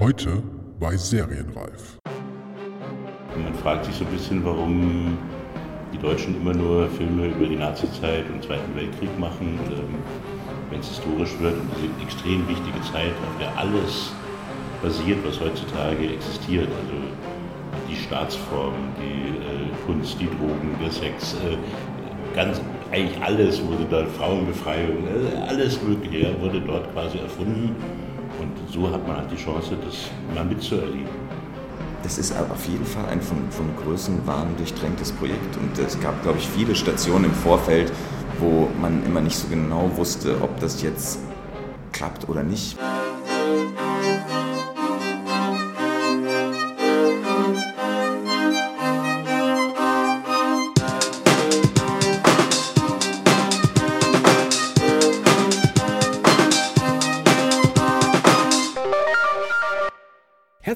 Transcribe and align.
Heute 0.00 0.42
bei 0.80 0.96
Serienreif. 0.96 2.00
Man 3.40 3.54
fragt 3.54 3.84
sich 3.84 3.94
so 3.94 4.04
ein 4.04 4.10
bisschen, 4.10 4.44
warum 4.44 5.16
die 5.92 5.98
Deutschen 5.98 6.34
immer 6.34 6.52
nur 6.52 6.88
Filme 6.88 7.28
über 7.28 7.46
die 7.46 7.54
Nazizeit 7.54 8.28
und 8.28 8.42
Zweiten 8.42 8.74
Weltkrieg 8.74 9.16
machen, 9.20 9.56
wenn 10.68 10.80
es 10.80 10.88
historisch 10.88 11.38
wird 11.38 11.54
und 11.54 11.68
diese 11.76 12.02
extrem 12.02 12.48
wichtige 12.48 12.80
Zeit, 12.82 13.12
auf 13.12 13.38
der 13.38 13.56
alles 13.56 14.10
basiert, 14.82 15.24
was 15.24 15.38
heutzutage 15.38 16.14
existiert. 16.14 16.66
Also 16.66 17.88
die 17.88 17.94
Staatsform, 17.94 18.74
die 18.98 19.38
äh, 19.38 19.86
Kunst, 19.86 20.20
die 20.20 20.26
Drogen, 20.26 20.76
der 20.82 20.90
Sex, 20.90 21.34
äh, 21.34 21.56
ganz 22.34 22.60
eigentlich 22.90 23.22
alles 23.22 23.62
wurde 23.64 23.86
dort, 23.88 24.08
Frauenbefreiung, 24.08 25.06
äh, 25.06 25.48
alles 25.48 25.80
Mögliche 25.82 26.34
wurde 26.40 26.60
dort 26.60 26.92
quasi 26.92 27.18
erfunden. 27.18 27.76
Und 28.44 28.70
so 28.70 28.90
hat 28.90 29.06
man 29.06 29.16
halt 29.16 29.30
die 29.30 29.36
Chance, 29.36 29.76
das 29.84 30.10
mal 30.34 30.44
mitzuerleben. 30.44 31.08
Das 32.02 32.18
ist 32.18 32.36
auf 32.36 32.66
jeden 32.66 32.84
Fall 32.84 33.06
ein 33.06 33.22
von, 33.22 33.50
von 33.50 33.66
Größenwahn 33.82 34.54
durchtränktes 34.58 35.12
Projekt. 35.12 35.56
Und 35.56 35.78
es 35.78 35.98
gab, 36.00 36.22
glaube 36.22 36.38
ich, 36.38 36.46
viele 36.46 36.74
Stationen 36.74 37.24
im 37.26 37.32
Vorfeld, 37.32 37.90
wo 38.38 38.68
man 38.80 39.04
immer 39.06 39.22
nicht 39.22 39.36
so 39.36 39.48
genau 39.48 39.90
wusste, 39.96 40.36
ob 40.42 40.60
das 40.60 40.82
jetzt 40.82 41.20
klappt 41.92 42.28
oder 42.28 42.42
nicht. 42.42 42.76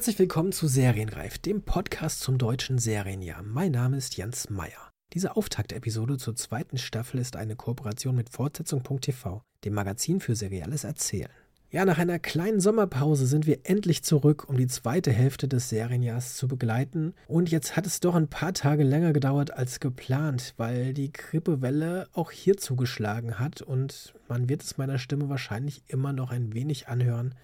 Herzlich 0.09 0.27
willkommen 0.27 0.51
zu 0.51 0.67
Serienreif, 0.67 1.37
dem 1.37 1.61
Podcast 1.61 2.21
zum 2.21 2.39
deutschen 2.39 2.79
Serienjahr. 2.79 3.43
Mein 3.43 3.73
Name 3.73 3.95
ist 3.95 4.17
Jens 4.17 4.49
Meyer. 4.49 4.89
Diese 5.13 5.35
Auftaktepisode 5.35 6.17
zur 6.17 6.35
zweiten 6.35 6.79
Staffel 6.79 7.19
ist 7.19 7.35
eine 7.35 7.55
Kooperation 7.55 8.15
mit 8.15 8.31
Fortsetzung.tv, 8.31 9.43
dem 9.63 9.73
Magazin 9.75 10.19
für 10.19 10.35
serielles 10.35 10.83
Erzählen. 10.83 11.29
Ja, 11.69 11.85
nach 11.85 11.99
einer 11.99 12.17
kleinen 12.17 12.59
Sommerpause 12.59 13.27
sind 13.27 13.45
wir 13.45 13.59
endlich 13.65 14.03
zurück, 14.03 14.49
um 14.49 14.57
die 14.57 14.65
zweite 14.65 15.11
Hälfte 15.11 15.47
des 15.47 15.69
Serienjahrs 15.69 16.37
zu 16.37 16.47
begleiten. 16.47 17.13
Und 17.27 17.51
jetzt 17.51 17.77
hat 17.77 17.85
es 17.85 17.99
doch 17.99 18.15
ein 18.15 18.29
paar 18.29 18.55
Tage 18.55 18.83
länger 18.83 19.13
gedauert 19.13 19.51
als 19.53 19.79
geplant, 19.79 20.55
weil 20.57 20.95
die 20.95 21.13
Grippewelle 21.13 22.07
auch 22.13 22.31
hier 22.31 22.57
zugeschlagen 22.57 23.37
hat 23.37 23.61
und 23.61 24.15
man 24.27 24.49
wird 24.49 24.63
es 24.63 24.79
meiner 24.79 24.97
Stimme 24.97 25.29
wahrscheinlich 25.29 25.83
immer 25.85 26.13
noch 26.13 26.31
ein 26.31 26.55
wenig 26.55 26.87
anhören, 26.87 27.35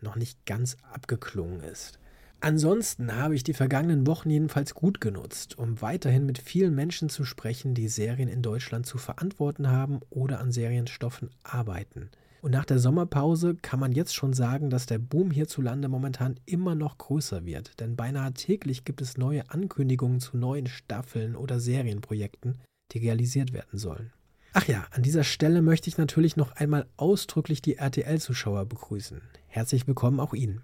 noch 0.00 0.14
nicht 0.14 0.46
ganz 0.46 0.76
abgeklungen 0.92 1.58
ist. 1.60 1.98
Ansonsten 2.44 3.16
habe 3.16 3.34
ich 3.34 3.42
die 3.42 3.54
vergangenen 3.54 4.06
Wochen 4.06 4.28
jedenfalls 4.28 4.74
gut 4.74 5.00
genutzt, 5.00 5.56
um 5.56 5.80
weiterhin 5.80 6.26
mit 6.26 6.36
vielen 6.36 6.74
Menschen 6.74 7.08
zu 7.08 7.24
sprechen, 7.24 7.72
die 7.72 7.88
Serien 7.88 8.28
in 8.28 8.42
Deutschland 8.42 8.84
zu 8.84 8.98
verantworten 8.98 9.70
haben 9.70 10.00
oder 10.10 10.40
an 10.40 10.52
Serienstoffen 10.52 11.30
arbeiten. 11.42 12.10
Und 12.42 12.50
nach 12.50 12.66
der 12.66 12.78
Sommerpause 12.78 13.54
kann 13.62 13.80
man 13.80 13.92
jetzt 13.92 14.14
schon 14.14 14.34
sagen, 14.34 14.68
dass 14.68 14.84
der 14.84 14.98
Boom 14.98 15.30
hierzulande 15.30 15.88
momentan 15.88 16.38
immer 16.44 16.74
noch 16.74 16.98
größer 16.98 17.46
wird, 17.46 17.80
denn 17.80 17.96
beinahe 17.96 18.34
täglich 18.34 18.84
gibt 18.84 19.00
es 19.00 19.16
neue 19.16 19.48
Ankündigungen 19.48 20.20
zu 20.20 20.36
neuen 20.36 20.66
Staffeln 20.66 21.36
oder 21.36 21.60
Serienprojekten, 21.60 22.58
die 22.92 22.98
realisiert 22.98 23.54
werden 23.54 23.78
sollen. 23.78 24.12
Ach 24.52 24.68
ja, 24.68 24.86
an 24.90 25.02
dieser 25.02 25.24
Stelle 25.24 25.62
möchte 25.62 25.88
ich 25.88 25.96
natürlich 25.96 26.36
noch 26.36 26.52
einmal 26.52 26.84
ausdrücklich 26.98 27.62
die 27.62 27.76
RTL-Zuschauer 27.76 28.66
begrüßen. 28.66 29.22
Herzlich 29.46 29.86
willkommen 29.86 30.20
auch 30.20 30.34
Ihnen. 30.34 30.60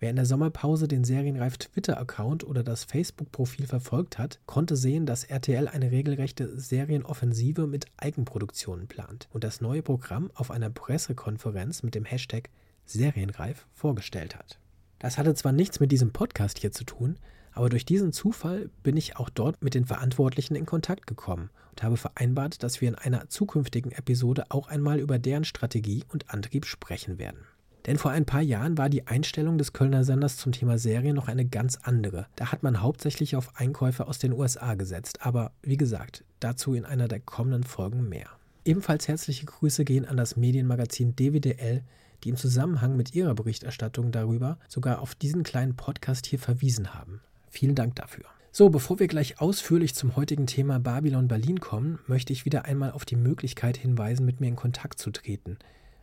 Wer 0.00 0.08
in 0.08 0.16
der 0.16 0.24
Sommerpause 0.24 0.88
den 0.88 1.04
Serienreif 1.04 1.58
Twitter-Account 1.58 2.42
oder 2.42 2.62
das 2.62 2.84
Facebook-Profil 2.84 3.66
verfolgt 3.66 4.16
hat, 4.16 4.40
konnte 4.46 4.74
sehen, 4.74 5.04
dass 5.04 5.24
RTL 5.24 5.68
eine 5.68 5.90
regelrechte 5.90 6.58
Serienoffensive 6.58 7.66
mit 7.66 7.84
Eigenproduktionen 7.98 8.88
plant 8.88 9.28
und 9.30 9.44
das 9.44 9.60
neue 9.60 9.82
Programm 9.82 10.30
auf 10.32 10.50
einer 10.50 10.70
Pressekonferenz 10.70 11.82
mit 11.82 11.94
dem 11.94 12.06
Hashtag 12.06 12.48
Serienreif 12.86 13.66
vorgestellt 13.74 14.36
hat. 14.36 14.58
Das 15.00 15.18
hatte 15.18 15.34
zwar 15.34 15.52
nichts 15.52 15.80
mit 15.80 15.92
diesem 15.92 16.14
Podcast 16.14 16.58
hier 16.58 16.72
zu 16.72 16.84
tun, 16.84 17.18
aber 17.52 17.68
durch 17.68 17.84
diesen 17.84 18.14
Zufall 18.14 18.70
bin 18.82 18.96
ich 18.96 19.18
auch 19.18 19.28
dort 19.28 19.62
mit 19.62 19.74
den 19.74 19.84
Verantwortlichen 19.84 20.54
in 20.54 20.64
Kontakt 20.64 21.06
gekommen 21.06 21.50
und 21.72 21.82
habe 21.82 21.98
vereinbart, 21.98 22.62
dass 22.62 22.80
wir 22.80 22.88
in 22.88 22.94
einer 22.94 23.28
zukünftigen 23.28 23.92
Episode 23.92 24.46
auch 24.48 24.68
einmal 24.68 24.98
über 24.98 25.18
deren 25.18 25.44
Strategie 25.44 26.04
und 26.08 26.30
Antrieb 26.30 26.64
sprechen 26.64 27.18
werden. 27.18 27.40
Denn 27.86 27.98
vor 27.98 28.10
ein 28.10 28.26
paar 28.26 28.42
Jahren 28.42 28.78
war 28.78 28.88
die 28.88 29.06
Einstellung 29.06 29.58
des 29.58 29.72
Kölner 29.72 30.04
Senders 30.04 30.36
zum 30.36 30.52
Thema 30.52 30.78
Serien 30.78 31.16
noch 31.16 31.28
eine 31.28 31.44
ganz 31.44 31.78
andere. 31.82 32.26
Da 32.36 32.52
hat 32.52 32.62
man 32.62 32.82
hauptsächlich 32.82 33.36
auf 33.36 33.58
Einkäufe 33.58 34.06
aus 34.06 34.18
den 34.18 34.32
USA 34.32 34.74
gesetzt. 34.74 35.24
Aber 35.24 35.52
wie 35.62 35.76
gesagt, 35.76 36.24
dazu 36.40 36.74
in 36.74 36.84
einer 36.84 37.08
der 37.08 37.20
kommenden 37.20 37.64
Folgen 37.64 38.08
mehr. 38.08 38.28
Ebenfalls 38.64 39.08
herzliche 39.08 39.46
Grüße 39.46 39.84
gehen 39.84 40.04
an 40.04 40.16
das 40.16 40.36
Medienmagazin 40.36 41.16
DWDL, 41.16 41.82
die 42.22 42.28
im 42.28 42.36
Zusammenhang 42.36 42.96
mit 42.96 43.14
ihrer 43.14 43.34
Berichterstattung 43.34 44.12
darüber 44.12 44.58
sogar 44.68 45.00
auf 45.00 45.14
diesen 45.14 45.42
kleinen 45.42 45.76
Podcast 45.76 46.26
hier 46.26 46.38
verwiesen 46.38 46.94
haben. 46.94 47.20
Vielen 47.48 47.74
Dank 47.74 47.96
dafür. 47.96 48.26
So, 48.52 48.68
bevor 48.68 48.98
wir 48.98 49.06
gleich 49.06 49.40
ausführlich 49.40 49.94
zum 49.94 50.16
heutigen 50.16 50.46
Thema 50.46 50.80
Babylon 50.80 51.28
Berlin 51.28 51.60
kommen, 51.60 52.00
möchte 52.06 52.32
ich 52.32 52.44
wieder 52.44 52.64
einmal 52.64 52.90
auf 52.90 53.04
die 53.04 53.16
Möglichkeit 53.16 53.76
hinweisen, 53.76 54.26
mit 54.26 54.40
mir 54.40 54.48
in 54.48 54.56
Kontakt 54.56 54.98
zu 54.98 55.10
treten. 55.12 55.56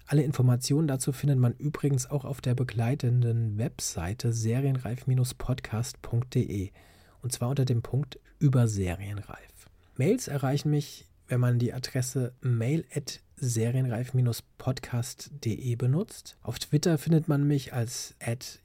Alle 0.10 0.24
Informationen 0.24 0.88
dazu 0.88 1.12
findet 1.12 1.38
man 1.38 1.52
übrigens 1.54 2.10
auch 2.10 2.24
auf 2.24 2.40
der 2.40 2.56
begleitenden 2.56 3.58
Webseite 3.58 4.32
serienreif-podcast.de 4.32 6.72
und 7.22 7.34
zwar 7.34 7.50
unter 7.50 7.66
dem 7.66 7.82
Punkt 7.82 8.18
über 8.40 8.70
Serienreif. 8.70 9.68
Mails 9.98 10.30
erreichen 10.30 10.70
mich, 10.70 11.04
wenn 11.28 11.42
man 11.42 11.60
die 11.60 11.74
Adresse 11.74 12.32
mail 12.40 12.86
at 12.96 13.20
serienreif-podcast.de 13.36 15.76
benutzt. 15.76 16.38
Auf 16.42 16.58
Twitter 16.58 16.98
findet 16.98 17.28
man 17.28 17.46
mich 17.46 17.74
als 17.74 18.16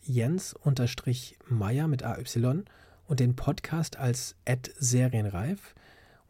jens-meyer 0.03 1.89
mit 1.89 2.05
AY 2.05 2.25
und 3.09 3.19
den 3.19 3.35
Podcast 3.35 3.97
als 3.97 4.37
serienreif. 4.79 5.75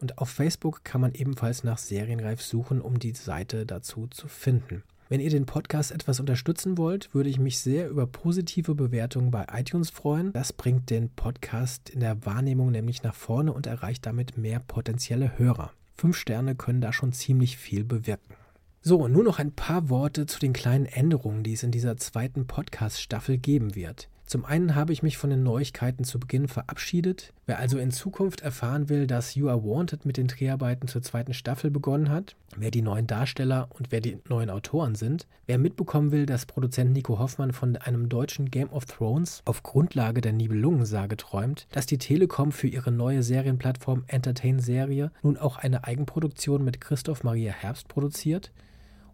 Und 0.00 0.16
auf 0.16 0.30
Facebook 0.30 0.84
kann 0.84 1.02
man 1.02 1.12
ebenfalls 1.12 1.64
nach 1.64 1.76
Serienreif 1.76 2.40
suchen, 2.40 2.80
um 2.80 2.98
die 2.98 3.12
Seite 3.12 3.66
dazu 3.66 4.06
zu 4.06 4.26
finden. 4.26 4.82
Wenn 5.12 5.20
ihr 5.20 5.28
den 5.28 5.44
Podcast 5.44 5.92
etwas 5.92 6.20
unterstützen 6.20 6.78
wollt, 6.78 7.12
würde 7.12 7.28
ich 7.28 7.38
mich 7.38 7.58
sehr 7.58 7.90
über 7.90 8.06
positive 8.06 8.74
Bewertungen 8.74 9.30
bei 9.30 9.44
iTunes 9.52 9.90
freuen. 9.90 10.32
Das 10.32 10.54
bringt 10.54 10.88
den 10.88 11.10
Podcast 11.10 11.90
in 11.90 12.00
der 12.00 12.24
Wahrnehmung 12.24 12.70
nämlich 12.70 13.02
nach 13.02 13.14
vorne 13.14 13.52
und 13.52 13.66
erreicht 13.66 14.06
damit 14.06 14.38
mehr 14.38 14.58
potenzielle 14.58 15.36
Hörer. 15.36 15.74
Fünf 15.98 16.16
Sterne 16.16 16.54
können 16.54 16.80
da 16.80 16.94
schon 16.94 17.12
ziemlich 17.12 17.58
viel 17.58 17.84
bewirken. 17.84 18.32
So, 18.80 19.06
nur 19.06 19.22
noch 19.22 19.38
ein 19.38 19.52
paar 19.52 19.90
Worte 19.90 20.24
zu 20.24 20.40
den 20.40 20.54
kleinen 20.54 20.86
Änderungen, 20.86 21.42
die 21.42 21.52
es 21.52 21.62
in 21.62 21.72
dieser 21.72 21.98
zweiten 21.98 22.46
Podcast-Staffel 22.46 23.36
geben 23.36 23.74
wird. 23.74 24.08
Zum 24.32 24.46
einen 24.46 24.74
habe 24.74 24.94
ich 24.94 25.02
mich 25.02 25.18
von 25.18 25.28
den 25.28 25.42
Neuigkeiten 25.42 26.04
zu 26.04 26.18
Beginn 26.18 26.48
verabschiedet. 26.48 27.34
Wer 27.44 27.58
also 27.58 27.76
in 27.76 27.90
Zukunft 27.90 28.40
erfahren 28.40 28.88
will, 28.88 29.06
dass 29.06 29.34
You 29.34 29.50
Are 29.50 29.62
Wanted 29.62 30.06
mit 30.06 30.16
den 30.16 30.26
Dreharbeiten 30.26 30.88
zur 30.88 31.02
zweiten 31.02 31.34
Staffel 31.34 31.70
begonnen 31.70 32.08
hat, 32.08 32.34
wer 32.56 32.70
die 32.70 32.80
neuen 32.80 33.06
Darsteller 33.06 33.68
und 33.78 33.92
wer 33.92 34.00
die 34.00 34.16
neuen 34.30 34.48
Autoren 34.48 34.94
sind, 34.94 35.26
wer 35.44 35.58
mitbekommen 35.58 36.12
will, 36.12 36.24
dass 36.24 36.46
Produzent 36.46 36.94
Nico 36.94 37.18
Hoffmann 37.18 37.52
von 37.52 37.76
einem 37.76 38.08
deutschen 38.08 38.50
Game 38.50 38.70
of 38.70 38.86
Thrones 38.86 39.42
auf 39.44 39.62
Grundlage 39.62 40.22
der 40.22 40.32
Nibelungensage 40.32 41.18
träumt, 41.18 41.66
dass 41.70 41.84
die 41.84 41.98
Telekom 41.98 42.52
für 42.52 42.68
ihre 42.68 42.90
neue 42.90 43.22
Serienplattform 43.22 44.04
Entertain 44.06 44.60
Serie 44.60 45.10
nun 45.22 45.36
auch 45.36 45.58
eine 45.58 45.84
Eigenproduktion 45.84 46.64
mit 46.64 46.80
Christoph 46.80 47.22
Maria 47.22 47.52
Herbst 47.52 47.86
produziert, 47.88 48.50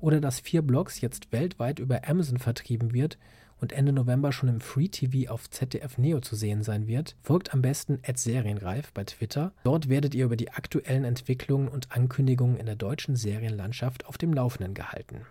oder 0.00 0.21
dass 0.21 0.39
vier 0.39 0.62
Blogs 0.62 1.00
jetzt 1.00 1.33
weltweit 1.33 1.81
über 1.81 2.09
Amazon 2.09 2.38
vertrieben 2.38 2.94
wird 2.94 3.19
und 3.60 3.72
Ende 3.72 3.93
November 3.93 4.32
schon 4.32 4.49
im 4.49 4.60
Free 4.60 4.88
TV 4.88 5.31
auf 5.31 5.50
ZDF 5.50 5.99
Neo 5.99 6.20
zu 6.20 6.37
sehen 6.37 6.62
sein 6.62 6.87
wird, 6.87 7.16
folgt 7.22 7.52
am 7.52 7.62
besten 7.62 8.00
Serienreif 8.14 8.93
bei 8.93 9.05
Twitter. 9.05 9.52
Dort 9.64 9.88
werdet 9.88 10.14
ihr 10.14 10.25
über 10.25 10.37
die 10.37 10.50
aktuellen 10.50 11.05
Entwicklungen 11.05 11.69
und 11.69 11.93
Ankündigungen 11.93 12.56
in 12.56 12.66
der 12.66 12.76
deutschen 12.76 13.16
Serienlandschaft 13.16 14.06
auf 14.06 14.19
dem 14.19 14.32
Laufenden 14.32 14.75
gehalten. 14.75 15.22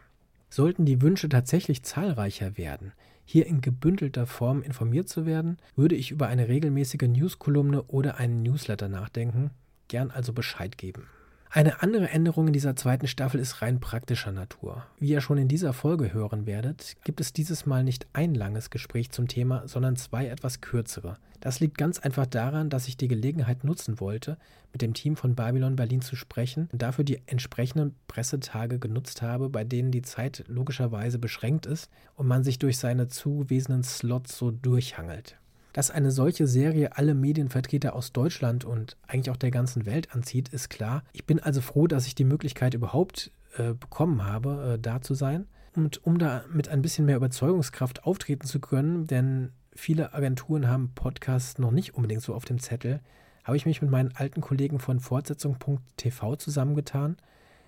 Sollten 0.49 0.85
die 0.85 1.01
Wünsche 1.01 1.29
tatsächlich 1.29 1.83
zahlreicher 1.83 2.57
werden, 2.57 2.93
hier 3.25 3.45
in 3.45 3.59
gebündelter 3.59 4.25
Form 4.25 4.61
informiert 4.61 5.09
zu 5.09 5.25
werden, 5.25 5.57
würde 5.75 5.95
ich 5.95 6.11
über 6.11 6.27
eine 6.27 6.47
regelmäßige 6.47 7.09
Newskolumne 7.09 7.83
oder 7.83 8.17
einen 8.17 8.41
Newsletter 8.41 8.87
nachdenken, 8.87 9.51
gern 9.89 10.11
also 10.11 10.31
Bescheid 10.31 10.77
geben. 10.77 11.07
Eine 11.49 11.81
andere 11.81 12.09
Änderung 12.09 12.47
in 12.47 12.53
dieser 12.53 12.75
zweiten 12.75 13.07
Staffel 13.07 13.39
ist 13.39 13.61
rein 13.61 13.79
praktischer 13.79 14.33
Natur. 14.33 14.85
Wie 14.99 15.09
ihr 15.09 15.21
schon 15.21 15.37
in 15.37 15.47
dieser 15.47 15.71
Folge 15.71 16.13
hören 16.13 16.45
werdet, 16.45 16.97
gibt 17.05 17.21
es 17.21 17.31
dieses 17.31 17.65
Mal 17.65 17.85
nicht 17.85 18.05
ein 18.11 18.35
langes 18.35 18.69
Gespräch 18.69 19.11
zum 19.11 19.29
Thema, 19.29 19.65
sondern 19.65 19.95
zwei 19.95 20.27
etwas 20.27 20.59
kürzere. 20.59 21.17
Das 21.39 21.61
liegt 21.61 21.77
ganz 21.77 21.99
einfach 21.99 22.25
daran, 22.25 22.69
dass 22.69 22.89
ich 22.89 22.97
die 22.97 23.07
Gelegenheit 23.07 23.63
nutzen 23.63 24.01
wollte, 24.01 24.37
mit 24.73 24.81
dem 24.81 24.93
Team 24.93 25.15
von 25.15 25.35
Babylon 25.35 25.77
Berlin 25.77 26.01
zu 26.01 26.17
sprechen 26.17 26.67
und 26.73 26.81
dafür 26.81 27.05
die 27.05 27.21
entsprechenden 27.27 27.95
Pressetage 28.07 28.77
genutzt 28.77 29.21
habe, 29.21 29.49
bei 29.49 29.63
denen 29.63 29.91
die 29.91 30.01
Zeit 30.01 30.43
logischerweise 30.47 31.17
beschränkt 31.17 31.65
ist 31.65 31.89
und 32.15 32.27
man 32.27 32.43
sich 32.43 32.59
durch 32.59 32.77
seine 32.77 33.07
zugewiesenen 33.07 33.83
Slots 33.83 34.37
so 34.37 34.51
durchhangelt. 34.51 35.37
Dass 35.77 35.91
eine 35.91 36.09
solche 36.09 36.47
Serie 36.47 36.97
alle 36.97 37.13
Medienvertreter 37.13 37.93
aus 37.93 38.11
Deutschland 38.11 38.65
und 38.65 38.97
eigentlich 39.05 39.29
auch 39.29 39.37
der 39.37 39.51
ganzen 39.51 39.85
Welt 39.85 40.11
anzieht, 40.11 40.49
ist 40.49 40.71
klar. 40.71 41.03
Ich 41.13 41.25
bin 41.25 41.39
also 41.39 41.61
froh, 41.61 41.85
dass 41.85 42.07
ich 42.07 42.15
die 42.15 42.23
Möglichkeit 42.23 42.73
überhaupt 42.73 43.29
äh, 43.57 43.73
bekommen 43.73 44.25
habe, 44.25 44.73
äh, 44.73 44.81
da 44.81 45.01
zu 45.01 45.13
sein. 45.13 45.45
Und 45.75 46.03
um 46.03 46.17
da 46.17 46.43
mit 46.51 46.67
ein 46.67 46.81
bisschen 46.81 47.05
mehr 47.05 47.17
Überzeugungskraft 47.17 48.05
auftreten 48.05 48.47
zu 48.47 48.59
können, 48.59 49.05
denn 49.05 49.51
viele 49.71 50.15
Agenturen 50.15 50.67
haben 50.67 50.93
Podcasts 50.95 51.59
noch 51.59 51.69
nicht 51.69 51.93
unbedingt 51.93 52.23
so 52.23 52.33
auf 52.33 52.45
dem 52.45 52.57
Zettel, 52.57 52.99
habe 53.43 53.55
ich 53.55 53.67
mich 53.67 53.79
mit 53.79 53.91
meinen 53.91 54.15
alten 54.15 54.41
Kollegen 54.41 54.79
von 54.79 54.99
Fortsetzung.tv 54.99 56.37
zusammengetan. 56.37 57.17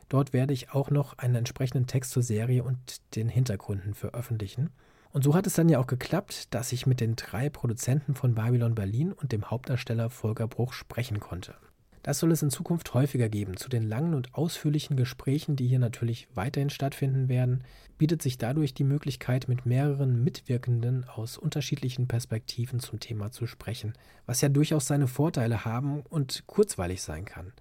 Dort 0.10 0.34
werde 0.34 0.54
ich 0.54 0.72
auch 0.72 0.90
noch 0.90 1.20
einen 1.20 1.36
entsprechenden 1.36 1.86
Text 1.86 2.10
zur 2.10 2.24
Serie 2.24 2.64
und 2.64 2.80
den 3.16 3.30
Hintergründen 3.30 3.94
veröffentlichen. 3.94 4.72
Und 5.12 5.24
so 5.24 5.34
hat 5.34 5.48
es 5.48 5.54
dann 5.54 5.70
ja 5.70 5.80
auch 5.80 5.88
geklappt, 5.88 6.54
dass 6.54 6.72
ich 6.72 6.86
mit 6.86 7.00
den 7.00 7.16
drei 7.16 7.50
Produzenten 7.50 8.14
von 8.14 8.36
Babylon 8.36 8.76
Berlin 8.76 9.12
und 9.12 9.32
dem 9.32 9.50
Hauptdarsteller 9.50 10.10
Volker 10.10 10.48
Bruch 10.48 10.74
sprechen 10.74 11.20
konnte. 11.20 11.56
Das 12.04 12.20
soll 12.20 12.32
es 12.32 12.42
in 12.42 12.50
Zukunft 12.50 12.94
häufiger 12.94 13.28
geben. 13.28 13.58
Zu 13.58 13.70
den 13.70 13.84
langen 13.84 14.14
und 14.14 14.34
ausführlichen 14.34 14.96
Gesprächen, 14.96 15.56
die 15.56 15.68
hier 15.68 15.80
natürlich 15.80 16.28
weiterhin 16.34 16.70
stattfinden 16.70 17.28
werden, 17.28 17.64
bietet 17.98 18.22
sich 18.22 18.38
dadurch 18.38 18.74
die 18.74 18.86
Möglichkeit, 18.86 19.50
mit 19.50 19.66
mehreren 19.66 20.24
Mitwirkenden 20.24 21.04
aus 21.04 21.38
unterschiedlichen 21.38 22.08
Perspektiven 22.08 22.80
zum 22.80 23.00
Thema 23.00 23.32
zu 23.32 23.48
sprechen, 23.48 23.94
was 24.26 24.40
ja 24.42 24.48
durchaus 24.48 24.88
seine 24.88 25.08
Vorteile 25.08 25.66
haben 25.66 26.02
und 26.10 26.44
kurzweilig 26.48 27.02
sein 27.02 27.26
kann. 27.26 27.52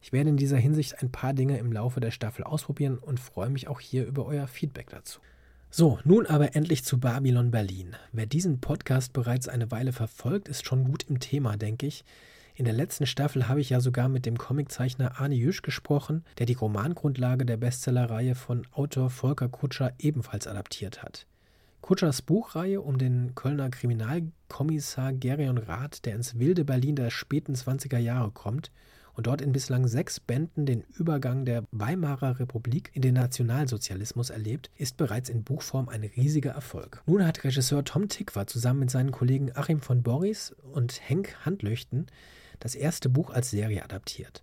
Ich 0.00 0.12
werde 0.12 0.30
in 0.30 0.36
dieser 0.36 0.58
Hinsicht 0.58 1.00
ein 1.00 1.12
paar 1.12 1.32
Dinge 1.32 1.58
im 1.58 1.70
Laufe 1.70 2.00
der 2.00 2.10
Staffel 2.10 2.42
ausprobieren 2.42 2.98
und 2.98 3.20
freue 3.20 3.50
mich 3.50 3.68
auch 3.68 3.78
hier 3.78 4.04
über 4.04 4.26
euer 4.26 4.48
Feedback 4.48 4.90
dazu. 4.90 5.20
So, 5.74 5.98
nun 6.04 6.26
aber 6.26 6.54
endlich 6.54 6.84
zu 6.84 7.00
Babylon 7.00 7.50
Berlin. 7.50 7.96
Wer 8.12 8.26
diesen 8.26 8.60
Podcast 8.60 9.14
bereits 9.14 9.48
eine 9.48 9.70
Weile 9.70 9.94
verfolgt, 9.94 10.46
ist 10.46 10.66
schon 10.66 10.84
gut 10.84 11.04
im 11.08 11.18
Thema, 11.18 11.56
denke 11.56 11.86
ich. 11.86 12.04
In 12.54 12.66
der 12.66 12.74
letzten 12.74 13.06
Staffel 13.06 13.48
habe 13.48 13.62
ich 13.62 13.70
ja 13.70 13.80
sogar 13.80 14.10
mit 14.10 14.26
dem 14.26 14.36
Comiczeichner 14.36 15.18
Arne 15.18 15.34
Jüsch 15.34 15.62
gesprochen, 15.62 16.24
der 16.36 16.44
die 16.44 16.52
Romangrundlage 16.52 17.46
der 17.46 17.56
Bestsellerreihe 17.56 18.34
von 18.34 18.66
Autor 18.72 19.08
Volker 19.08 19.48
Kutscher 19.48 19.94
ebenfalls 19.98 20.46
adaptiert 20.46 21.02
hat. 21.02 21.26
Kutschers 21.80 22.20
Buchreihe 22.20 22.82
um 22.82 22.98
den 22.98 23.34
Kölner 23.34 23.70
Kriminalkommissar 23.70 25.14
Gerion 25.14 25.56
Rath, 25.56 26.04
der 26.04 26.16
ins 26.16 26.38
wilde 26.38 26.66
Berlin 26.66 26.96
der 26.96 27.08
späten 27.08 27.54
20er 27.54 27.96
Jahre 27.96 28.30
kommt 28.30 28.70
und 29.14 29.26
dort 29.26 29.40
in 29.40 29.52
bislang 29.52 29.86
sechs 29.86 30.20
Bänden 30.20 30.66
den 30.66 30.84
Übergang 30.96 31.44
der 31.44 31.64
Weimarer 31.70 32.38
Republik 32.38 32.90
in 32.94 33.02
den 33.02 33.14
Nationalsozialismus 33.14 34.30
erlebt, 34.30 34.70
ist 34.76 34.96
bereits 34.96 35.28
in 35.28 35.44
Buchform 35.44 35.88
ein 35.88 36.02
riesiger 36.02 36.52
Erfolg. 36.52 37.02
Nun 37.06 37.26
hat 37.26 37.44
Regisseur 37.44 37.84
Tom 37.84 38.08
Tikva 38.08 38.46
zusammen 38.46 38.80
mit 38.80 38.90
seinen 38.90 39.12
Kollegen 39.12 39.54
Achim 39.54 39.80
von 39.80 40.02
Boris 40.02 40.54
und 40.72 41.00
Henk 41.08 41.36
Handlöchten 41.44 42.06
das 42.60 42.74
erste 42.74 43.08
Buch 43.08 43.30
als 43.30 43.50
Serie 43.50 43.84
adaptiert. 43.84 44.42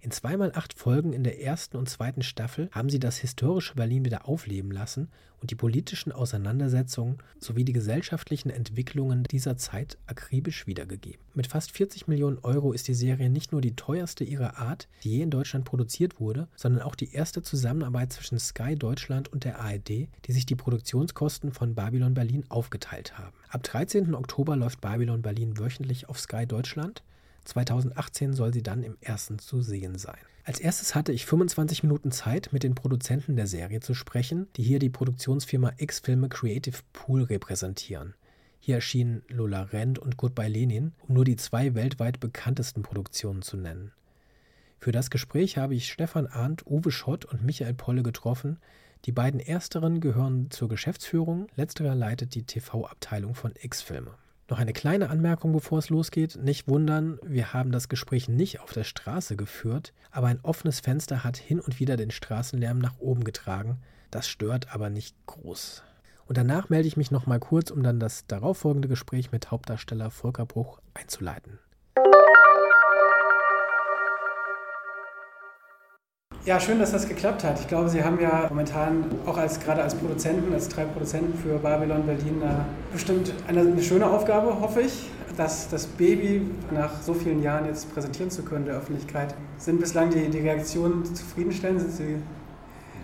In 0.00 0.12
zweimal 0.12 0.52
acht 0.54 0.74
Folgen 0.74 1.12
in 1.12 1.24
der 1.24 1.42
ersten 1.42 1.76
und 1.76 1.88
zweiten 1.88 2.22
Staffel 2.22 2.68
haben 2.70 2.88
sie 2.88 3.00
das 3.00 3.18
historische 3.18 3.74
Berlin 3.74 4.04
wieder 4.04 4.28
aufleben 4.28 4.70
lassen 4.70 5.08
und 5.40 5.50
die 5.50 5.56
politischen 5.56 6.12
Auseinandersetzungen 6.12 7.18
sowie 7.40 7.64
die 7.64 7.72
gesellschaftlichen 7.72 8.50
Entwicklungen 8.50 9.24
dieser 9.24 9.56
Zeit 9.56 9.98
akribisch 10.06 10.68
wiedergegeben. 10.68 11.20
Mit 11.34 11.48
fast 11.48 11.72
40 11.72 12.06
Millionen 12.06 12.38
Euro 12.38 12.72
ist 12.72 12.86
die 12.86 12.94
Serie 12.94 13.28
nicht 13.28 13.50
nur 13.50 13.60
die 13.60 13.74
teuerste 13.74 14.22
ihrer 14.22 14.58
Art, 14.58 14.88
die 15.02 15.10
je 15.10 15.22
in 15.22 15.30
Deutschland 15.30 15.64
produziert 15.64 16.20
wurde, 16.20 16.46
sondern 16.54 16.82
auch 16.82 16.94
die 16.94 17.12
erste 17.12 17.42
Zusammenarbeit 17.42 18.12
zwischen 18.12 18.38
Sky 18.38 18.76
Deutschland 18.76 19.32
und 19.32 19.44
der 19.44 19.60
ARD, 19.60 19.88
die 19.88 20.32
sich 20.32 20.46
die 20.46 20.56
Produktionskosten 20.56 21.52
von 21.52 21.74
Babylon 21.74 22.14
Berlin 22.14 22.44
aufgeteilt 22.48 23.18
haben. 23.18 23.36
Ab 23.48 23.64
13. 23.64 24.14
Oktober 24.14 24.54
läuft 24.54 24.80
Babylon 24.80 25.22
Berlin 25.22 25.58
wöchentlich 25.58 26.08
auf 26.08 26.20
Sky 26.20 26.46
Deutschland. 26.46 27.02
2018 27.48 28.34
soll 28.34 28.52
sie 28.52 28.62
dann 28.62 28.82
im 28.82 28.98
ersten 29.00 29.38
zu 29.38 29.62
sehen 29.62 29.96
sein. 29.96 30.18
Als 30.44 30.60
erstes 30.60 30.94
hatte 30.94 31.12
ich 31.12 31.24
25 31.24 31.82
Minuten 31.82 32.10
Zeit, 32.10 32.50
mit 32.52 32.62
den 32.62 32.74
Produzenten 32.74 33.36
der 33.36 33.46
Serie 33.46 33.80
zu 33.80 33.94
sprechen, 33.94 34.48
die 34.56 34.62
hier 34.62 34.78
die 34.78 34.90
Produktionsfirma 34.90 35.72
X-Filme 35.78 36.28
Creative 36.28 36.78
Pool 36.92 37.22
repräsentieren. 37.22 38.14
Hier 38.60 38.76
erschienen 38.76 39.22
Lola 39.28 39.62
Rent 39.62 39.98
und 39.98 40.18
Goodbye 40.18 40.48
Lenin, 40.48 40.92
um 41.06 41.14
nur 41.14 41.24
die 41.24 41.36
zwei 41.36 41.74
weltweit 41.74 42.20
bekanntesten 42.20 42.82
Produktionen 42.82 43.40
zu 43.40 43.56
nennen. 43.56 43.92
Für 44.78 44.92
das 44.92 45.10
Gespräch 45.10 45.56
habe 45.56 45.74
ich 45.74 45.90
Stefan 45.90 46.26
Arndt, 46.26 46.66
Uwe 46.66 46.90
Schott 46.90 47.24
und 47.24 47.44
Michael 47.44 47.74
Polle 47.74 48.02
getroffen. 48.02 48.58
Die 49.06 49.12
beiden 49.12 49.40
ersteren 49.40 50.00
gehören 50.00 50.50
zur 50.50 50.68
Geschäftsführung, 50.68 51.46
letzterer 51.56 51.94
leitet 51.94 52.34
die 52.34 52.42
TV-Abteilung 52.42 53.34
von 53.34 53.54
X-Filme. 53.58 54.12
Noch 54.48 54.58
eine 54.58 54.72
kleine 54.72 55.10
Anmerkung, 55.10 55.52
bevor 55.52 55.78
es 55.78 55.90
losgeht. 55.90 56.38
Nicht 56.42 56.68
wundern, 56.68 57.18
wir 57.22 57.52
haben 57.52 57.70
das 57.70 57.90
Gespräch 57.90 58.28
nicht 58.28 58.60
auf 58.60 58.72
der 58.72 58.84
Straße 58.84 59.36
geführt, 59.36 59.92
aber 60.10 60.28
ein 60.28 60.40
offenes 60.42 60.80
Fenster 60.80 61.22
hat 61.22 61.36
hin 61.36 61.60
und 61.60 61.78
wieder 61.80 61.98
den 61.98 62.10
Straßenlärm 62.10 62.78
nach 62.78 62.98
oben 62.98 63.24
getragen. 63.24 63.78
Das 64.10 64.26
stört 64.26 64.74
aber 64.74 64.88
nicht 64.88 65.14
groß. 65.26 65.82
Und 66.26 66.38
danach 66.38 66.70
melde 66.70 66.88
ich 66.88 66.96
mich 66.96 67.10
noch 67.10 67.26
mal 67.26 67.38
kurz, 67.38 67.70
um 67.70 67.82
dann 67.82 68.00
das 68.00 68.26
darauffolgende 68.26 68.88
Gespräch 68.88 69.32
mit 69.32 69.50
Hauptdarsteller 69.50 70.10
Volker 70.10 70.46
Bruch 70.46 70.80
einzuleiten. 70.94 71.58
Ja, 76.48 76.58
schön, 76.58 76.78
dass 76.78 76.92
das 76.92 77.06
geklappt 77.06 77.44
hat. 77.44 77.60
Ich 77.60 77.68
glaube, 77.68 77.90
Sie 77.90 78.02
haben 78.02 78.18
ja 78.18 78.46
momentan 78.48 79.04
auch 79.26 79.36
als 79.36 79.60
gerade 79.60 79.82
als 79.82 79.94
Produzenten, 79.94 80.50
als 80.54 80.66
drei 80.66 80.86
Produzenten 80.86 81.36
für 81.38 81.58
Babylon 81.58 82.06
Berlin 82.06 82.40
äh, 82.40 82.46
bestimmt 82.90 83.34
eine, 83.46 83.60
eine, 83.60 83.82
schöne 83.82 84.06
Aufgabe, 84.06 84.58
hoffe 84.58 84.80
ich, 84.80 85.10
dass 85.36 85.68
das 85.68 85.84
Baby 85.84 86.40
nach 86.72 87.02
so 87.02 87.12
vielen 87.12 87.42
Jahren 87.42 87.66
jetzt 87.66 87.92
präsentieren 87.92 88.30
zu 88.30 88.44
können 88.44 88.64
der 88.64 88.76
Öffentlichkeit. 88.76 89.34
Sind 89.58 89.78
bislang 89.78 90.08
die, 90.08 90.26
die 90.30 90.38
Reaktionen 90.38 91.04
zufriedenstellend? 91.14 91.82
Sind 91.82 91.92
Sie 91.92 92.16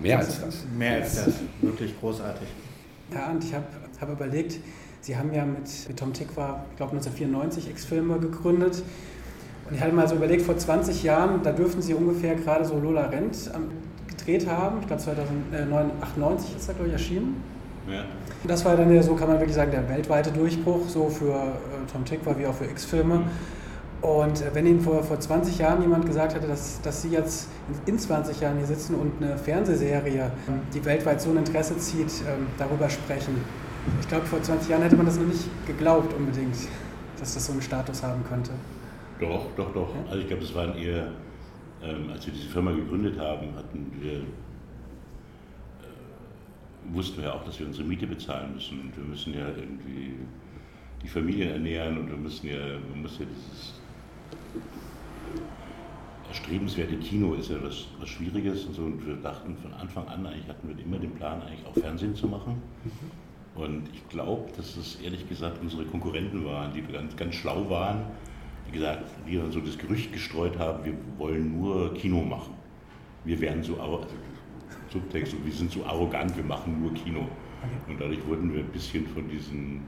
mehr 0.01 0.21
als 0.21 0.41
das? 0.41 0.65
Mehr 0.75 1.03
als 1.03 1.27
das. 1.27 1.35
Wirklich 1.61 2.01
großartig. 2.01 2.49
Ja, 3.13 3.31
und 3.31 3.45
ich 3.45 3.53
habe 3.53 3.67
hab 4.01 4.11
überlegt, 4.11 4.59
Sie 5.03 5.19
haben 5.19 5.35
ja 5.35 5.45
mit, 5.45 5.69
mit 5.87 5.99
Tom 5.99 6.15
Tikva, 6.15 6.65
ich 6.71 6.77
glaube 6.79 6.93
1994 6.93 7.69
X-Filme 7.69 8.19
gegründet. 8.21 8.83
Und 9.69 9.77
ich 9.77 9.81
hatte 9.81 9.95
mal 9.95 10.07
so 10.07 10.17
überlegt, 10.17 10.43
vor 10.43 10.57
20 10.57 11.03
Jahren, 11.03 11.43
da 11.43 11.53
dürften 11.53 11.81
sie 11.81 11.95
ungefähr 11.95 12.35
gerade 12.35 12.65
so 12.65 12.79
Lola 12.79 13.07
Rent 13.07 13.51
gedreht 14.07 14.47
haben. 14.47 14.79
Ich 14.81 14.87
glaube 14.87 15.03
2098 15.03 16.57
ist 16.57 16.69
er, 16.69 16.75
glaube 16.75 16.89
ich, 16.89 16.93
erschienen. 16.93 17.43
Ja. 17.89 18.05
Das 18.47 18.65
war 18.65 18.77
dann 18.77 18.95
ja 18.95 19.03
so, 19.03 19.15
kann 19.15 19.29
man 19.29 19.39
wirklich 19.39 19.57
sagen, 19.57 19.71
der 19.71 19.89
weltweite 19.89 20.31
Durchbruch, 20.31 20.89
so 20.89 21.09
für 21.09 21.35
äh, 21.35 21.93
Tom 21.93 22.05
Tickwer 22.05 22.39
wie 22.39 22.47
auch 22.47 22.55
für 22.55 22.65
X-Filme. 22.65 23.17
Mhm. 23.17 23.25
Und 24.05 24.43
äh, 24.43 24.55
wenn 24.55 24.67
Ihnen 24.67 24.81
vor, 24.81 25.03
vor 25.03 25.19
20 25.19 25.59
Jahren 25.59 25.81
jemand 25.81 26.07
gesagt 26.07 26.35
hätte, 26.35 26.47
dass, 26.47 26.81
dass 26.83 27.03
Sie 27.03 27.09
jetzt 27.09 27.49
in 27.87 27.99
20 27.99 28.41
Jahren 28.41 28.59
hier 28.59 28.67
sitzen 28.67 28.95
und 28.95 29.13
eine 29.23 29.39
Fernsehserie, 29.39 30.31
die 30.75 30.85
weltweit 30.85 31.21
so 31.21 31.31
ein 31.31 31.39
Interesse 31.39 31.77
zieht, 31.79 32.13
ähm, 32.29 32.47
darüber 32.59 32.89
sprechen. 32.91 33.37
Ich 34.01 34.09
glaube, 34.09 34.27
vor 34.27 34.43
20 34.43 34.69
Jahren 34.69 34.83
hätte 34.83 34.97
man 34.97 35.07
das 35.07 35.19
noch 35.19 35.27
nicht 35.27 35.49
geglaubt 35.67 36.15
unbedingt, 36.15 36.57
dass 37.19 37.35
das 37.35 37.47
so 37.47 37.53
einen 37.53 37.63
Status 37.63 38.03
haben 38.03 38.23
könnte. 38.29 38.51
Doch, 39.21 39.47
doch, 39.57 39.73
doch. 39.73 39.95
Also 40.09 40.21
ich 40.21 40.27
glaube, 40.27 40.43
das 40.43 40.55
waren 40.55 40.77
eher, 40.77 41.13
ähm, 41.83 42.11
als 42.11 42.27
wir 42.27 42.33
diese 42.33 42.49
Firma 42.49 42.73
gegründet 42.73 43.19
haben, 43.19 43.55
hatten 43.55 43.93
wir, 44.01 44.13
äh, 44.13 44.23
wussten 46.93 47.23
wir 47.23 47.35
auch, 47.35 47.45
dass 47.45 47.59
wir 47.59 47.67
unsere 47.67 47.87
Miete 47.87 48.07
bezahlen 48.07 48.55
müssen 48.55 48.81
und 48.81 48.97
wir 48.97 49.05
müssen 49.05 49.35
ja 49.35 49.49
irgendwie 49.49 50.15
die 51.03 51.09
Familien 51.09 51.51
ernähren 51.51 51.99
und 51.99 52.09
wir 52.09 52.17
müssen 52.17 52.49
ja, 52.49 52.79
man 52.91 53.03
muss 53.03 53.19
ja 53.19 53.27
dieses 53.27 53.75
erstrebenswerte 56.29 56.97
Kino 56.97 57.35
ist 57.35 57.51
ja 57.51 57.63
was, 57.63 57.87
was 58.01 58.09
Schwieriges 58.09 58.65
und 58.65 58.75
so 58.75 58.83
und 58.83 59.07
wir 59.07 59.15
dachten 59.17 59.57
von 59.57 59.73
Anfang 59.75 60.09
an 60.09 60.27
eigentlich 60.27 60.49
hatten 60.49 60.69
wir 60.69 60.85
immer 60.85 60.99
den 60.99 61.13
Plan 61.13 61.41
eigentlich 61.43 61.65
auch 61.67 61.75
Fernsehen 61.75 62.17
zu 62.17 62.27
machen. 62.27 62.61
Mhm. 62.83 63.63
Und 63.63 63.89
ich 63.95 64.09
glaube, 64.09 64.51
dass 64.57 64.77
es 64.77 64.97
ehrlich 64.97 65.29
gesagt 65.29 65.59
unsere 65.63 65.85
Konkurrenten 65.85 66.45
waren, 66.45 66.73
die 66.73 66.83
ganz, 66.83 67.15
ganz 67.15 67.37
schlau 67.37 67.71
waren 67.71 68.07
gesagt, 68.75 69.05
die 69.27 69.37
dann 69.37 69.51
so 69.51 69.61
das 69.61 69.79
Gerücht 69.79 70.13
gestreut 70.13 70.59
haben, 70.59 70.85
wir 70.85 70.95
wollen 71.17 71.59
nur 71.59 71.95
Kino 71.95 72.23
machen. 72.23 72.55
Wir 73.25 73.41
wären 73.41 73.63
so, 73.63 73.81
also 73.81 74.07
Subtext, 74.93 75.35
wir 75.43 75.53
sind 75.53 75.73
so 75.73 75.85
arrogant, 75.85 76.37
wir 76.37 76.45
machen 76.45 76.81
nur 76.83 76.93
Kino. 76.93 77.27
Und 77.89 77.99
dadurch 77.99 78.25
wurden 78.27 78.53
wir 78.53 78.61
ein 78.61 78.69
bisschen 78.71 79.07
von 79.07 79.27
diesen 79.29 79.87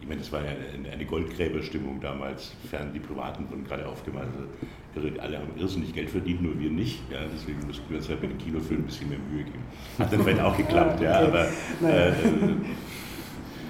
ich 0.00 0.06
meine, 0.06 0.20
das 0.20 0.32
war 0.32 0.42
ja 0.42 0.52
eine, 0.90 1.04
Goldgräberstimmung 1.04 2.00
damals, 2.00 2.54
fern 2.70 2.92
Diplomaten 2.92 3.50
wurden 3.50 3.64
gerade 3.64 3.86
aufgemalt. 3.86 4.28
Also, 4.94 5.08
alle 5.20 5.38
haben 5.38 5.48
irrsinnig 5.58 5.92
Geld 5.92 6.10
verdient, 6.10 6.42
nur 6.42 6.58
wir 6.58 6.70
nicht. 6.70 7.00
Ja, 7.10 7.18
deswegen 7.32 7.58
mussten 7.66 7.84
wir 7.88 7.98
uns 7.98 8.08
halt 8.08 8.20
bei 8.20 8.28
den 8.28 8.38
Kinofilmen 8.38 8.84
ein 8.84 8.86
bisschen 8.86 9.08
mehr 9.08 9.18
Mühe 9.18 9.44
geben. 9.44 9.62
Hat 9.98 10.12
dann 10.12 10.22
vielleicht 10.22 10.40
auch 10.40 10.56
geklappt, 10.56 11.00
ja, 11.02 11.20
aber, 11.20 11.44
äh, 11.44 12.12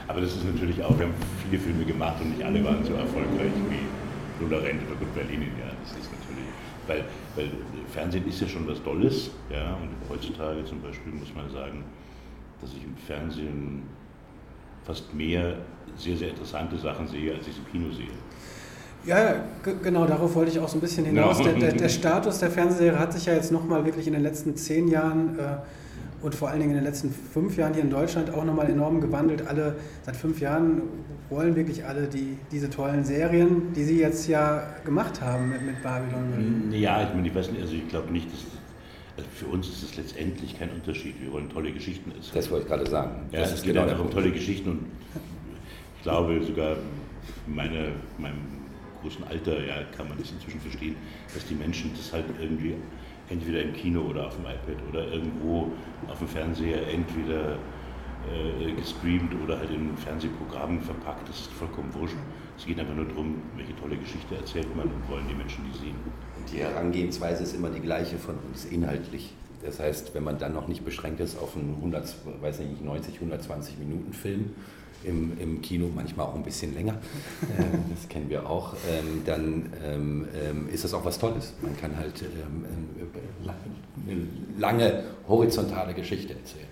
aber 0.07 0.21
das 0.21 0.37
ist 0.37 0.45
natürlich 0.45 0.83
auch, 0.83 0.97
wir 0.99 1.07
haben 1.07 1.15
viele 1.49 1.61
Filme 1.63 1.85
gemacht 1.85 2.21
und 2.21 2.31
nicht 2.31 2.45
alle 2.45 2.65
waren 2.65 2.85
so 2.85 2.95
erfolgreich 2.95 3.53
wie 3.71 3.98
Lullerent 4.41 4.81
oder 4.87 4.97
Good 4.99 5.15
Berlin. 5.15 5.43
Ja, 5.59 5.71
das 5.83 5.99
ist 5.99 6.11
natürlich, 6.13 6.49
weil, 6.87 7.05
weil 7.37 7.51
Fernsehen 7.93 8.27
ist 8.29 8.41
ja 8.41 8.49
schon 8.49 8.67
was 8.67 8.83
Tolles, 8.83 9.31
ja, 9.51 9.75
und 9.75 9.91
heutzutage 10.09 10.65
zum 10.65 10.81
Beispiel 10.81 11.13
muss 11.13 11.35
man 11.35 11.51
sagen, 11.51 11.85
dass 12.61 12.71
ich 12.73 12.85
im 12.85 12.97
Fernsehen 12.97 13.83
fast 14.85 15.13
mehr 15.15 15.57
sehr, 15.97 16.17
sehr 16.17 16.31
interessante 16.31 16.79
Sachen 16.79 17.07
sehe, 17.07 17.35
als 17.35 17.47
ich 17.47 17.59
im 17.59 17.67
Kino 17.71 17.93
sehe. 17.93 18.09
Ja, 19.05 19.37
genau, 19.83 20.07
darauf 20.07 20.35
wollte 20.35 20.51
ich 20.51 20.59
auch 20.59 20.69
so 20.69 20.79
ein 20.79 20.81
bisschen 20.81 21.05
hinaus. 21.05 21.39
Der, 21.39 21.53
der, 21.53 21.73
der, 21.73 21.89
Status 22.01 22.41
der 22.41 22.51
Fernsehserie 22.51 22.99
hat 22.99 23.13
sich 23.13 23.27
ja 23.27 23.35
jetzt 23.35 23.53
nochmal 23.53 23.85
wirklich 23.85 24.07
in 24.07 24.13
den 24.13 24.23
letzten 24.23 24.57
zehn 24.57 24.89
Jahren 24.89 25.39
äh, 25.39 25.43
und 26.23 26.35
vor 26.35 26.49
allen 26.49 26.61
Dingen 26.61 26.73
in 26.73 26.79
den 26.79 26.85
letzten 26.85 27.11
fünf 27.11 27.57
Jahren 27.57 27.75
hier 27.75 27.83
in 27.83 27.91
Deutschland 27.91 28.31
auch 28.31 28.45
nochmal 28.45 28.69
enorm 28.69 29.01
gewandelt. 29.01 29.47
Alle 29.47 29.77
seit 30.03 30.17
fünf 30.17 30.41
Jahren 30.41 30.83
wollen 31.31 31.55
wirklich 31.57 31.85
alle 31.85 32.07
die, 32.07 32.39
diese 32.51 32.71
tollen 32.71 33.05
Serien, 33.05 33.73
die 33.75 33.85
Sie 33.85 34.01
jetzt 34.01 34.27
ja 34.29 34.63
gemacht 34.85 35.21
haben 35.21 35.51
mit, 35.51 35.63
mit 35.63 35.83
Babylon. 35.83 36.73
Ja, 36.73 37.03
ich, 37.03 37.15
meine, 37.15 37.29
ich 37.29 37.35
weiß 37.35 37.51
nicht, 37.51 37.61
also 37.61 37.75
ich 37.75 37.89
glaube 37.89 38.13
nicht, 38.13 38.33
dass 38.33 38.47
also 39.19 39.31
für 39.35 39.47
uns 39.47 39.69
ist 39.69 39.83
es 39.83 39.97
letztendlich 39.97 40.57
kein 40.57 40.71
Unterschied. 40.71 41.21
Wir 41.21 41.33
wollen 41.33 41.51
tolle 41.51 41.73
Geschichten 41.73 42.13
erzählen. 42.13 42.35
Das 42.35 42.51
wollte 42.51 42.65
ich 42.65 42.71
gerade 42.71 42.89
sagen. 42.89 43.27
Ja, 43.33 43.41
das 43.41 43.53
es 43.53 43.63
geht 43.63 43.75
genau 43.75 43.85
darum, 43.87 44.11
tolle 44.11 44.31
Geschichten 44.31 44.71
und 44.71 44.87
ich 45.97 46.03
glaube 46.05 46.41
sogar 46.45 46.77
meine, 47.47 47.93
meinem 48.17 48.39
großen 49.03 49.25
Alter 49.25 49.65
ja, 49.65 49.83
kann 49.97 50.09
man 50.09 50.19
das 50.19 50.31
inzwischen 50.31 50.61
verstehen, 50.61 50.95
dass 51.35 51.45
die 51.47 51.55
Menschen 51.55 51.91
das 51.97 52.13
halt 52.13 52.27
irgendwie 52.41 52.75
entweder 53.31 53.63
im 53.63 53.73
Kino 53.73 54.03
oder 54.03 54.27
auf 54.27 54.37
dem 54.37 54.45
iPad 54.45 54.83
oder 54.89 55.07
irgendwo 55.09 55.73
auf 56.09 56.19
dem 56.19 56.29
Fernseher 56.29 56.89
entweder 56.89 57.59
äh, 58.29 58.73
gestreamt 58.73 59.33
oder 59.43 59.59
halt 59.59 59.71
in 59.71 59.97
Fernsehprogrammen 59.97 60.81
verpackt. 60.81 61.29
Das 61.29 61.41
ist 61.41 61.53
vollkommen 61.53 61.93
wurscht. 61.95 62.17
Es 62.57 62.67
geht 62.67 62.79
einfach 62.79 62.95
nur 62.95 63.07
darum, 63.07 63.37
welche 63.57 63.77
tolle 63.77 63.97
Geschichte 63.97 64.35
erzählt 64.35 64.75
man 64.75 64.87
und 64.87 65.09
wollen 65.09 65.27
die 65.29 65.35
Menschen 65.35 65.65
die 65.73 65.79
sehen. 65.79 65.97
Und 66.37 66.53
die 66.53 66.59
Herangehensweise 66.59 67.45
ist 67.45 67.55
immer 67.55 67.71
die 67.71 67.81
gleiche 67.81 68.19
von 68.19 68.35
uns, 68.49 68.65
inhaltlich. 68.65 69.33
Das 69.65 69.81
heißt, 69.81 70.15
wenn 70.15 70.25
man 70.25 70.39
dann 70.39 70.55
noch 70.55 70.69
nicht 70.69 70.85
beschränkt 70.85 71.21
ist 71.21 71.39
auf 71.39 71.57
einen 71.57 71.75
100, 71.77 72.15
weiß 72.41 72.61
nicht, 72.61 72.85
90, 72.85 73.15
120 73.15 73.79
Minuten 73.79 74.13
Film, 74.13 74.51
im, 75.05 75.39
im 75.39 75.63
Kino, 75.63 75.89
manchmal 75.95 76.27
auch 76.27 76.35
ein 76.35 76.43
bisschen 76.43 76.75
länger, 76.75 76.93
äh, 77.43 77.63
das 77.95 78.09
kennen 78.09 78.29
wir 78.29 78.49
auch, 78.49 78.75
ähm, 78.91 79.23
dann 79.25 79.67
ähm, 79.85 80.29
ähm, 80.35 80.69
ist 80.73 80.85
das 80.85 80.95
auch 80.95 81.05
was 81.05 81.19
Tolles. 81.19 81.55
Man 81.63 81.77
kann 81.77 81.97
halt 81.97 82.23
ähm, 82.23 82.65
ähm, 82.65 83.53
eine 84.07 84.61
lange 84.61 85.05
horizontale 85.27 85.95
Geschichte 85.95 86.35
erzählen. 86.35 86.67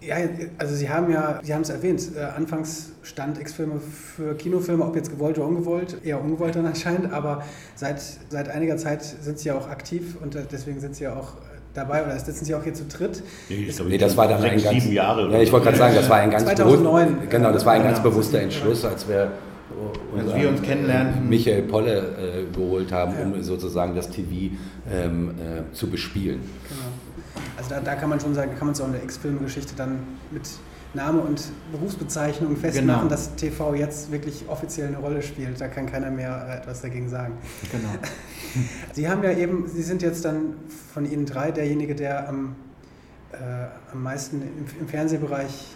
Ja, 0.00 0.16
also 0.58 0.74
Sie 0.74 0.90
haben 0.90 1.10
ja, 1.10 1.40
Sie 1.42 1.54
haben 1.54 1.62
es 1.62 1.70
erwähnt, 1.70 2.10
äh, 2.14 2.20
anfangs 2.20 2.92
stand 3.02 3.40
X-Filme 3.40 3.80
für 3.80 4.34
Kinofilme, 4.34 4.84
ob 4.84 4.96
jetzt 4.96 5.10
gewollt 5.10 5.38
oder 5.38 5.46
ungewollt, 5.46 6.04
eher 6.04 6.20
ungewollt 6.20 6.56
dann 6.56 6.66
anscheinend, 6.66 7.10
aber 7.12 7.42
seit, 7.74 8.02
seit 8.28 8.50
einiger 8.50 8.76
Zeit 8.76 9.02
sind 9.02 9.38
Sie 9.38 9.48
ja 9.48 9.56
auch 9.56 9.68
aktiv 9.68 10.16
und 10.20 10.34
äh, 10.34 10.42
deswegen 10.50 10.80
sind 10.80 10.94
Sie 10.94 11.04
ja 11.04 11.16
auch 11.16 11.36
dabei 11.74 12.04
oder 12.04 12.18
sitzen 12.18 12.44
Sie 12.44 12.54
auch 12.54 12.62
hier 12.62 12.74
zu 12.74 12.84
dritt? 12.84 13.22
Nee, 13.48 13.66
ich 13.68 13.84
nee 13.84 13.98
das 13.98 14.16
war 14.16 14.28
dann 14.28 14.40
sechs, 14.40 14.64
ein 14.64 14.72
ganz, 14.72 14.84
sieben 14.84 14.94
Jahre. 14.94 15.30
Ja, 15.30 15.40
ich 15.40 15.52
wollte 15.52 15.64
gerade 15.66 15.78
sagen, 15.78 15.94
das 15.94 16.08
war 16.08 16.18
ein 16.18 16.30
ganz 16.30 16.44
2009. 16.44 17.06
Bewusst, 17.06 17.30
genau, 17.30 17.52
das 17.52 17.66
war 17.66 17.72
ein 17.74 17.82
ganz 17.82 18.02
bewusster 18.02 18.40
Entschluss, 18.40 18.84
als 18.84 19.08
wir 19.08 19.32
als 20.16 20.34
wir 20.34 20.48
uns 20.48 20.62
kennenlernen. 20.62 21.28
Michael 21.28 21.62
Polle 21.62 21.98
äh, 21.98 22.54
geholt 22.54 22.92
haben, 22.92 23.14
um 23.20 23.42
sozusagen 23.42 23.94
das 23.94 24.08
TV 24.10 24.54
ähm, 24.90 25.30
äh, 25.30 25.72
zu 25.74 25.88
bespielen. 25.90 26.40
Genau. 26.68 27.42
Also 27.56 27.70
da, 27.70 27.80
da, 27.80 27.94
kann 27.94 28.08
man 28.08 28.20
schon 28.20 28.34
sagen, 28.34 28.52
kann 28.56 28.66
man 28.66 28.74
es 28.74 28.80
auch 28.80 28.86
in 28.86 28.92
der 28.92 29.02
X-Film-Geschichte 29.02 29.74
dann 29.76 29.98
mit 30.30 30.42
Name 30.94 31.20
und 31.20 31.42
Berufsbezeichnung 31.72 32.56
festmachen, 32.56 33.00
genau. 33.02 33.08
dass 33.08 33.34
TV 33.34 33.74
jetzt 33.74 34.12
wirklich 34.12 34.44
offiziell 34.48 34.88
eine 34.88 34.98
Rolle 34.98 35.22
spielt. 35.22 35.60
Da 35.60 35.68
kann 35.68 35.86
keiner 35.86 36.10
mehr 36.10 36.46
äh, 36.48 36.56
etwas 36.58 36.82
dagegen 36.82 37.08
sagen. 37.08 37.34
Genau. 37.70 37.88
Sie 38.92 39.08
haben 39.08 39.22
ja 39.22 39.32
eben, 39.32 39.66
Sie 39.66 39.82
sind 39.82 40.02
jetzt 40.02 40.24
dann 40.24 40.54
von 40.92 41.10
Ihnen 41.10 41.26
drei 41.26 41.50
derjenige, 41.50 41.94
der 41.94 42.28
am, 42.28 42.54
äh, 43.32 43.36
am 43.92 44.02
meisten 44.02 44.42
im, 44.42 44.80
im, 44.80 44.88
Fernsehbereich 44.88 45.66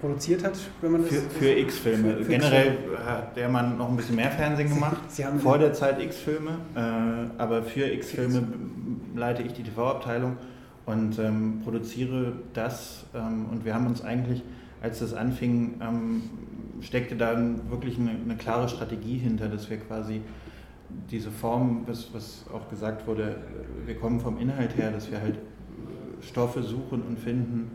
produziert 0.00 0.44
hat, 0.44 0.58
wenn 0.80 0.92
man 0.92 1.02
das 1.02 1.10
Für, 1.10 1.20
für 1.30 1.58
X-Filme. 1.58 2.16
Generell 2.26 2.76
hat 3.06 3.36
der 3.36 3.48
Mann 3.48 3.78
noch 3.78 3.88
ein 3.88 3.96
bisschen 3.96 4.16
mehr 4.16 4.30
Fernsehen 4.30 4.68
gemacht, 4.68 5.02
vor 5.38 5.58
der 5.58 5.72
Zeit 5.72 6.02
X-Filme. 6.02 6.58
Äh, 6.74 7.40
aber 7.40 7.62
für 7.62 7.86
X-Filme 7.92 8.48
leite 9.14 9.42
ich 9.42 9.52
die 9.52 9.62
TV-Abteilung 9.62 10.36
und 10.86 11.18
ähm, 11.18 11.60
produziere 11.64 12.32
das. 12.52 13.04
Ähm, 13.14 13.46
und 13.50 13.64
wir 13.64 13.74
haben 13.74 13.86
uns 13.86 14.02
eigentlich, 14.02 14.42
als 14.84 14.98
das 14.98 15.14
anfing, 15.14 15.80
ähm, 15.80 16.22
steckte 16.82 17.16
da 17.16 17.34
wirklich 17.70 17.98
eine, 17.98 18.10
eine, 18.10 18.36
klare 18.36 18.68
Strategie 18.68 19.16
hinter, 19.16 19.48
dass 19.48 19.70
wir 19.70 19.78
quasi 19.78 20.20
diese 21.10 21.30
Form, 21.30 21.84
was, 21.86 22.12
was 22.12 22.44
auch 22.52 22.68
gesagt 22.68 23.06
wurde, 23.06 23.36
wir 23.86 23.96
kommen 23.96 24.20
vom 24.20 24.38
Inhalt 24.38 24.76
her, 24.76 24.90
dass 24.90 25.10
wir 25.10 25.22
halt 25.22 25.38
Stoffe 26.20 26.62
suchen 26.62 27.00
und 27.02 27.18
finden 27.18 27.70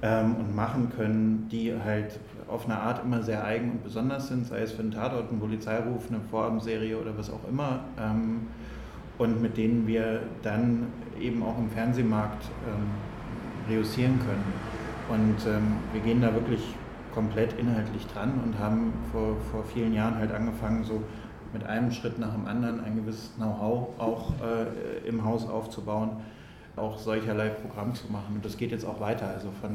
ähm, 0.00 0.36
und 0.36 0.54
machen 0.54 0.92
können, 0.96 1.48
die 1.50 1.74
halt 1.74 2.20
auf 2.46 2.66
eine 2.66 2.78
Art 2.78 3.04
immer 3.04 3.22
sehr 3.22 3.44
eigen 3.44 3.72
und 3.72 3.84
besonders 3.84 4.28
sind, 4.28 4.46
sei 4.46 4.60
es 4.60 4.70
für 4.70 4.82
einen 4.82 4.92
Tatort, 4.92 5.30
einen 5.30 5.40
Polizeiruf, 5.40 6.08
eine 6.08 6.20
Vorabendserie 6.20 6.96
oder 6.96 7.18
was 7.18 7.30
auch 7.30 7.48
immer. 7.48 7.80
Ähm, 7.98 8.46
und 9.18 9.42
mit 9.42 9.56
denen 9.56 9.86
wir 9.88 10.20
dann 10.42 10.86
eben 11.20 11.42
auch 11.42 11.58
im 11.58 11.70
Fernsehmarkt 11.70 12.44
ähm, 12.68 13.80
können. 14.18 14.83
Und 15.08 15.36
ähm, 15.46 15.76
wir 15.92 16.00
gehen 16.00 16.20
da 16.22 16.32
wirklich 16.32 16.60
komplett 17.14 17.52
inhaltlich 17.58 18.06
dran 18.06 18.40
und 18.44 18.58
haben 18.58 18.92
vor, 19.12 19.36
vor 19.52 19.64
vielen 19.64 19.94
Jahren 19.94 20.16
halt 20.16 20.32
angefangen, 20.32 20.84
so 20.84 21.02
mit 21.52 21.64
einem 21.64 21.92
Schritt 21.92 22.18
nach 22.18 22.32
dem 22.32 22.46
anderen 22.46 22.82
ein 22.84 22.96
gewisses 22.96 23.30
Know-how 23.36 23.88
auch 23.98 24.32
äh, 24.42 25.08
im 25.08 25.24
Haus 25.24 25.48
aufzubauen, 25.48 26.10
auch 26.76 26.98
solcherlei 26.98 27.50
Programm 27.50 27.94
zu 27.94 28.10
machen. 28.10 28.34
Und 28.34 28.44
das 28.44 28.56
geht 28.56 28.72
jetzt 28.72 28.84
auch 28.84 29.00
weiter, 29.00 29.28
also 29.28 29.48
von, 29.60 29.70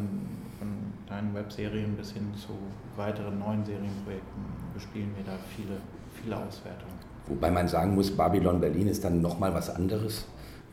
von 0.59 0.67
deinen 1.07 1.33
Webserien 1.33 1.95
bis 1.95 2.11
hin 2.11 2.27
zu 2.35 2.49
weiteren 2.97 3.39
neuen 3.39 3.63
Serienprojekten 3.63 4.43
bespielen 4.73 5.11
wir 5.15 5.25
da 5.25 5.37
viele, 5.55 5.77
viele 6.21 6.35
Auswertungen. 6.35 6.93
Wobei 7.27 7.51
man 7.51 7.67
sagen 7.67 7.95
muss, 7.95 8.11
Babylon 8.11 8.59
Berlin 8.59 8.87
ist 8.87 9.03
dann 9.03 9.21
nochmal 9.21 9.53
was 9.53 9.69
anderes. 9.69 10.25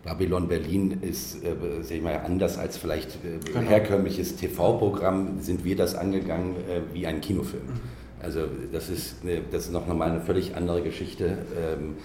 Babylon 0.06 0.48
Berlin 0.48 0.98
ist, 1.02 1.44
äh, 1.44 1.54
sag 1.82 1.96
ich 1.96 2.02
mal, 2.02 2.16
anders 2.24 2.58
als 2.58 2.76
vielleicht 2.76 3.16
äh, 3.16 3.38
genau. 3.44 3.68
herkömmliches 3.68 4.36
TV-Programm, 4.36 5.40
sind 5.40 5.64
wir 5.64 5.76
das 5.76 5.94
angegangen 5.94 6.54
äh, 6.56 6.80
wie 6.94 7.06
ein 7.06 7.20
Kinofilm. 7.20 7.64
Mhm. 7.64 7.80
Also 8.22 8.42
das 8.72 8.88
ist, 8.88 9.16
eine, 9.22 9.42
das 9.50 9.66
ist 9.66 9.72
noch 9.72 9.86
mal 9.86 10.10
eine 10.10 10.20
völlig 10.20 10.56
andere 10.56 10.80
Geschichte. 10.82 11.38
Ähm, 11.56 11.96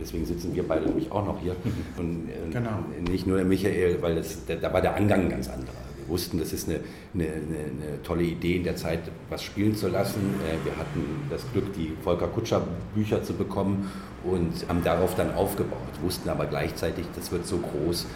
deswegen 0.00 0.24
sitzen 0.24 0.54
wir 0.54 0.66
beide 0.66 0.86
nämlich 0.86 1.12
auch 1.12 1.24
noch 1.24 1.40
hier. 1.40 1.56
Und, 1.98 2.28
äh, 2.28 2.50
genau. 2.50 2.84
nicht 3.10 3.26
nur 3.26 3.36
der 3.36 3.46
Michael, 3.46 4.00
weil 4.00 4.14
das, 4.14 4.38
da 4.46 4.72
war 4.72 4.80
der 4.80 4.96
Angang 4.96 5.28
ganz 5.28 5.48
anderer 5.48 5.74
wussten, 6.08 6.38
das 6.38 6.52
ist 6.52 6.68
eine, 6.68 6.80
eine, 7.14 7.24
eine, 7.24 8.02
tolle 8.02 8.22
Idee, 8.22 8.56
in 8.56 8.64
der 8.64 8.76
Zeit 8.76 9.00
was 9.28 9.42
spielen 9.42 9.76
zu 9.76 9.88
lassen. 9.88 10.34
Äh, 10.46 10.64
wir 10.64 10.76
hatten 10.76 11.04
das 11.30 11.44
Glück, 11.52 11.72
die 11.74 11.92
Volker 12.02 12.28
Kutscher 12.28 12.66
Bücher 12.94 13.22
zu 13.22 13.34
bekommen 13.34 13.90
und 14.24 14.52
haben 14.68 14.82
darauf 14.82 15.14
dann 15.14 15.34
aufgebaut, 15.34 15.78
wussten 16.02 16.28
aber 16.28 16.46
gleichzeitig, 16.46 17.06
das 17.14 17.30
wird 17.30 17.46
so 17.46 17.58
groß, 17.58 18.06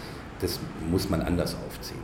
das 0.41 0.59
muss 0.91 1.09
man 1.09 1.23
anders 1.23 1.57
aufziehen. 1.67 2.01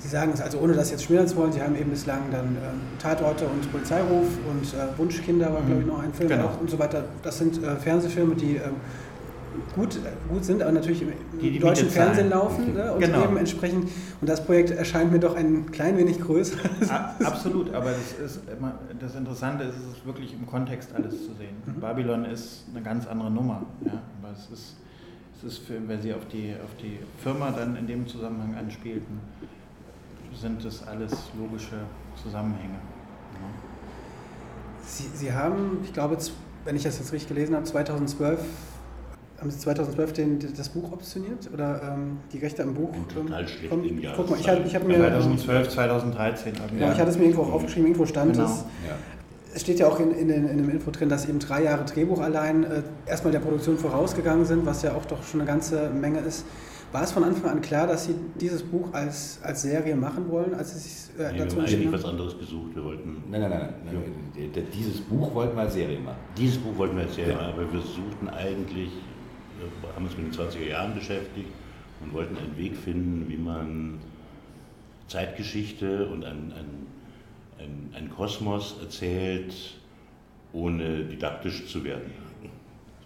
Sie 0.00 0.08
sagen 0.08 0.30
es 0.32 0.40
also, 0.40 0.58
ohne 0.58 0.74
das 0.74 0.92
jetzt 0.92 1.02
schmälern 1.04 1.26
zu 1.26 1.36
wollen, 1.36 1.52
Sie 1.52 1.60
haben 1.60 1.74
eben 1.74 1.90
bislang 1.90 2.30
dann 2.30 2.56
äh, 2.56 3.02
Tatorte 3.02 3.46
und 3.46 3.70
Polizeiruf 3.72 4.28
und 4.48 4.74
äh, 4.74 4.96
Wunschkinder 4.96 5.52
war, 5.52 5.62
glaube 5.62 5.80
ich, 5.80 5.86
noch 5.86 6.00
ein 6.00 6.12
Film 6.12 6.28
genau. 6.28 6.56
und 6.60 6.70
so 6.70 6.78
weiter. 6.78 7.04
Das 7.22 7.38
sind 7.38 7.62
äh, 7.62 7.74
Fernsehfilme, 7.76 8.36
die 8.36 8.56
ähm, 8.56 8.76
gut, 9.74 9.98
gut 10.28 10.44
sind, 10.44 10.62
aber 10.62 10.72
natürlich 10.72 11.02
im 11.02 11.12
die, 11.40 11.52
die 11.52 11.58
deutschen 11.58 11.88
Fernsehen 11.88 12.30
laufen 12.30 12.74
ne? 12.74 12.92
und 12.92 13.00
genau. 13.00 13.24
eben 13.24 13.36
entsprechend. 13.36 13.88
Und 14.20 14.28
das 14.28 14.44
Projekt 14.44 14.70
erscheint 14.70 15.12
mir 15.12 15.20
doch 15.20 15.36
ein 15.36 15.70
klein 15.70 15.96
wenig 15.96 16.20
größer. 16.20 16.58
Absolut, 17.24 17.72
aber 17.72 17.90
das, 17.90 18.32
ist 18.32 18.40
immer, 18.50 18.74
das 18.98 19.14
Interessante 19.14 19.64
ist, 19.64 19.76
es 19.76 19.98
ist 19.98 20.06
wirklich 20.06 20.34
im 20.34 20.46
Kontext 20.46 20.90
alles 20.94 21.14
zu 21.24 21.32
sehen. 21.34 21.56
Mhm. 21.66 21.80
Babylon 21.80 22.24
ist 22.24 22.64
eine 22.74 22.82
ganz 22.82 23.06
andere 23.06 23.30
Nummer. 23.30 23.62
Ja? 23.84 24.02
Aber 24.22 24.32
es 24.32 24.50
ist, 24.52 24.76
es 25.36 25.44
ist 25.44 25.58
für, 25.58 25.74
wenn 25.86 26.02
Sie 26.02 26.12
auf 26.12 26.26
die, 26.26 26.54
auf 26.62 26.74
die 26.82 26.98
Firma 27.22 27.50
dann 27.50 27.76
in 27.76 27.86
dem 27.86 28.06
Zusammenhang 28.06 28.56
anspielten, 28.56 29.20
sind 30.34 30.64
das 30.64 30.86
alles 30.86 31.12
logische 31.38 31.76
Zusammenhänge. 32.22 32.74
Ja. 32.74 33.48
Sie, 34.82 35.08
Sie 35.14 35.32
haben, 35.32 35.78
ich 35.84 35.92
glaube, 35.92 36.16
wenn 36.64 36.76
ich 36.76 36.82
das 36.82 36.98
jetzt 36.98 37.12
richtig 37.12 37.28
gelesen 37.28 37.54
habe, 37.54 37.64
2012 37.64 38.40
haben 39.40 39.50
Sie 39.50 39.58
2012 39.58 40.12
den, 40.14 40.38
das 40.56 40.68
Buch 40.68 40.92
optioniert 40.92 41.48
oder 41.52 41.80
ähm, 41.94 42.18
die 42.32 42.38
Rechte 42.38 42.62
am 42.62 42.74
Buch? 42.74 42.90
Total 43.12 43.42
ähm, 43.42 43.48
schlecht 43.48 43.72
im 43.72 43.98
Jahr. 44.00 44.14
Guck 44.16 44.30
mal, 44.30 44.40
ich 44.40 44.48
habe 44.48 44.62
ich 44.66 44.74
hab 44.74 44.84
mir. 44.84 44.96
2012, 44.96 45.68
2013. 45.68 46.52
Genau, 46.54 46.86
ja. 46.86 46.92
ich 46.92 46.98
hatte 46.98 47.10
es 47.10 47.18
mir 47.18 47.24
irgendwo 47.24 47.42
auch 47.42 47.52
aufgeschrieben, 47.52 47.86
irgendwo 47.86 48.06
stand 48.06 48.32
genau. 48.32 48.46
es. 48.46 48.64
Ja. 48.86 48.96
Es 49.54 49.62
steht 49.62 49.78
ja 49.78 49.86
auch 49.86 49.98
in, 50.00 50.12
in, 50.12 50.30
in, 50.30 50.58
dem 50.58 50.70
Info 50.70 50.90
drin, 50.90 51.08
dass 51.08 51.28
eben 51.28 51.38
drei 51.38 51.64
Jahre 51.64 51.84
Drehbuch 51.84 52.20
allein 52.20 52.64
äh, 52.64 52.82
erstmal 53.06 53.32
der 53.32 53.40
Produktion 53.40 53.78
vorausgegangen 53.78 54.44
sind, 54.44 54.66
was 54.66 54.82
ja 54.82 54.94
auch 54.94 55.04
doch 55.04 55.22
schon 55.22 55.40
eine 55.40 55.48
ganze 55.48 55.88
Menge 55.90 56.20
ist. 56.20 56.44
War 56.90 57.02
es 57.02 57.12
von 57.12 57.22
Anfang 57.22 57.50
an 57.50 57.60
klar, 57.60 57.86
dass 57.86 58.06
Sie 58.06 58.14
dieses 58.40 58.62
Buch 58.62 58.92
als, 58.92 59.40
als 59.42 59.62
Serie 59.62 59.94
machen 59.94 60.30
wollen, 60.30 60.54
als 60.54 60.72
Sie 60.72 60.78
sich 60.78 61.08
äh, 61.18 61.32
nee, 61.32 61.38
dazu 61.38 61.56
wir 61.56 61.62
haben 61.62 61.72
eigentlich 61.72 61.92
was 61.92 62.04
anderes 62.04 62.38
gesucht. 62.38 62.74
Wir 62.74 62.84
wollten. 62.84 63.24
Nein, 63.30 63.42
nein, 63.42 63.50
nein. 63.50 63.74
nein. 63.84 64.50
Ja. 64.54 64.62
Dieses 64.72 65.00
Buch 65.02 65.34
wollten 65.34 65.54
wir 65.54 65.62
als 65.62 65.74
Serie 65.74 65.98
machen. 66.00 66.16
Dieses 66.36 66.58
Buch 66.58 66.76
wollten 66.78 66.96
wir 66.96 67.04
als 67.04 67.14
Serie 67.14 67.34
machen, 67.34 67.52
aber 67.52 67.72
wir 67.72 67.80
suchten 67.80 68.28
eigentlich, 68.28 68.92
haben 69.94 70.04
uns 70.04 70.16
mit 70.16 70.26
den 70.26 70.32
20er 70.32 70.68
Jahren 70.68 70.94
beschäftigt 70.94 71.48
und 72.00 72.12
wollten 72.12 72.36
einen 72.36 72.56
Weg 72.56 72.76
finden, 72.76 73.28
wie 73.28 73.36
man 73.36 73.98
Zeitgeschichte 75.08 76.06
und 76.08 76.24
ein, 76.24 76.52
ein, 77.58 77.94
ein, 77.94 78.10
Kosmos 78.10 78.76
erzählt, 78.80 79.54
ohne 80.52 81.04
didaktisch 81.04 81.66
zu 81.66 81.82
werden. 81.82 82.12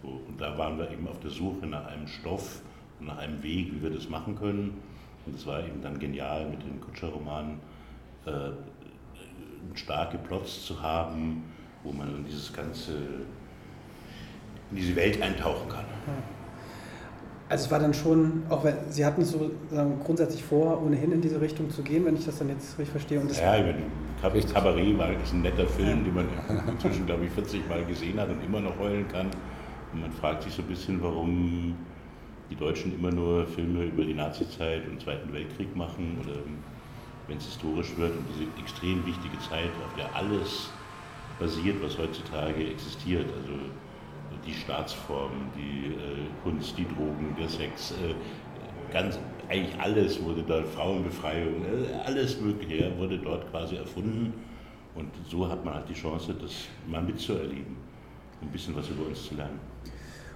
So, 0.03 0.21
und 0.29 0.41
da 0.41 0.59
waren 0.59 0.79
wir 0.79 0.91
eben 0.91 1.07
auf 1.07 1.21
der 1.21 1.31
Suche 1.31 1.67
nach 1.67 1.87
einem 1.87 2.09
Stoff, 2.09 2.61
nach 3.01 3.19
einem 3.19 3.43
Weg, 3.43 3.73
wie 3.73 3.83
wir 3.83 3.91
das 3.91 4.09
machen 4.09 4.37
können. 4.37 4.83
Und 5.25 5.37
es 5.37 5.47
war 5.47 5.61
eben 5.65 5.81
dann 5.81 5.99
genial, 5.99 6.49
mit 6.49 6.63
den 6.63 6.81
Kutscher-Romanen 6.81 7.61
äh, 8.27 8.51
starke 9.75 10.19
Plots 10.19 10.67
zu 10.67 10.83
haben, 10.83 11.45
wo 11.85 11.93
man 11.93 12.17
in 12.17 12.25
dieses 12.25 12.53
ganze, 12.53 12.95
in 14.71 14.77
diese 14.77 14.97
Welt 14.97 15.23
eintauchen 15.23 15.69
kann. 15.69 15.85
Also 17.53 17.67
es 17.67 17.71
war 17.71 17.81
dann 17.81 17.93
schon, 17.93 18.45
auch 18.49 18.65
wenn 18.65 18.77
Sie 18.89 19.05
hatten 19.05 19.23
so 19.27 19.51
grundsätzlich 20.03 20.43
vor, 20.43 20.83
ohnehin 20.83 21.13
in 21.13 21.21
diese 21.21 21.39
Richtung 21.39 21.69
zu 21.69 21.83
gehen, 21.83 22.07
wenn 22.07 22.17
ich 22.17 22.25
das 22.25 22.39
dann 22.39 22.49
jetzt 22.49 22.79
richtig 22.79 22.93
verstehe. 22.93 23.21
Und 23.21 23.29
das 23.29 23.39
ja, 23.39 23.57
ich 23.57 23.67
meine, 23.67 24.41
Cabaret 24.55 24.97
war, 24.97 25.13
ist 25.13 25.35
ein 25.35 25.43
netter 25.43 25.67
Film, 25.67 25.99
ja. 25.99 26.05
den 26.05 26.15
man 26.15 26.29
inzwischen, 26.67 27.05
glaube 27.05 27.27
ich, 27.27 27.31
40 27.33 27.69
Mal 27.69 27.85
gesehen 27.85 28.19
hat 28.19 28.31
und 28.31 28.43
immer 28.43 28.59
noch 28.59 28.79
heulen 28.79 29.07
kann. 29.09 29.27
Und 29.93 30.01
man 30.01 30.11
fragt 30.13 30.45
sich 30.45 30.55
so 30.55 30.63
ein 30.63 30.69
bisschen, 30.69 31.03
warum 31.03 31.77
die 32.49 32.57
Deutschen 32.57 32.99
immer 32.99 33.11
nur 33.11 33.47
Filme 33.49 33.85
über 33.85 34.03
die 34.03 34.15
Nazizeit 34.15 34.89
und 34.89 35.03
Zweiten 35.03 35.31
Weltkrieg 35.31 35.77
machen 35.77 36.17
oder 36.25 36.39
wenn 37.29 37.37
es 37.37 37.45
historisch 37.45 37.95
wird 37.99 38.13
und 38.13 38.25
diese 38.35 38.49
extrem 38.63 39.05
wichtige 39.05 39.39
Zeit, 39.41 39.69
auf 39.85 39.95
der 39.99 40.17
alles 40.17 40.71
basiert, 41.39 41.83
was 41.83 41.99
heutzutage 41.99 42.67
existiert. 42.71 43.27
Also 43.27 43.59
die 44.47 44.55
Staatsformen, 44.55 45.51
die 45.57 45.95
äh, 45.95 46.27
Kunst, 46.43 46.77
die 46.77 46.85
Drogen, 46.85 47.35
der 47.39 47.49
Sex, 47.49 47.93
äh, 47.93 48.15
ganz, 48.93 49.19
eigentlich 49.49 49.79
alles 49.81 50.23
wurde 50.23 50.43
dort, 50.43 50.67
Frauenbefreiung, 50.69 51.65
äh, 51.65 51.95
alles 52.05 52.41
Mögliche 52.41 52.97
wurde 52.99 53.19
dort 53.19 53.51
quasi 53.51 53.77
erfunden. 53.77 54.33
Und 54.95 55.11
so 55.29 55.49
hat 55.49 55.65
man 55.65 55.75
halt 55.75 55.89
die 55.89 55.95
Chance, 55.95 56.35
das 56.41 56.67
mal 56.87 57.03
mitzuerleben, 57.03 57.77
ein 58.41 58.49
bisschen 58.49 58.77
was 58.77 58.89
über 58.89 59.07
uns 59.07 59.27
zu 59.27 59.35
lernen. 59.35 59.59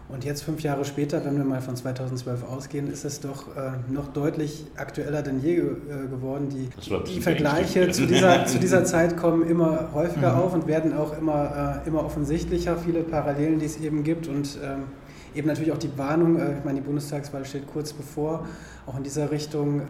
Und 0.09 0.25
jetzt, 0.25 0.45
fünf 0.45 0.63
Jahre 0.63 0.85
später, 0.85 1.25
wenn 1.25 1.37
wir 1.37 1.45
mal 1.45 1.61
von 1.61 1.75
2012 1.75 2.45
ausgehen, 2.45 2.91
ist 2.91 3.05
es 3.05 3.21
doch 3.21 3.57
äh, 3.57 3.73
noch 3.93 4.13
deutlich 4.13 4.67
aktueller 4.77 5.23
denn 5.23 5.41
je 5.43 5.57
äh, 5.57 5.63
geworden. 6.09 6.49
Die, 6.49 6.69
die 7.13 7.21
Vergleiche 7.21 7.91
zu 7.91 8.07
dieser, 8.07 8.47
zu 8.47 8.61
dieser 8.61 8.85
Zeit 8.85 9.17
kommen 9.17 9.49
immer 9.49 9.89
häufiger 9.93 10.35
mhm. 10.35 10.41
auf 10.41 10.55
und 10.55 10.69
werden 10.69 10.97
auch 10.97 11.19
immer, 11.19 11.83
äh, 11.85 11.89
immer 11.89 12.05
offensichtlicher, 12.05 12.77
viele 12.77 13.03
Parallelen, 13.03 13.59
die 13.59 13.67
es 13.67 13.81
eben 13.81 14.05
gibt. 14.05 14.29
Und 14.29 14.59
ähm, 14.63 14.85
eben 15.35 15.49
natürlich 15.49 15.73
auch 15.73 15.79
die 15.79 15.97
Warnung, 15.99 16.39
äh, 16.39 16.57
ich 16.59 16.65
meine, 16.65 16.81
die 16.81 16.87
Bundestagswahl 16.87 17.45
steht 17.45 17.67
kurz 17.67 17.93
bevor, 17.93 18.47
auch 18.87 18.97
in 18.97 19.03
dieser 19.03 19.33
Richtung 19.33 19.83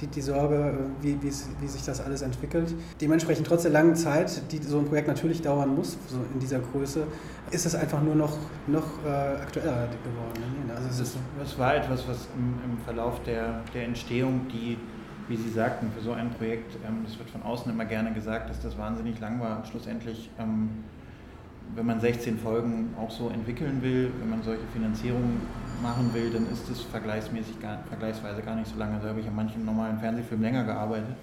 die, 0.00 0.06
die 0.06 0.20
Sorge, 0.20 0.56
äh, 0.56 1.04
wie, 1.04 1.22
wie, 1.22 1.32
wie 1.60 1.68
sich 1.68 1.82
das 1.84 2.00
alles 2.00 2.22
entwickelt. 2.22 2.74
Dementsprechend 3.00 3.46
trotz 3.46 3.62
der 3.62 3.72
langen 3.72 3.96
Zeit, 3.96 4.42
die 4.52 4.58
so 4.58 4.78
ein 4.78 4.86
Projekt 4.86 5.08
natürlich 5.08 5.42
dauern 5.42 5.74
muss, 5.74 5.98
so 6.08 6.18
in 6.32 6.40
dieser 6.40 6.60
Größe, 6.60 7.06
ist 7.50 7.66
es 7.66 7.74
einfach 7.74 8.02
nur 8.02 8.14
noch, 8.14 8.36
noch 8.66 9.04
äh, 9.04 9.08
aktueller 9.08 9.88
geworden. 10.04 10.66
Ne? 10.66 10.74
Also 10.74 11.02
es, 11.02 11.16
es 11.42 11.58
war 11.58 11.76
etwas, 11.76 12.06
was 12.08 12.28
im, 12.36 12.70
im 12.70 12.78
Verlauf 12.84 13.22
der, 13.24 13.62
der 13.74 13.84
Entstehung, 13.84 14.46
die 14.52 14.76
wie 15.28 15.36
Sie 15.36 15.50
sagten, 15.50 15.90
für 15.94 16.02
so 16.02 16.12
ein 16.12 16.30
Projekt, 16.30 16.76
ähm, 16.86 17.02
das 17.04 17.18
wird 17.18 17.30
von 17.30 17.42
außen 17.42 17.70
immer 17.70 17.84
gerne 17.84 18.12
gesagt, 18.12 18.48
dass 18.50 18.60
das 18.60 18.78
wahnsinnig 18.78 19.20
lang 19.20 19.40
war. 19.40 19.64
Schlussendlich 19.66 20.30
ähm, 20.38 20.70
wenn 21.74 21.86
man 21.86 22.00
16 22.00 22.38
Folgen 22.38 22.94
auch 22.98 23.10
so 23.10 23.28
entwickeln 23.28 23.82
will, 23.82 24.10
wenn 24.20 24.30
man 24.30 24.42
solche 24.42 24.66
Finanzierungen 24.72 25.40
machen 25.82 26.12
will, 26.12 26.30
dann 26.30 26.50
ist 26.50 26.68
es 26.68 26.82
vergleichsmäßig 26.82 27.60
gar, 27.60 27.78
vergleichsweise 27.88 28.42
gar 28.42 28.56
nicht 28.56 28.68
so 28.68 28.78
lange. 28.78 28.98
Da 29.00 29.08
habe 29.08 29.20
ich 29.20 29.28
an 29.28 29.36
manchen 29.36 29.64
normalen 29.64 29.98
Fernsehfilmen 29.98 30.44
länger 30.44 30.64
gearbeitet. 30.64 31.14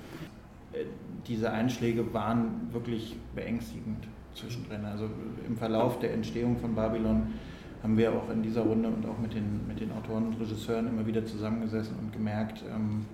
Äh, 0.74 0.86
diese 1.28 1.52
Einschläge 1.52 2.14
waren 2.14 2.70
wirklich 2.72 3.18
beängstigend 3.34 4.08
zwischendrin. 4.34 4.86
Also 4.86 5.10
im 5.48 5.58
Verlauf 5.58 6.00
der 6.00 6.14
Entstehung 6.14 6.58
von 6.58 6.76
Babylon 6.76 7.34
haben 7.82 7.98
wir 7.98 8.14
auch 8.14 8.30
in 8.30 8.42
dieser 8.42 8.62
Runde 8.62 8.90
und 8.90 9.06
auch 9.06 9.18
mit 9.20 9.34
den, 9.34 9.68
mit 9.68 9.80
den 9.80 9.92
Autoren 9.92 10.28
und 10.28 10.40
Regisseuren 10.40 10.88
immer 10.88 11.06
wieder 11.06 11.26
zusammengesessen 11.26 11.96
und 12.00 12.14
gemerkt, 12.14 12.64
ähm, 12.74 13.06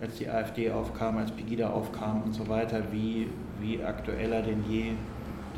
als 0.00 0.16
die 0.16 0.28
AfD 0.28 0.70
aufkam, 0.70 1.18
als 1.18 1.30
Pegida 1.30 1.70
aufkam 1.70 2.22
und 2.22 2.32
so 2.32 2.48
weiter, 2.48 2.82
wie, 2.90 3.28
wie 3.60 3.82
aktueller 3.82 4.42
denn 4.42 4.64
je 4.68 4.92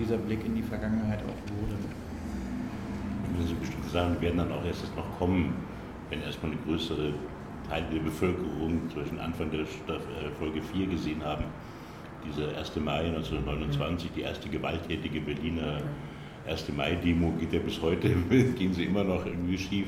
dieser 0.02 0.16
Blick 0.16 0.44
in 0.44 0.54
die 0.54 0.62
Vergangenheit 0.62 1.20
auch 1.20 1.60
wurde. 1.60 1.76
Diese 3.40 3.54
bestimmte 3.54 3.88
Sachen 3.88 4.20
werden 4.20 4.38
dann 4.38 4.52
auch 4.52 4.64
erst 4.64 4.94
noch 4.96 5.18
kommen, 5.18 5.54
wenn 6.10 6.22
erstmal 6.22 6.52
eine 6.52 6.60
größere 6.62 7.12
Teil 7.68 7.84
der 7.92 8.00
Bevölkerung 8.00 8.90
zwischen 8.92 9.18
Anfang 9.18 9.50
der 9.50 9.60
äh, 9.60 9.66
Folge 10.38 10.60
4 10.60 10.86
gesehen 10.88 11.24
haben. 11.24 11.44
Dieser 12.26 12.56
1. 12.58 12.76
Mai 12.76 13.06
1929, 13.06 14.10
die 14.14 14.22
erste 14.22 14.48
gewalttätige 14.48 15.20
Berliner 15.20 15.78
1. 16.46 16.72
Mai-Demo 16.76 17.32
geht 17.38 17.52
ja 17.52 17.60
bis 17.60 17.80
heute, 17.80 18.10
gehen 18.58 18.74
sie 18.74 18.84
immer 18.84 19.04
noch 19.04 19.24
irgendwie 19.24 19.58
schief. 19.58 19.86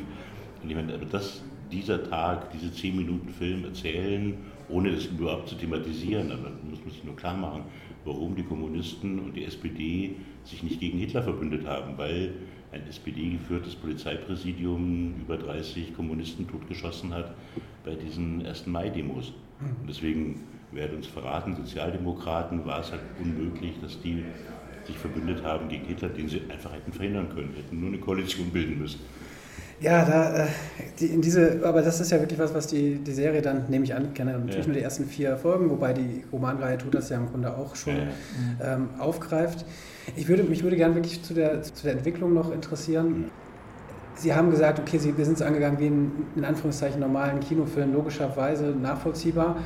Und 0.63 0.71
ich 0.71 0.77
meine, 0.77 0.95
aber 0.95 1.07
das, 1.07 1.43
dieser 1.71 2.09
Tag, 2.09 2.51
diese 2.53 2.73
10 2.73 2.97
Minuten 2.97 3.29
Film 3.29 3.65
erzählen, 3.65 4.35
ohne 4.69 4.93
das 4.93 5.07
überhaupt 5.07 5.49
zu 5.49 5.57
thematisieren, 5.57 6.33
aber 6.33 6.51
das 6.51 6.71
muss 6.71 6.81
man 6.81 6.91
sich 6.91 7.05
nur 7.05 7.17
klar 7.17 7.37
machen, 7.37 7.65
warum 8.05 8.37
die 8.37 8.43
Kommunisten 8.43 9.19
und 9.19 9.35
die 9.35 9.45
SPD 9.45 10.17
sich 10.45 10.63
nicht 10.63 10.81
gegen 10.81 10.99
Hitler 10.99 11.23
verbündet 11.23 11.67
haben, 11.67 11.97
weil 11.97 12.33
ein 12.73 12.87
SPD-geführtes 12.89 13.75
Polizeipräsidium 13.77 15.15
über 15.21 15.37
30 15.37 15.95
Kommunisten 15.95 16.49
totgeschossen 16.49 17.15
hat 17.15 17.35
bei 17.85 17.95
diesen 17.95 18.45
1. 18.45 18.67
Mai-Demos. 18.67 19.33
Und 19.81 19.89
deswegen 19.89 20.41
werden 20.73 20.97
uns 20.97 21.07
verraten, 21.07 21.55
Sozialdemokraten 21.55 22.65
war 22.67 22.81
es 22.81 22.91
halt 22.91 23.03
unmöglich, 23.23 23.75
dass 23.81 24.01
die 24.01 24.25
sich 24.87 24.97
verbündet 24.99 25.43
haben 25.43 25.69
gegen 25.69 25.87
Hitler, 25.87 26.09
den 26.09 26.29
sie 26.29 26.43
einfach 26.49 26.73
hätten 26.73 26.93
verhindern 26.93 27.29
können, 27.35 27.55
hätten 27.55 27.81
nur 27.81 27.89
eine 27.89 27.99
Koalition 27.99 28.51
bilden 28.51 28.79
müssen. 28.79 29.01
Ja, 29.85 30.03
da, 30.03 30.45
äh, 30.45 30.47
die, 30.99 31.07
in 31.07 31.21
diese, 31.21 31.61
aber 31.63 31.83
das 31.83 32.01
ist 32.01 32.11
ja 32.11 32.19
wirklich 32.19 32.39
was, 32.39 32.55
was 32.55 32.67
die, 32.67 32.97
die 32.97 33.13
Serie 33.13 33.43
dann, 33.43 33.65
nehme 33.69 33.85
ich 33.85 33.95
an, 33.95 34.15
kenne 34.15 34.33
natürlich 34.33 34.57
ja. 34.61 34.65
nur 34.67 34.75
die 34.75 34.81
ersten 34.83 35.05
vier 35.05 35.37
Folgen, 35.37 35.69
wobei 35.69 35.93
die 35.93 36.25
Romanreihe 36.33 36.79
tut 36.79 36.95
das 36.95 37.11
ja 37.11 37.19
im 37.19 37.29
Grunde 37.29 37.55
auch 37.55 37.77
schon 37.77 37.97
ja. 37.97 38.75
ähm, 38.75 38.89
aufgreift. 38.99 39.67
Ich 40.17 40.27
würde, 40.27 40.43
mich 40.45 40.63
würde 40.63 40.77
gerne 40.77 40.95
wirklich 40.95 41.23
zu 41.23 41.35
der, 41.35 41.63
zu 41.63 41.85
der 41.85 41.93
Entwicklung 41.93 42.33
noch 42.33 42.51
interessieren. 42.51 43.31
Sie 44.17 44.35
haben 44.35 44.51
gesagt, 44.51 44.79
okay, 44.79 44.97
Sie, 44.97 45.19
wir 45.19 45.25
sind 45.27 45.35
es 45.35 45.43
angegangen 45.43 45.79
wie 45.79 45.87
ein, 45.87 46.13
in 46.35 46.45
Anführungszeichen 46.47 47.01
normalen 47.01 47.41
Kinofilm, 47.41 47.93
logischerweise 47.93 48.69
nachvollziehbar. 48.69 49.57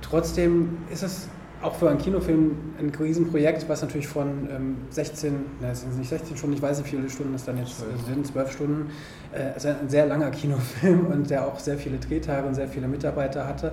Trotzdem 0.00 0.78
ist 0.90 1.02
es 1.02 1.28
auch 1.66 1.74
für 1.74 1.90
einen 1.90 1.98
Kinofilm 1.98 2.56
ein 2.78 2.90
Riesenprojekt, 2.90 3.68
was 3.68 3.82
natürlich 3.82 4.06
von 4.06 4.48
ähm, 4.50 4.76
16, 4.90 5.34
na, 5.60 5.70
es 5.70 5.80
sind 5.80 5.98
nicht 5.98 6.08
16 6.08 6.36
Stunden, 6.36 6.56
ich 6.56 6.62
weiß 6.62 6.78
nicht, 6.78 6.92
wie 6.92 6.96
viele 6.96 7.10
Stunden 7.10 7.34
es 7.34 7.44
dann 7.44 7.58
jetzt 7.58 7.78
12. 7.78 8.06
sind, 8.06 8.26
12 8.26 8.52
Stunden, 8.52 8.90
äh, 9.32 9.52
also 9.54 9.68
ein 9.68 9.88
sehr 9.88 10.06
langer 10.06 10.30
Kinofilm 10.30 11.06
und 11.06 11.28
der 11.28 11.46
auch 11.46 11.58
sehr 11.58 11.76
viele 11.76 11.98
Drehtage 11.98 12.46
und 12.46 12.54
sehr 12.54 12.68
viele 12.68 12.86
Mitarbeiter 12.86 13.46
hatte. 13.46 13.72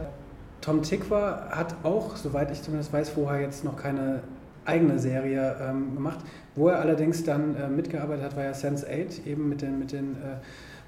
Tom 0.62 0.82
Tikwa 0.82 1.50
hat 1.52 1.76
auch, 1.84 2.16
soweit 2.16 2.52
ich 2.52 2.62
zumindest 2.62 2.92
weiß, 2.92 3.10
vorher 3.10 3.42
jetzt 3.42 3.64
noch 3.64 3.76
keine 3.76 4.22
eigene 4.66 4.98
Serie 4.98 5.56
ähm, 5.62 5.94
gemacht. 5.96 6.20
Wo 6.56 6.70
er 6.70 6.80
allerdings 6.80 7.24
dann 7.24 7.56
äh, 7.56 7.68
mitgearbeitet 7.68 8.24
hat, 8.24 8.36
war 8.38 8.46
ja 8.46 8.52
Sense8, 8.52 9.26
eben 9.26 9.50
mit 9.50 9.62
den, 9.62 9.78
mit 9.78 9.92
den 9.92 10.14
äh, 10.14 10.38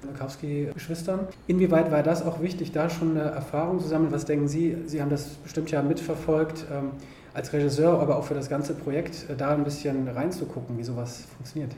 Wachowski-Geschwistern. 0.08 1.20
Inwieweit 1.46 1.90
war 1.90 2.02
das 2.02 2.24
auch 2.24 2.40
wichtig, 2.40 2.72
da 2.72 2.90
schon 2.90 3.12
eine 3.12 3.30
Erfahrung 3.30 3.80
zu 3.80 3.88
sammeln? 3.88 4.12
Was 4.12 4.24
denken 4.24 4.48
Sie? 4.48 4.76
Sie 4.86 5.00
haben 5.00 5.10
das 5.10 5.26
bestimmt 5.28 5.70
ja 5.70 5.82
mitverfolgt 5.82 6.64
ähm, 6.72 6.90
als 7.34 7.52
Regisseur, 7.52 8.00
aber 8.00 8.16
auch 8.18 8.24
für 8.24 8.34
das 8.34 8.48
ganze 8.48 8.74
Projekt, 8.74 9.28
äh, 9.28 9.36
da 9.36 9.54
ein 9.54 9.64
bisschen 9.64 10.08
reinzugucken, 10.08 10.78
wie 10.78 10.84
sowas 10.84 11.24
funktioniert. 11.36 11.72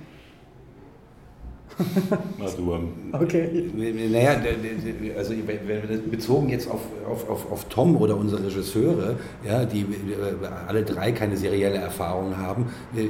Mach 2.38 2.54
du. 2.54 2.78
Okay. 3.12 3.70
Naja, 3.74 4.40
also 5.16 5.34
bezogen 6.10 6.48
jetzt 6.48 6.70
auf, 6.70 6.80
auf, 7.08 7.28
auf, 7.28 7.52
auf 7.52 7.64
Tom 7.66 7.96
oder 7.96 8.16
unsere 8.16 8.44
Regisseure, 8.44 9.16
ja, 9.46 9.64
die 9.64 9.86
alle 10.66 10.82
drei 10.82 11.12
keine 11.12 11.36
serielle 11.36 11.78
Erfahrung 11.78 12.36
haben, 12.36 12.66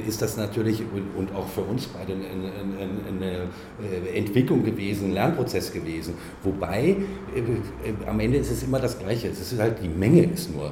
ist 0.07 0.21
das 0.21 0.37
natürlich 0.37 0.83
und 1.17 1.35
auch 1.35 1.47
für 1.47 1.61
uns 1.61 1.87
beide 1.87 2.13
eine 2.13 3.47
äh, 3.81 4.17
Entwicklung 4.17 4.63
gewesen, 4.63 5.09
ein 5.09 5.13
Lernprozess 5.13 5.71
gewesen. 5.71 6.13
Wobei 6.43 6.95
äh, 7.35 8.07
am 8.07 8.19
Ende 8.19 8.37
ist 8.37 8.51
es 8.51 8.63
immer 8.63 8.79
das 8.79 8.99
Gleiche. 8.99 9.29
Es 9.29 9.39
ist 9.39 9.59
halt 9.59 9.81
die 9.81 9.89
Menge 9.89 10.23
ist 10.23 10.53
nur 10.53 10.67
äh, 10.67 10.71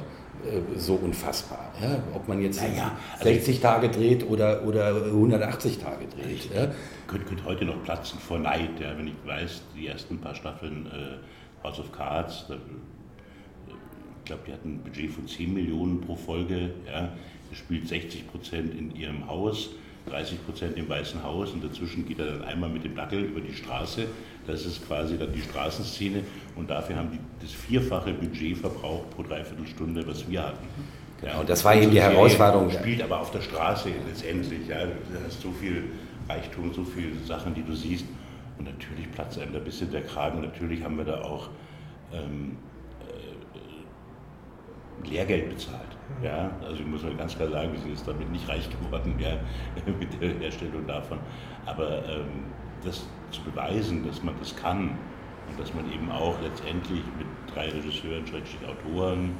so 0.76 0.94
unfassbar. 0.94 1.72
Ja? 1.80 2.02
Ob 2.14 2.28
man 2.28 2.40
jetzt 2.42 2.60
ja, 2.60 2.96
60 3.20 3.48
also 3.48 3.62
Tage 3.62 3.88
dreht 3.88 4.28
oder, 4.28 4.64
oder 4.64 5.04
180 5.06 5.78
Tage 5.78 6.06
dreht. 6.06 6.54
Ja? 6.54 6.72
Könnte, 7.06 7.26
könnte 7.26 7.44
heute 7.44 7.64
noch 7.64 7.82
platzen 7.84 8.18
vor 8.18 8.38
Neid, 8.38 8.80
ja, 8.80 8.96
wenn 8.96 9.08
ich 9.08 9.14
weiß, 9.24 9.62
die 9.76 9.86
ersten 9.86 10.18
paar 10.18 10.34
Staffeln 10.34 10.86
äh, 10.86 11.64
House 11.66 11.80
of 11.80 11.92
Cards, 11.92 12.46
da, 12.48 12.56
ich 12.56 14.24
glaube, 14.24 14.42
die 14.46 14.52
hatten 14.52 14.74
ein 14.74 14.82
Budget 14.82 15.10
von 15.10 15.26
10 15.26 15.54
Millionen 15.54 16.00
pro 16.02 16.14
Folge. 16.14 16.70
Ja. 16.86 17.12
Spielt 17.54 17.88
60 17.88 18.30
Prozent 18.30 18.74
in 18.78 18.94
ihrem 18.94 19.26
Haus, 19.26 19.70
30 20.10 20.44
Prozent 20.44 20.76
im 20.76 20.86
Weißen 20.86 21.22
Haus 21.22 21.52
und 21.52 21.64
dazwischen 21.64 22.06
geht 22.06 22.18
er 22.18 22.26
dann 22.26 22.44
einmal 22.44 22.68
mit 22.68 22.84
dem 22.84 22.94
Dackel 22.94 23.24
über 23.24 23.40
die 23.40 23.54
Straße. 23.54 24.06
Das 24.46 24.66
ist 24.66 24.86
quasi 24.86 25.16
dann 25.16 25.32
die 25.32 25.40
Straßenszene 25.40 26.22
und 26.58 26.68
dafür 26.68 26.96
haben 26.96 27.10
die 27.12 27.20
das 27.40 27.52
vierfache 27.52 28.12
Budget 28.12 28.58
verbraucht 28.58 29.10
pro 29.10 29.22
Dreiviertelstunde, 29.22 30.04
was 30.06 30.28
wir 30.28 30.42
hatten. 30.42 30.66
Ja, 31.24 31.38
und 31.38 31.48
das 31.48 31.64
war 31.64 31.74
eben 31.74 31.90
die 31.90 32.00
Herausforderung. 32.00 32.70
Spielt 32.70 33.02
aber 33.02 33.20
auf 33.20 33.30
der 33.30 33.40
Straße 33.40 33.90
letztendlich. 34.06 34.66
Ja. 34.68 34.84
Du 34.84 34.92
hast 35.24 35.40
so 35.40 35.52
viel 35.52 35.84
Reichtum, 36.28 36.74
so 36.74 36.84
viele 36.84 37.16
Sachen, 37.24 37.54
die 37.54 37.62
du 37.62 37.74
siehst. 37.74 38.04
Und 38.58 38.64
natürlich 38.66 39.10
platzt 39.12 39.38
einem 39.38 39.52
da 39.52 39.58
ein 39.58 39.64
bisschen 39.64 39.90
der 39.90 40.02
Kragen. 40.02 40.40
Natürlich 40.40 40.82
haben 40.82 40.96
wir 40.98 41.04
da 41.04 41.22
auch 41.22 41.48
ähm, 42.12 42.56
äh, 45.04 45.08
Lehrgeld 45.08 45.48
bezahlt. 45.50 45.80
Ja, 46.22 46.50
also 46.64 46.80
ich 46.80 46.86
muss 46.86 47.02
mal 47.02 47.14
ganz 47.14 47.36
klar 47.36 47.50
sagen, 47.50 47.72
wir 47.72 47.80
sind 47.80 47.90
jetzt 47.90 48.08
damit 48.08 48.30
nicht 48.32 48.48
reich 48.48 48.68
geworden 48.70 49.14
ja, 49.18 49.38
mit 49.98 50.20
der 50.20 50.40
Herstellung 50.40 50.86
davon. 50.86 51.18
Aber 51.66 52.04
ähm, 52.08 52.44
das 52.84 53.06
zu 53.30 53.42
beweisen, 53.42 54.06
dass 54.06 54.22
man 54.22 54.34
das 54.40 54.56
kann 54.56 54.96
und 55.48 55.60
dass 55.60 55.74
man 55.74 55.90
eben 55.92 56.10
auch 56.10 56.40
letztendlich 56.42 57.02
mit 57.16 57.26
drei 57.54 57.68
Regisseuren, 57.68 58.26
Schrägstrich 58.26 58.60
Autoren, 58.68 59.36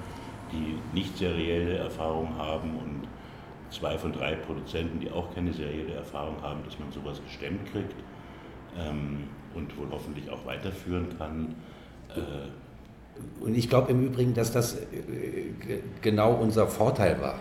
die 0.53 0.79
nicht 0.95 1.17
serielle 1.17 1.77
Erfahrung 1.77 2.37
haben 2.37 2.77
und 2.79 3.09
zwei 3.71 3.99
von 3.99 4.13
drei 4.13 4.35
Produzenten, 4.35 5.01
die 5.01 5.11
auch 5.11 5.35
keine 5.35 5.53
serielle 5.53 5.95
Erfahrung 5.95 6.41
haben, 6.43 6.61
dass 6.65 6.79
man 6.79 6.91
sowas 6.91 7.21
gestemmt 7.23 7.71
kriegt 7.71 7.95
ähm, 8.79 9.25
und 9.55 9.77
wohl 9.77 9.89
hoffentlich 9.91 10.31
auch 10.31 10.45
weiterführen 10.47 11.07
kann. 11.19 11.55
Äh, 12.17 13.45
und 13.45 13.57
ich 13.57 13.69
glaube 13.69 13.91
im 13.91 14.07
Übrigen, 14.07 14.33
dass 14.33 14.53
das 14.53 14.77
äh, 14.77 15.53
genau 16.01 16.35
unser 16.35 16.67
Vorteil 16.67 17.21
war, 17.21 17.41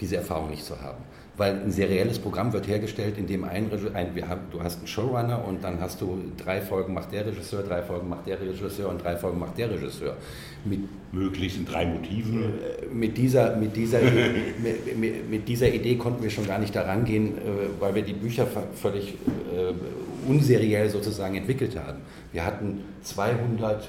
diese 0.00 0.16
Erfahrung 0.16 0.50
nicht 0.50 0.64
zu 0.64 0.80
haben 0.80 1.04
weil 1.40 1.54
ein 1.54 1.72
serielles 1.72 2.18
Programm 2.18 2.52
wird 2.52 2.68
hergestellt, 2.68 3.16
in 3.16 3.26
dem 3.26 3.44
ein, 3.44 3.70
ein 3.94 4.14
wir 4.14 4.28
haben, 4.28 4.42
du 4.50 4.62
hast 4.62 4.80
einen 4.80 4.86
Showrunner 4.86 5.42
und 5.42 5.64
dann 5.64 5.80
hast 5.80 5.98
du 6.02 6.18
drei 6.36 6.60
Folgen 6.60 6.92
macht 6.92 7.12
der 7.12 7.24
Regisseur, 7.24 7.62
drei 7.62 7.80
Folgen 7.82 8.10
macht 8.10 8.26
der 8.26 8.38
Regisseur 8.38 8.90
und 8.90 9.02
drei 9.02 9.16
Folgen 9.16 9.38
macht 9.38 9.56
der 9.56 9.70
Regisseur. 9.70 10.18
Mit, 10.66 10.80
Möglichst 11.12 11.56
in 11.56 11.64
drei 11.64 11.86
Motiven. 11.86 12.42
Äh, 12.42 12.92
mit 12.92 13.16
dieser, 13.16 13.56
mit, 13.56 13.74
dieser, 13.74 14.00
mit, 14.62 15.30
mit, 15.30 15.48
dieser 15.48 15.72
Idee 15.72 15.96
konnten 15.96 16.22
wir 16.22 16.28
schon 16.28 16.46
gar 16.46 16.58
nicht 16.58 16.76
daran 16.76 17.06
gehen, 17.06 17.38
äh, 17.38 17.40
weil 17.80 17.94
wir 17.94 18.02
die 18.02 18.12
Bücher 18.12 18.46
völlig 18.74 19.14
äh, 19.14 20.28
unseriell 20.28 20.90
sozusagen 20.90 21.36
entwickelt 21.36 21.74
haben. 21.74 22.00
Wir 22.32 22.44
hatten 22.44 22.82
200 23.02 23.88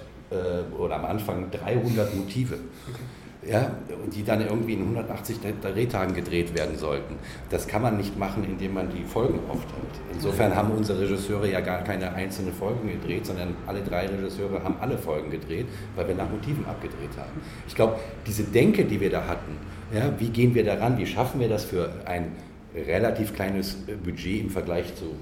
oder 0.80 0.96
am 0.96 1.04
Anfang 1.04 1.52
300 1.52 2.16
Motive. 2.16 2.54
Okay 2.54 3.04
ja, 3.48 3.72
die 4.14 4.24
dann 4.24 4.42
irgendwie 4.42 4.74
in 4.74 4.82
180 4.82 5.38
Drehtagen 5.62 6.14
gedreht 6.14 6.56
werden 6.56 6.78
sollten. 6.78 7.16
Das 7.50 7.68
kann 7.68 7.82
man 7.82 7.98
nicht 7.98 8.18
machen, 8.18 8.44
indem 8.44 8.76
man 8.76 8.90
die 8.92 9.04
Folgen 9.04 9.40
aufteilt. 9.50 9.82
Insofern 10.14 10.56
haben 10.56 10.72
unsere 10.72 11.02
Regisseure 11.02 11.50
ja 11.50 11.60
gar 11.60 11.84
keine 11.84 12.14
einzelnen 12.14 12.54
Folgen 12.54 12.88
gedreht, 12.88 13.26
sondern 13.26 13.56
alle 13.66 13.82
drei 13.82 14.06
Regisseure 14.06 14.64
haben 14.64 14.76
alle 14.80 14.98
Folgen 14.98 15.32
gedreht, 15.32 15.66
weil 15.96 16.08
wir 16.08 16.16
nach 16.16 16.30
Motiven 16.30 16.66
abgedreht 16.66 17.18
haben. 17.18 17.42
Ich 17.68 17.74
glaube, 17.74 17.96
diese 18.28 18.44
Denke, 18.44 18.86
die 18.86 19.00
wir 19.00 19.10
da 19.10 19.26
hatten, 19.28 19.58
ja, 19.92 20.14
wie 20.20 20.30
gehen 20.30 20.54
wir 20.54 20.64
daran, 20.64 20.98
wie 21.00 21.08
schaffen 21.08 21.40
wir 21.40 21.50
das 21.50 21.66
für 21.66 21.90
ein 22.06 22.34
relativ 22.76 23.34
kleines 23.34 23.76
Budget 24.04 24.42
im 24.42 24.50
Vergleich 24.50 24.96
zu 24.96 25.16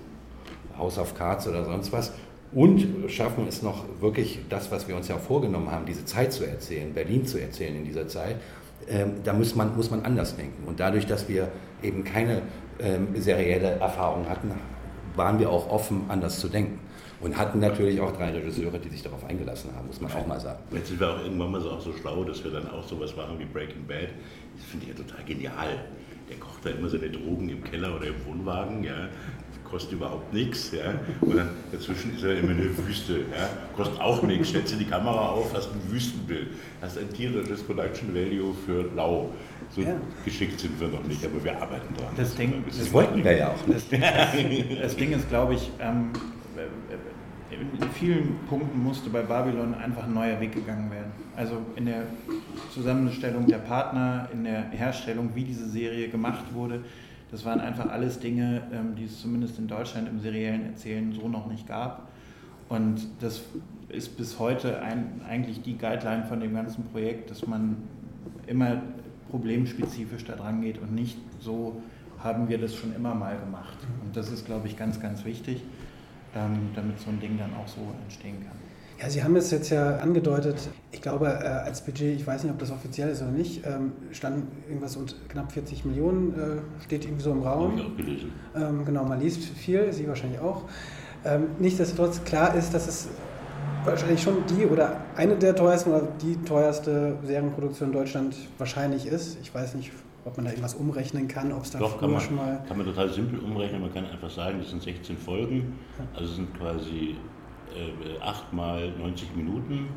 House 0.77 0.97
of 0.97 1.15
Cards 1.15 1.47
oder 1.47 1.65
sonst 1.65 1.91
was, 1.91 2.12
und 2.51 2.88
schaffen 3.07 3.47
es 3.47 3.62
noch 3.62 3.85
wirklich 3.99 4.39
das, 4.49 4.71
was 4.71 4.88
wir 4.88 4.95
uns 4.95 5.07
ja 5.07 5.17
vorgenommen 5.17 5.71
haben, 5.71 5.85
diese 5.85 6.05
Zeit 6.05 6.33
zu 6.33 6.45
erzählen, 6.45 6.93
Berlin 6.93 7.25
zu 7.25 7.39
erzählen 7.39 7.75
in 7.75 7.85
dieser 7.85 8.07
Zeit. 8.07 8.38
Ähm, 8.88 9.15
da 9.23 9.33
muss 9.33 9.55
man, 9.55 9.75
muss 9.75 9.91
man 9.91 10.03
anders 10.03 10.35
denken. 10.35 10.67
Und 10.67 10.79
dadurch, 10.79 11.05
dass 11.05 11.29
wir 11.29 11.49
eben 11.83 12.03
keine 12.03 12.41
ähm, 12.79 13.09
serielle 13.15 13.71
Erfahrung 13.79 14.27
hatten, 14.27 14.51
waren 15.15 15.39
wir 15.39 15.49
auch 15.49 15.69
offen, 15.69 16.03
anders 16.07 16.39
zu 16.39 16.47
denken. 16.47 16.79
Und 17.21 17.38
hatten 17.38 17.59
natürlich 17.59 17.99
auch 17.99 18.13
drei 18.13 18.31
Regisseure, 18.31 18.79
die 18.79 18.88
sich 18.88 19.03
darauf 19.03 19.25
eingelassen 19.25 19.71
haben, 19.75 19.88
muss 19.88 19.99
man 19.99 20.09
auch 20.13 20.25
mal 20.25 20.39
sagen. 20.39 20.59
Jetzt 20.71 20.88
sind 20.88 21.01
wir 21.01 21.09
auch 21.09 21.21
irgendwann 21.21 21.51
mal 21.51 21.59
so, 21.59 21.71
auch 21.71 21.81
so 21.81 21.91
schlau, 21.91 22.23
dass 22.23 22.41
wir 22.45 22.51
dann 22.51 22.69
auch 22.69 22.88
sowas 22.88 23.13
machen 23.17 23.38
wie 23.38 23.45
Breaking 23.45 23.85
Bad. 23.85 24.07
Das 24.55 24.65
finde 24.65 24.85
ich 24.85 24.97
ja 24.97 25.03
total 25.03 25.25
genial. 25.25 25.85
Der 26.29 26.38
kocht 26.38 26.65
da 26.65 26.69
immer 26.69 26.88
seine 26.88 27.09
Drogen 27.09 27.49
im 27.49 27.62
Keller 27.63 27.93
oder 27.93 28.07
im 28.07 28.25
Wohnwagen, 28.25 28.83
ja, 28.85 29.09
kostet 29.69 29.93
überhaupt 29.93 30.34
nichts. 30.34 30.71
Ja? 30.71 30.95
Und 31.21 31.38
dann 31.38 31.49
dazwischen 31.71 32.15
ist 32.15 32.23
ja 32.23 32.32
immer 32.32 32.51
eine 32.51 32.75
Wüste, 32.77 33.19
ja? 33.19 33.49
kostet 33.75 33.99
auch 33.99 34.21
nichts. 34.23 34.49
Stellst 34.49 34.73
du 34.73 34.77
die 34.77 34.86
Kamera 34.86 35.29
auf, 35.29 35.53
hast 35.53 35.71
ein 35.71 35.91
Wüstenbild, 35.91 36.49
hast 36.82 36.97
ein 36.97 37.10
tierisches 37.13 37.63
Production 37.63 38.13
Value 38.13 38.53
für 38.65 38.89
lau. 38.95 39.29
So 39.71 39.82
ja. 39.82 39.95
geschickt 40.25 40.60
sind 40.60 40.79
wir 40.79 40.88
noch 40.88 41.03
nicht, 41.03 41.23
aber 41.23 41.43
wir 41.43 41.62
arbeiten 41.62 41.93
dran. 41.95 42.08
Das, 42.17 42.36
Ding, 42.36 42.63
das, 42.67 42.79
das 42.79 42.93
wollten 42.93 43.23
wir 43.23 43.38
ja 43.38 43.49
auch. 43.49 43.71
Das, 43.71 43.88
das 43.89 44.95
Ding 44.95 45.12
ist, 45.12 45.29
glaube 45.29 45.53
ich, 45.53 45.69
ähm, 45.79 46.12
in 47.51 47.89
vielen 47.91 48.36
Punkten 48.47 48.82
musste 48.84 49.10
bei 49.10 49.21
Babylon 49.21 49.73
einfach 49.73 50.03
ein 50.03 50.13
neuer 50.13 50.39
Weg 50.39 50.53
gegangen 50.53 50.89
werden. 50.91 51.12
Also 51.36 51.58
in 51.75 51.86
der 51.86 52.03
Zusammenstellung 52.73 53.47
der 53.47 53.58
Partner, 53.58 54.29
in 54.32 54.43
der 54.43 54.69
Herstellung, 54.69 55.32
wie 55.34 55.43
diese 55.43 55.67
Serie 55.67 56.10
gemacht 56.10 56.45
wurde, 56.53 56.84
das 57.31 57.45
waren 57.45 57.59
einfach 57.59 57.89
alles 57.89 58.19
Dinge, 58.19 58.63
ähm, 58.71 58.95
die 58.95 59.05
es 59.05 59.21
zumindest 59.21 59.59
in 59.59 59.67
Deutschland 59.67 60.07
im 60.07 60.19
seriellen 60.19 60.65
Erzählen 60.65 61.13
so 61.13 61.27
noch 61.27 61.47
nicht 61.47 61.67
gab. 61.67 62.09
Und 62.69 63.07
das 63.19 63.41
ist 63.89 64.17
bis 64.17 64.37
heute 64.39 64.81
ein, 64.81 65.21
eigentlich 65.27 65.61
die 65.61 65.77
Guideline 65.77 66.25
von 66.25 66.39
dem 66.39 66.53
ganzen 66.53 66.83
Projekt, 66.85 67.31
dass 67.31 67.47
man 67.47 67.77
immer 68.47 68.81
problemspezifisch 69.29 70.25
da 70.25 70.35
dran 70.35 70.61
geht 70.61 70.79
und 70.79 70.93
nicht 70.93 71.17
so 71.39 71.81
haben 72.23 72.49
wir 72.49 72.57
das 72.57 72.75
schon 72.75 72.93
immer 72.95 73.15
mal 73.15 73.37
gemacht. 73.37 73.77
Und 74.03 74.15
das 74.15 74.31
ist, 74.31 74.45
glaube 74.45 74.67
ich, 74.67 74.77
ganz, 74.77 74.99
ganz 74.99 75.23
wichtig, 75.23 75.63
ähm, 76.35 76.69
damit 76.75 76.99
so 76.99 77.09
ein 77.09 77.19
Ding 77.19 77.37
dann 77.37 77.53
auch 77.53 77.67
so 77.67 77.81
entstehen 78.03 78.43
kann. 78.45 78.58
Ja, 79.01 79.09
Sie 79.09 79.23
haben 79.23 79.35
es 79.38 79.49
jetzt 79.51 79.69
ja 79.69 79.97
angedeutet. 79.97 80.69
Ich 80.91 81.01
glaube, 81.01 81.27
äh, 81.27 81.47
als 81.47 81.81
Budget, 81.81 82.19
ich 82.19 82.27
weiß 82.27 82.43
nicht, 82.43 82.51
ob 82.51 82.59
das 82.59 82.69
offiziell 82.69 83.09
ist 83.09 83.21
oder 83.21 83.31
nicht, 83.31 83.65
ähm, 83.65 83.93
standen 84.12 84.47
irgendwas 84.67 84.97
und 84.97 85.15
knapp 85.29 85.51
40 85.53 85.85
Millionen, 85.85 86.33
äh, 86.33 86.83
steht 86.83 87.05
irgendwie 87.05 87.23
so 87.23 87.31
im 87.31 87.41
Raum. 87.41 87.71
Habe 87.71 87.81
ich 87.81 87.88
auch 87.88 87.97
gelesen. 87.97 88.31
Ähm, 88.55 88.83
genau, 88.85 89.05
man 89.05 89.21
liest 89.21 89.43
viel, 89.43 89.93
Sie 89.93 90.05
wahrscheinlich 90.07 90.41
auch. 90.41 90.63
Ähm, 91.23 91.47
nichtsdestotrotz 91.59 92.23
klar 92.25 92.53
ist, 92.55 92.73
dass 92.73 92.88
es 92.88 93.07
wahrscheinlich 93.85 94.21
schon 94.21 94.35
die 94.49 94.65
oder 94.65 94.97
eine 95.15 95.35
der 95.35 95.55
teuersten 95.55 95.91
oder 95.91 96.07
die 96.21 96.35
teuerste 96.43 97.17
Serienproduktion 97.23 97.89
in 97.89 97.93
Deutschland 97.93 98.35
wahrscheinlich 98.57 99.05
ist. 99.05 99.38
Ich 99.41 99.53
weiß 99.55 99.75
nicht, 99.75 99.91
ob 100.25 100.35
man 100.35 100.45
da 100.45 100.51
irgendwas 100.51 100.73
umrechnen 100.73 101.29
kann, 101.29 101.53
ob 101.53 101.63
es 101.63 101.71
da 101.71 101.79
Doch, 101.79 101.99
kann 101.99 102.12
man, 102.12 102.19
schon 102.19 102.35
mal. 102.35 102.62
Kann 102.67 102.77
man 102.77 102.85
total 102.85 103.09
simpel 103.09 103.39
umrechnen. 103.39 103.81
Man 103.81 103.93
kann 103.93 104.05
einfach 104.05 104.29
sagen, 104.29 104.59
das 104.59 104.71
sind 104.71 104.83
16 104.83 105.17
Folgen. 105.17 105.79
Also 106.13 106.33
sind 106.33 106.53
quasi 106.57 107.15
äh, 107.79 108.21
acht 108.21 108.53
mal 108.53 108.91
90 108.97 109.35
Minuten. 109.35 109.87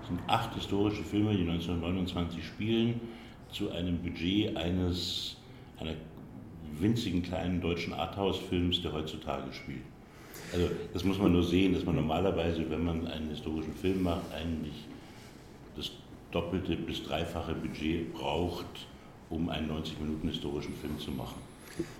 Das 0.00 0.08
sind 0.08 0.20
acht 0.26 0.54
historische 0.54 1.02
Filme, 1.02 1.32
die 1.34 1.42
1929 1.42 2.44
spielen, 2.44 3.00
zu 3.50 3.70
einem 3.70 3.98
Budget 3.98 4.56
eines 4.56 5.36
einer 5.78 5.94
winzigen 6.78 7.22
kleinen 7.22 7.60
deutschen 7.60 7.92
Arthouse-Films, 7.92 8.82
der 8.82 8.92
heutzutage 8.92 9.52
spielt. 9.52 9.82
Also 10.52 10.68
das 10.92 11.04
muss 11.04 11.18
man 11.18 11.32
nur 11.32 11.44
sehen, 11.44 11.74
dass 11.74 11.84
man 11.84 11.96
normalerweise, 11.96 12.68
wenn 12.70 12.84
man 12.84 13.06
einen 13.06 13.28
historischen 13.28 13.74
Film 13.74 14.02
macht, 14.02 14.22
eigentlich 14.34 14.86
das 15.76 15.90
doppelte 16.30 16.76
bis 16.76 17.02
dreifache 17.02 17.54
Budget 17.54 18.12
braucht, 18.14 18.66
um 19.30 19.48
einen 19.48 19.68
90 19.68 20.00
Minuten 20.00 20.28
historischen 20.28 20.74
Film 20.74 20.98
zu 20.98 21.10
machen. 21.10 21.40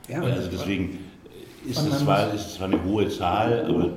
Ja, 0.09 0.20
also 0.20 0.50
deswegen 0.50 0.98
ist 1.66 1.78
es, 1.78 2.00
zwar, 2.00 2.33
ist 2.35 2.55
zwar 2.55 2.68
eine 2.68 2.83
hohe 2.85 3.09
Zahl, 3.09 3.64
aber 3.66 3.90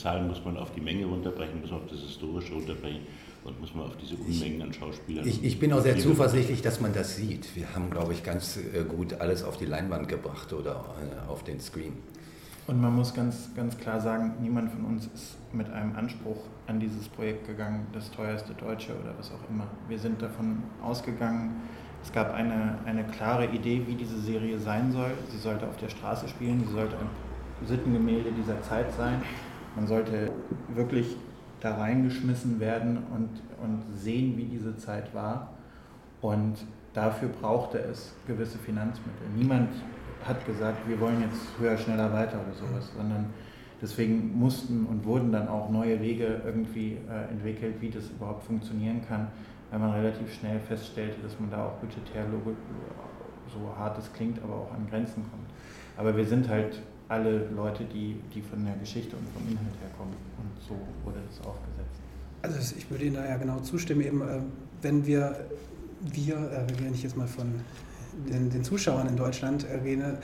Zahlen 0.00 0.28
muss 0.28 0.44
man 0.44 0.56
auf 0.56 0.72
die 0.72 0.80
Menge 0.80 1.06
runterbrechen, 1.06 1.60
muss 1.60 1.70
man 1.70 1.80
auf 1.80 1.88
das 1.90 2.00
Historische 2.00 2.54
runterbrechen 2.54 3.02
und 3.44 3.60
muss 3.60 3.74
man 3.74 3.86
auf 3.86 3.96
diese 3.96 4.16
Unmengen 4.16 4.62
an 4.62 4.72
Schauspielern. 4.72 5.26
Ich, 5.26 5.44
ich 5.44 5.58
bin 5.58 5.72
auch 5.72 5.80
sehr 5.80 5.98
zuversichtlich, 5.98 6.62
dass 6.62 6.80
man 6.80 6.92
das 6.92 7.16
sieht. 7.16 7.54
Wir 7.56 7.74
haben, 7.74 7.90
glaube 7.90 8.12
ich, 8.12 8.22
ganz 8.22 8.56
äh, 8.56 8.84
gut 8.84 9.14
alles 9.20 9.44
auf 9.44 9.56
die 9.56 9.66
Leinwand 9.66 10.08
gebracht 10.08 10.52
oder 10.52 10.84
äh, 11.00 11.30
auf 11.30 11.44
den 11.44 11.60
Screen. 11.60 11.94
Und 12.66 12.80
man 12.80 12.94
muss 12.94 13.14
ganz, 13.14 13.50
ganz 13.56 13.76
klar 13.78 14.00
sagen, 14.00 14.34
niemand 14.40 14.70
von 14.70 14.84
uns 14.84 15.08
ist 15.14 15.36
mit 15.52 15.68
einem 15.70 15.96
Anspruch 15.96 16.36
an 16.66 16.78
dieses 16.78 17.08
Projekt 17.08 17.46
gegangen, 17.46 17.86
das 17.92 18.10
teuerste 18.10 18.54
Deutsche 18.54 18.92
oder 18.92 19.12
was 19.18 19.32
auch 19.32 19.50
immer. 19.50 19.66
Wir 19.88 19.98
sind 19.98 20.22
davon 20.22 20.62
ausgegangen, 20.82 21.62
es 22.02 22.12
gab 22.12 22.32
eine, 22.32 22.78
eine 22.86 23.04
klare 23.04 23.46
Idee, 23.46 23.82
wie 23.86 23.94
diese 23.94 24.20
Serie 24.20 24.58
sein 24.58 24.92
soll. 24.92 25.10
Sie 25.30 25.38
sollte 25.38 25.66
auf 25.66 25.76
der 25.78 25.88
Straße 25.88 26.28
spielen, 26.28 26.64
sie 26.66 26.72
sollte 26.72 26.96
ein 26.96 27.66
Sittengemälde 27.66 28.32
dieser 28.32 28.62
Zeit 28.62 28.92
sein. 28.94 29.20
Man 29.76 29.86
sollte 29.86 30.30
wirklich 30.74 31.16
da 31.60 31.76
reingeschmissen 31.76 32.58
werden 32.58 32.98
und, 33.14 33.28
und 33.62 33.82
sehen, 33.96 34.36
wie 34.36 34.44
diese 34.44 34.76
Zeit 34.76 35.14
war. 35.14 35.50
Und 36.20 36.56
dafür 36.92 37.28
brauchte 37.28 37.78
es 37.78 38.14
gewisse 38.26 38.58
Finanzmittel. 38.58 39.26
Niemand 39.36 39.70
hat 40.24 40.44
gesagt, 40.46 40.88
wir 40.88 41.00
wollen 41.00 41.20
jetzt 41.22 41.40
höher, 41.58 41.76
schneller, 41.76 42.12
weiter 42.12 42.40
oder 42.40 42.54
sowas, 42.54 42.90
sondern 42.96 43.26
deswegen 43.80 44.38
mussten 44.38 44.86
und 44.86 45.04
wurden 45.04 45.32
dann 45.32 45.48
auch 45.48 45.70
neue 45.70 46.00
Wege 46.00 46.42
irgendwie 46.44 46.98
äh, 47.08 47.30
entwickelt, 47.30 47.76
wie 47.80 47.90
das 47.90 48.10
überhaupt 48.10 48.44
funktionieren 48.44 49.00
kann, 49.06 49.28
weil 49.70 49.78
man 49.78 49.92
relativ 49.92 50.32
schnell 50.34 50.60
feststellte, 50.60 51.20
dass 51.22 51.38
man 51.40 51.50
da 51.50 51.66
auch 51.66 51.72
budgetär, 51.74 52.24
so 53.48 53.76
hart 53.78 53.98
es 53.98 54.12
klingt, 54.12 54.42
aber 54.42 54.54
auch 54.54 54.72
an 54.72 54.86
Grenzen 54.88 55.22
kommt. 55.30 55.48
Aber 55.96 56.16
wir 56.16 56.24
sind 56.24 56.48
halt 56.48 56.80
alle 57.10 57.48
Leute, 57.56 57.84
die, 57.84 58.16
die 58.32 58.40
von 58.40 58.64
der 58.64 58.76
Geschichte 58.76 59.16
und 59.16 59.26
vom 59.34 59.42
Inhalt 59.50 59.74
herkommen 59.82 60.14
und 60.38 60.62
so 60.66 60.74
wurde 61.04 61.18
das 61.28 61.44
aufgesetzt. 61.44 62.00
Also 62.42 62.76
ich 62.76 62.88
würde 62.88 63.04
Ihnen 63.04 63.16
da 63.16 63.28
ja 63.28 63.36
genau 63.36 63.58
zustimmen, 63.60 64.00
eben 64.00 64.22
äh, 64.22 64.38
wenn 64.80 65.04
wir, 65.04 65.36
wir, 66.00 66.36
äh, 66.36 66.82
wenn 66.82 66.94
ich 66.94 67.02
jetzt 67.02 67.16
mal 67.16 67.26
von 67.26 67.52
den, 68.28 68.50
den 68.50 68.62
Zuschauern 68.62 69.08
in 69.08 69.16
Deutschland 69.16 69.66
rede, 69.84 70.18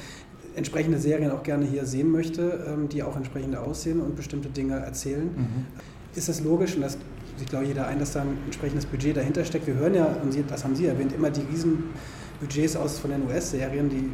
entsprechende 0.54 0.98
Serien 0.98 1.32
auch 1.32 1.42
gerne 1.42 1.66
hier 1.66 1.84
sehen 1.84 2.10
möchte, 2.10 2.64
ähm, 2.68 2.88
die 2.88 3.02
auch 3.02 3.16
entsprechend 3.16 3.56
aussehen 3.56 4.00
und 4.00 4.14
bestimmte 4.14 4.48
Dinge 4.48 4.76
erzählen. 4.76 5.24
Mhm. 5.24 5.66
Ist 6.14 6.28
es 6.28 6.40
logisch, 6.40 6.76
und 6.76 6.82
das 6.82 6.96
sieht 7.36 7.50
glaube 7.50 7.66
jeder 7.66 7.88
ein, 7.88 7.98
dass 7.98 8.12
da 8.12 8.22
ein 8.22 8.38
entsprechendes 8.44 8.86
Budget 8.86 9.16
dahinter 9.16 9.44
steckt. 9.44 9.66
Wir 9.66 9.74
hören 9.74 9.94
ja, 9.94 10.06
und 10.06 10.32
Sie, 10.32 10.44
das 10.46 10.62
haben 10.62 10.76
Sie 10.76 10.86
erwähnt, 10.86 11.12
immer 11.12 11.30
die 11.30 11.42
Riesenbudgets 11.42 12.76
aus 12.76 13.00
von 13.00 13.10
den 13.10 13.26
US-Serien, 13.26 13.90
die 13.90 14.08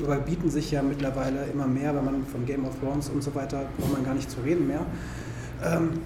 überbieten 0.00 0.50
sich 0.50 0.70
ja 0.70 0.82
mittlerweile 0.82 1.44
immer 1.52 1.66
mehr, 1.66 1.94
wenn 1.94 2.04
man 2.04 2.26
von 2.26 2.46
Game 2.46 2.64
of 2.64 2.78
Thrones 2.80 3.08
und 3.08 3.22
so 3.22 3.34
weiter, 3.34 3.62
braucht 3.78 3.92
man 3.92 4.04
gar 4.04 4.14
nicht 4.14 4.30
zu 4.30 4.40
reden 4.40 4.66
mehr. 4.66 4.80
Ähm, 5.64 6.00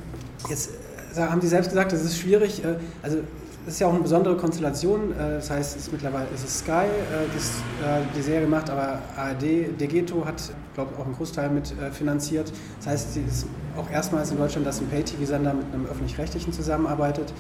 jetzt 0.49 0.71
äh, 1.17 1.21
haben 1.21 1.41
Sie 1.41 1.49
selbst 1.49 1.71
gesagt, 1.71 1.93
das 1.93 2.03
ist 2.03 2.19
schwierig. 2.19 2.65
Äh, 2.65 2.77
also 3.03 3.19
das 3.65 3.75
ist 3.75 3.81
ja 3.81 3.87
auch 3.87 3.95
eine 3.95 4.03
besondere 4.03 4.37
Konstellation. 4.37 5.13
Äh, 5.13 5.37
das 5.37 5.51
heißt, 5.51 5.77
es 5.77 5.83
ist 5.85 5.93
mittlerweile 5.93 6.27
ist 6.35 6.45
es 6.45 6.59
Sky, 6.59 6.85
äh, 6.85 7.27
das 7.35 7.51
äh, 7.83 8.03
die 8.17 8.23
Serie 8.23 8.47
macht, 8.47 8.69
aber 8.69 8.99
ARD, 9.17 9.81
Degeto 9.81 10.25
hat, 10.25 10.43
glaube 10.75 10.91
ich, 10.93 11.01
auch 11.01 11.07
einen 11.07 11.15
Großteil 11.15 11.51
mit 11.51 11.75
finanziert. 11.93 12.53
Das 12.79 12.89
heißt, 12.89 13.17
es 13.17 13.17
ist 13.17 13.47
auch 13.77 13.91
erstmals 13.91 14.31
in 14.31 14.39
Deutschland, 14.39 14.67
dass 14.67 14.81
ein 14.81 14.89
Pay-TV-Sender 14.89 15.55
mit 15.55 15.67
einem 15.73 15.87
öffentlich-rechtlichen 15.87 16.53
zusammenarbeitet. 16.53 17.33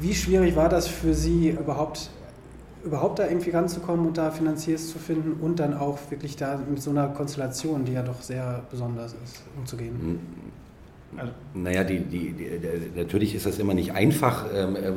Wie 0.00 0.14
schwierig 0.14 0.56
war 0.56 0.68
das 0.68 0.86
für 0.86 1.14
Sie 1.14 1.50
überhaupt, 1.50 2.10
überhaupt 2.84 3.18
da 3.18 3.26
irgendwie 3.26 3.50
ranzukommen 3.50 4.06
und 4.06 4.18
da 4.18 4.30
Finanziers 4.30 4.88
zu 4.88 4.98
finden 4.98 5.40
und 5.40 5.58
dann 5.58 5.74
auch 5.74 5.98
wirklich 6.10 6.36
da 6.36 6.60
mit 6.68 6.82
so 6.82 6.90
einer 6.90 7.08
Konstellation, 7.08 7.84
die 7.84 7.92
ja 7.92 8.02
doch 8.02 8.20
sehr 8.20 8.62
besonders 8.70 9.14
ist, 9.24 9.42
umzugehen? 9.56 9.94
Hm. 10.00 10.18
Also, 11.16 11.32
naja, 11.54 11.84
die, 11.84 12.00
die, 12.00 12.32
die, 12.32 12.60
natürlich 12.96 13.36
ist 13.36 13.46
das 13.46 13.60
immer 13.60 13.74
nicht 13.74 13.92
einfach, 13.92 14.46
ähm, 14.52 14.74
äh, 14.74 14.90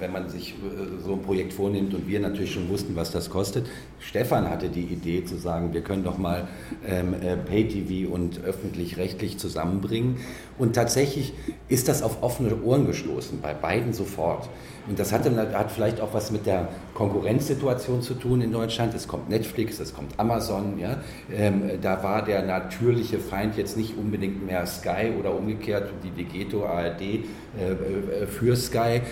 wenn 0.00 0.12
man 0.12 0.30
sich 0.30 0.52
äh, 0.52 1.02
so 1.04 1.12
ein 1.12 1.22
Projekt 1.22 1.52
vornimmt 1.52 1.92
und 1.92 2.08
wir 2.08 2.20
natürlich 2.20 2.54
schon 2.54 2.70
wussten, 2.70 2.96
was 2.96 3.10
das 3.10 3.28
kostet. 3.28 3.66
Stefan 4.00 4.48
hatte 4.48 4.70
die 4.70 4.84
Idee 4.84 5.24
zu 5.24 5.36
sagen, 5.36 5.74
wir 5.74 5.82
können 5.82 6.04
doch 6.04 6.16
mal 6.16 6.48
ähm, 6.86 7.12
äh, 7.12 7.36
Pay-TV 7.36 8.10
und 8.10 8.42
öffentlich-rechtlich 8.42 9.38
zusammenbringen. 9.38 10.16
Und 10.56 10.74
tatsächlich 10.74 11.34
ist 11.68 11.88
das 11.88 12.02
auf 12.02 12.22
offene 12.22 12.62
Ohren 12.62 12.86
gestoßen, 12.86 13.40
bei 13.42 13.52
beiden 13.52 13.92
sofort. 13.92 14.48
Und 14.88 14.98
das 14.98 15.12
hatte, 15.12 15.30
hat 15.52 15.70
vielleicht 15.70 16.00
auch 16.00 16.14
was 16.14 16.30
mit 16.30 16.46
der 16.46 16.68
Konkurrenzsituation 16.94 18.00
zu 18.00 18.14
tun 18.14 18.40
in 18.40 18.52
Deutschland. 18.52 18.94
Es 18.94 19.06
kommt 19.06 19.28
Netflix, 19.28 19.78
es 19.80 19.94
kommt 19.94 20.18
Amazon. 20.18 20.78
Ja? 20.78 20.96
Ähm, 21.30 21.62
da 21.82 22.02
war 22.02 22.24
der 22.24 22.42
natürliche 22.42 23.18
Feind 23.18 23.56
jetzt 23.56 23.76
nicht 23.76 23.96
unbedingt 23.98 24.46
mehr 24.46 24.66
Sky 24.66 25.12
oder 25.18 25.34
umgekehrt 25.34 25.90
die 26.02 26.10
Degeto 26.10 26.64
ARD 26.64 27.00
äh, 27.00 27.16
äh, 27.16 28.26
für 28.26 28.56
Sky. 28.56 29.02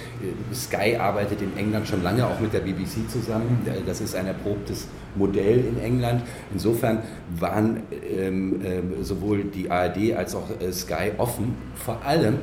Sky 0.54 0.96
arbeitet 0.96 1.42
in 1.42 1.56
England 1.56 1.86
schon 1.86 2.02
lange 2.02 2.26
auch 2.26 2.40
mit 2.40 2.52
der 2.52 2.60
BBC 2.60 3.08
zusammen. 3.10 3.66
Das 3.84 4.00
ist 4.00 4.14
ein 4.16 4.26
erprobtes 4.26 4.88
Modell 5.14 5.64
in 5.64 5.78
England. 5.78 6.22
Insofern 6.52 7.02
waren 7.38 7.82
ähm, 8.10 8.60
äh, 8.62 9.02
sowohl 9.02 9.44
die 9.44 9.70
ARD 9.70 10.14
als 10.16 10.34
auch 10.34 10.48
äh, 10.60 10.72
Sky 10.72 11.12
offen, 11.18 11.54
vor 11.74 12.02
allem 12.04 12.38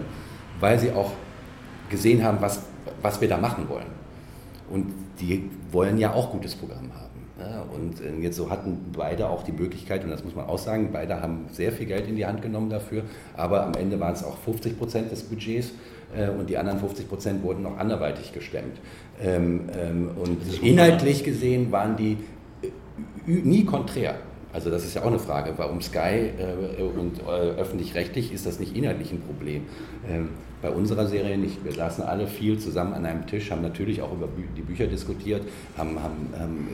weil 0.60 0.80
sie 0.80 0.92
auch 0.92 1.12
gesehen 1.90 2.24
haben, 2.24 2.38
was 2.40 2.62
was 3.04 3.22
wir 3.22 3.28
da 3.28 3.38
machen 3.38 3.70
wollen. 3.70 3.86
Und 4.72 4.88
die 5.20 5.50
wollen 5.72 6.00
ja 6.00 6.14
auch 6.14 6.32
gutes 6.32 6.56
Programm 6.56 6.92
haben. 6.96 7.14
Ja, 7.40 7.66
und 7.74 8.00
äh, 8.00 8.22
jetzt 8.22 8.38
so 8.38 8.50
hatten 8.50 8.92
beide 8.96 9.28
auch 9.28 9.44
die 9.44 9.52
Möglichkeit, 9.52 10.04
und 10.04 10.10
das 10.10 10.24
muss 10.24 10.36
man 10.36 10.46
auch 10.46 10.58
sagen, 10.58 10.90
beide 10.92 11.22
haben 11.22 11.46
sehr 11.52 11.72
viel 11.72 11.86
Geld 11.86 12.08
in 12.08 12.16
die 12.16 12.26
Hand 12.26 12.42
genommen 12.42 12.70
dafür, 12.70 13.04
aber 13.36 13.66
am 13.66 13.74
Ende 13.74 14.00
waren 14.00 14.14
es 14.14 14.24
auch 14.24 14.38
50 14.38 14.78
Prozent 14.78 15.12
des 15.12 15.24
Budgets 15.24 15.72
äh, 16.16 16.30
und 16.30 16.50
die 16.50 16.58
anderen 16.58 16.80
50 16.80 17.10
Prozent 17.10 17.44
wurden 17.44 17.64
noch 17.64 17.78
anderweitig 17.78 18.34
gestemmt. 18.34 18.80
Ähm, 19.22 19.62
ähm, 19.78 20.12
und 20.16 20.62
inhaltlich 20.62 21.24
gesehen 21.24 21.72
waren 21.72 21.98
die 21.98 22.18
äh, 22.62 22.70
nie 23.26 23.66
konträr. 23.66 24.16
Also 24.54 24.70
das 24.70 24.86
ist 24.86 24.94
ja 24.94 25.02
auch 25.02 25.08
eine 25.08 25.20
Frage, 25.20 25.54
warum 25.58 25.82
Sky 25.82 26.30
äh, 26.38 26.82
und 26.84 27.20
äh, 27.20 27.60
öffentlich-rechtlich 27.60 28.32
ist 28.32 28.46
das 28.46 28.60
nicht 28.60 28.76
inhaltlich 28.78 29.12
ein 29.12 29.22
Problem. 29.22 29.64
Ähm, 30.08 30.30
bei 30.64 30.70
unserer 30.70 31.06
Serie 31.08 31.38
nicht. 31.38 31.64
Wir 31.66 31.74
saßen 31.74 32.06
alle 32.06 32.26
viel 32.26 32.58
zusammen 32.58 32.94
an 32.94 33.06
einem 33.06 33.28
Tisch, 33.28 33.52
haben 33.52 33.62
natürlich 33.62 34.02
auch 34.02 34.14
über 34.14 34.30
die 34.56 34.62
Bücher 34.62 34.88
diskutiert, 34.88 35.44
haben, 35.78 36.02
haben, 36.02 36.30
haben 36.40 36.68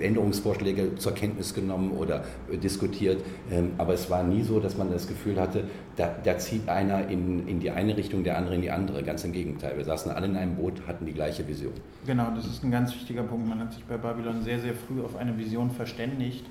äh, 0.00 0.04
Änderungsvorschläge 0.04 0.96
zur 0.96 1.12
Kenntnis 1.12 1.52
genommen 1.52 1.92
oder 1.92 2.24
äh, 2.50 2.56
diskutiert. 2.56 3.22
Ähm, 3.52 3.72
aber 3.76 3.92
es 3.92 4.08
war 4.08 4.22
nie 4.22 4.42
so, 4.42 4.58
dass 4.58 4.78
man 4.78 4.90
das 4.90 5.06
Gefühl 5.06 5.38
hatte, 5.38 5.64
da, 5.96 6.10
da 6.24 6.38
zieht 6.38 6.66
einer 6.68 7.08
in, 7.08 7.46
in 7.46 7.60
die 7.60 7.70
eine 7.70 7.94
Richtung, 7.94 8.24
der 8.24 8.38
andere 8.38 8.54
in 8.54 8.62
die 8.62 8.70
andere. 8.70 9.02
Ganz 9.02 9.22
im 9.22 9.32
Gegenteil. 9.32 9.76
Wir 9.76 9.84
saßen 9.84 10.10
alle 10.10 10.26
in 10.26 10.36
einem 10.36 10.56
Boot, 10.56 10.80
hatten 10.88 11.04
die 11.04 11.12
gleiche 11.12 11.46
Vision. 11.46 11.74
Genau, 12.06 12.30
das 12.34 12.46
ist 12.46 12.64
ein 12.64 12.70
ganz 12.70 12.94
wichtiger 12.94 13.22
Punkt. 13.22 13.46
Man 13.46 13.60
hat 13.60 13.74
sich 13.74 13.84
bei 13.84 13.98
Babylon 13.98 14.42
sehr, 14.42 14.58
sehr 14.60 14.72
früh 14.72 15.02
auf 15.02 15.14
eine 15.16 15.36
Vision 15.36 15.70
verständigt. 15.70 16.46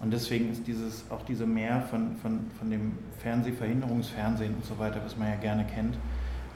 Und 0.00 0.12
deswegen 0.12 0.50
ist 0.52 0.66
dieses, 0.66 1.04
auch 1.10 1.24
diese 1.24 1.46
Mehr 1.46 1.82
von, 1.82 2.16
von, 2.16 2.50
von 2.58 2.70
dem 2.70 2.92
Fernsehverhinderungsfernsehen 3.18 4.54
und 4.54 4.64
so 4.64 4.78
weiter, 4.78 5.00
was 5.04 5.16
man 5.16 5.28
ja 5.28 5.36
gerne 5.36 5.64
kennt, 5.64 5.96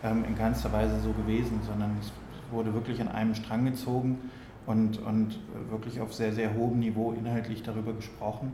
ähm, 0.04 0.24
in 0.24 0.36
keinster 0.36 0.72
Weise 0.72 1.00
so 1.00 1.12
gewesen, 1.12 1.60
sondern 1.66 1.96
es 2.00 2.12
wurde 2.52 2.72
wirklich 2.72 3.00
an 3.00 3.08
einem 3.08 3.34
Strang 3.34 3.64
gezogen 3.64 4.18
und, 4.66 4.98
und 5.02 5.38
wirklich 5.70 6.00
auf 6.00 6.14
sehr, 6.14 6.32
sehr 6.32 6.54
hohem 6.54 6.78
Niveau 6.78 7.12
inhaltlich 7.12 7.62
darüber 7.62 7.92
gesprochen 7.92 8.52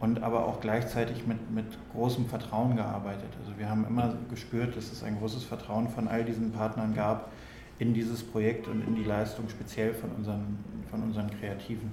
und 0.00 0.22
aber 0.22 0.46
auch 0.46 0.60
gleichzeitig 0.60 1.26
mit, 1.26 1.50
mit 1.50 1.64
großem 1.92 2.26
Vertrauen 2.26 2.76
gearbeitet. 2.76 3.30
Also 3.40 3.58
wir 3.58 3.70
haben 3.70 3.86
immer 3.86 4.14
gespürt, 4.30 4.76
dass 4.76 4.92
es 4.92 5.02
ein 5.02 5.18
großes 5.18 5.44
Vertrauen 5.44 5.88
von 5.88 6.06
all 6.06 6.24
diesen 6.24 6.52
Partnern 6.52 6.94
gab 6.94 7.32
in 7.78 7.94
dieses 7.94 8.22
Projekt 8.22 8.68
und 8.68 8.86
in 8.86 8.94
die 8.94 9.04
Leistung 9.04 9.48
speziell 9.48 9.94
von 9.94 10.10
unseren, 10.10 10.58
von 10.90 11.02
unseren 11.02 11.30
Kreativen. 11.30 11.90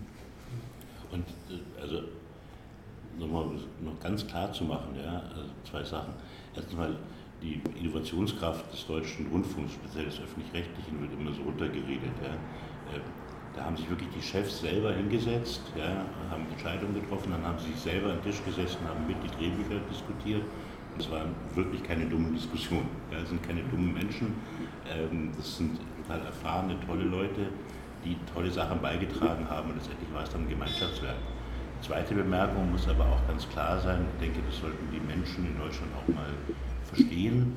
Und 1.12 1.26
äh, 1.50 1.82
also 1.82 2.04
nochmal 3.20 3.46
noch 3.82 4.00
ganz 4.00 4.26
klar 4.28 4.52
zu 4.52 4.64
machen, 4.64 4.96
ja, 4.96 5.22
also 5.30 5.50
zwei 5.70 5.84
Sachen. 5.84 6.14
Erstens 6.56 6.76
mal, 6.76 6.96
die 7.42 7.62
Innovationskraft 7.80 8.72
des 8.72 8.88
deutschen 8.88 9.28
Rundfunks, 9.28 9.74
speziell 9.74 10.06
des 10.06 10.20
öffentlich-rechtlichen, 10.20 11.02
wird 11.02 11.14
immer 11.14 11.34
so 11.34 11.44
runtergeredet. 11.44 12.16
Ja. 12.22 12.34
Äh, 12.96 13.02
da 13.56 13.64
haben 13.64 13.78
sich 13.78 13.90
wirklich 13.90 14.10
die 14.10 14.22
Chefs 14.22 14.60
selber 14.62 14.94
hingesetzt, 14.94 15.62
ja, 15.78 16.04
haben 16.30 16.46
Entscheidungen 16.52 16.94
getroffen, 16.96 17.32
dann 17.32 17.46
haben 17.46 17.58
sie 17.58 17.72
sich 17.72 17.80
selber 17.80 18.12
an 18.12 18.18
den 18.18 18.24
Tisch 18.24 18.44
gesessen, 18.44 18.80
haben 18.86 19.08
mit 19.08 19.16
die 19.24 19.30
Drehbücher 19.30 19.80
diskutiert. 19.90 20.44
Und 20.94 21.02
es 21.02 21.10
waren 21.10 21.36
wirklich 21.54 21.84
keine 21.84 22.06
dummen 22.06 22.34
Diskussionen. 22.34 22.90
Ja, 23.12 23.20
es 23.20 23.30
sind 23.30 23.42
keine 23.44 23.62
dummen 23.64 23.94
Menschen. 23.94 24.34
Ähm, 24.90 25.32
das 25.38 25.58
sind 25.58 25.80
total 26.02 26.26
erfahrene, 26.26 26.78
tolle 26.86 27.04
Leute, 27.04 27.48
die 28.04 28.18
tolle 28.34 28.52
Sachen 28.52 28.82
beigetragen 28.82 29.50
haben 29.50 29.70
und 29.70 29.78
letztendlich 29.78 30.14
war 30.14 30.24
es 30.24 30.30
dann 30.30 30.42
ein 30.42 30.50
Gemeinschaftswerk. 30.50 31.16
Zweite 31.82 32.16
Bemerkung 32.16 32.72
muss 32.72 32.88
aber 32.88 33.06
auch 33.06 33.28
ganz 33.28 33.48
klar 33.50 33.80
sein, 33.80 34.06
ich 34.14 34.20
denke, 34.20 34.40
das 34.48 34.58
sollten 34.58 34.90
die 34.92 35.00
Menschen 35.00 35.46
in 35.46 35.58
Deutschland 35.58 35.92
auch 35.94 36.14
mal 36.16 36.30
verstehen. 36.84 37.54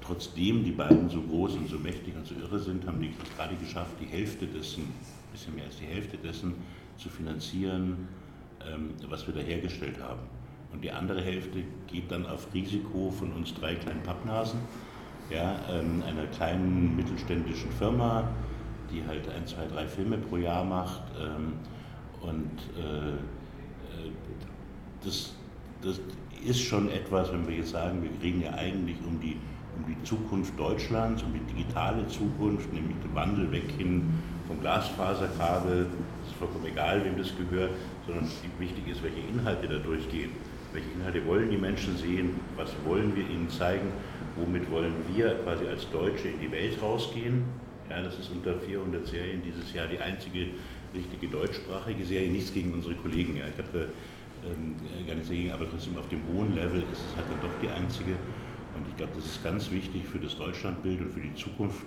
Trotzdem 0.00 0.64
die 0.64 0.72
beiden 0.72 1.08
so 1.08 1.22
groß 1.22 1.54
und 1.56 1.68
so 1.68 1.78
mächtig 1.78 2.14
und 2.14 2.26
so 2.26 2.34
irre 2.34 2.58
sind, 2.58 2.86
haben 2.86 3.00
die 3.00 3.10
gerade 3.36 3.54
geschafft, 3.56 3.94
die 4.00 4.06
Hälfte 4.06 4.46
dessen, 4.46 4.82
ein 4.82 5.32
bisschen 5.32 5.54
mehr 5.54 5.64
als 5.64 5.78
die 5.78 5.86
Hälfte 5.86 6.18
dessen 6.18 6.54
zu 6.98 7.08
finanzieren, 7.08 8.08
ähm, 8.66 8.90
was 9.08 9.26
wir 9.26 9.34
da 9.34 9.40
hergestellt 9.40 9.98
haben. 10.02 10.20
Und 10.72 10.82
die 10.84 10.90
andere 10.90 11.22
Hälfte 11.22 11.62
geht 11.86 12.10
dann 12.10 12.26
auf 12.26 12.52
Risiko 12.52 13.10
von 13.10 13.32
uns 13.32 13.54
drei 13.54 13.76
kleinen 13.76 14.02
Pappnasen, 14.02 14.60
ja, 15.30 15.58
ähm, 15.70 16.02
einer 16.02 16.26
kleinen 16.26 16.96
mittelständischen 16.96 17.70
Firma, 17.70 18.28
die 18.90 19.06
halt 19.06 19.28
ein, 19.28 19.46
zwei, 19.46 19.66
drei 19.66 19.86
Filme 19.86 20.18
pro 20.18 20.36
Jahr 20.36 20.64
macht. 20.64 21.02
Ähm, 21.18 21.54
und 22.20 22.58
äh, 22.76 23.18
das, 25.04 25.32
das 25.82 26.00
ist 26.44 26.60
schon 26.60 26.90
etwas, 26.90 27.32
wenn 27.32 27.46
wir 27.48 27.56
jetzt 27.56 27.70
sagen, 27.70 28.02
wir 28.02 28.10
reden 28.22 28.42
ja 28.42 28.52
eigentlich 28.54 28.96
um 29.06 29.20
die, 29.20 29.36
um 29.76 29.86
die 29.86 30.02
Zukunft 30.04 30.58
Deutschlands, 30.58 31.22
um 31.22 31.32
die 31.32 31.54
digitale 31.54 32.06
Zukunft, 32.08 32.72
nämlich 32.72 32.96
den 33.02 33.14
Wandel 33.14 33.50
weg 33.50 33.70
hin 33.76 34.12
vom 34.46 34.60
Glasfaserkabel, 34.60 35.86
es 36.22 36.30
ist 36.30 36.38
vollkommen 36.38 36.66
egal, 36.66 37.04
wem 37.04 37.16
das 37.16 37.32
gehört, 37.36 37.70
sondern 38.06 38.28
wichtig 38.58 38.88
ist, 38.88 39.02
welche 39.02 39.20
Inhalte 39.32 39.68
da 39.68 39.78
durchgehen. 39.78 40.30
Welche 40.72 40.90
Inhalte 40.90 41.24
wollen 41.26 41.50
die 41.50 41.56
Menschen 41.56 41.96
sehen? 41.96 42.40
Was 42.56 42.70
wollen 42.84 43.14
wir 43.14 43.22
ihnen 43.22 43.48
zeigen? 43.48 43.88
Womit 44.36 44.70
wollen 44.70 44.92
wir 45.14 45.36
quasi 45.44 45.66
als 45.66 45.88
Deutsche 45.90 46.28
in 46.28 46.40
die 46.40 46.50
Welt 46.50 46.82
rausgehen? 46.82 47.44
Ja, 47.88 48.02
das 48.02 48.18
ist 48.18 48.30
unter 48.30 48.58
400 48.58 49.06
Serien 49.06 49.40
dieses 49.42 49.72
Jahr 49.72 49.86
die 49.86 49.98
einzige 49.98 50.48
richtige 50.94 51.28
deutschsprachige 51.28 52.04
Serie. 52.04 52.30
Nichts 52.30 52.52
gegen 52.52 52.72
unsere 52.72 52.94
Kollegen. 52.94 53.36
Ja. 53.36 53.44
Ich 53.46 53.58
habe 53.58 53.88
ähm, 54.46 54.76
gar 55.06 55.14
nichts 55.14 55.28
dagegen, 55.28 55.52
aber 55.52 55.68
trotzdem 55.68 55.96
auf 55.96 56.08
dem 56.08 56.20
hohen 56.28 56.54
Level 56.54 56.82
ist 56.92 57.00
es 57.00 57.16
halt 57.16 57.26
dann 57.30 57.40
doch 57.40 57.58
die 57.62 57.68
einzige. 57.68 58.12
Und 58.76 58.88
ich 58.88 58.96
glaube, 58.96 59.12
das 59.16 59.24
ist 59.24 59.44
ganz 59.44 59.70
wichtig 59.70 60.04
für 60.04 60.18
das 60.18 60.36
Deutschlandbild 60.36 61.00
und 61.00 61.12
für 61.12 61.20
die 61.20 61.34
Zukunft, 61.34 61.84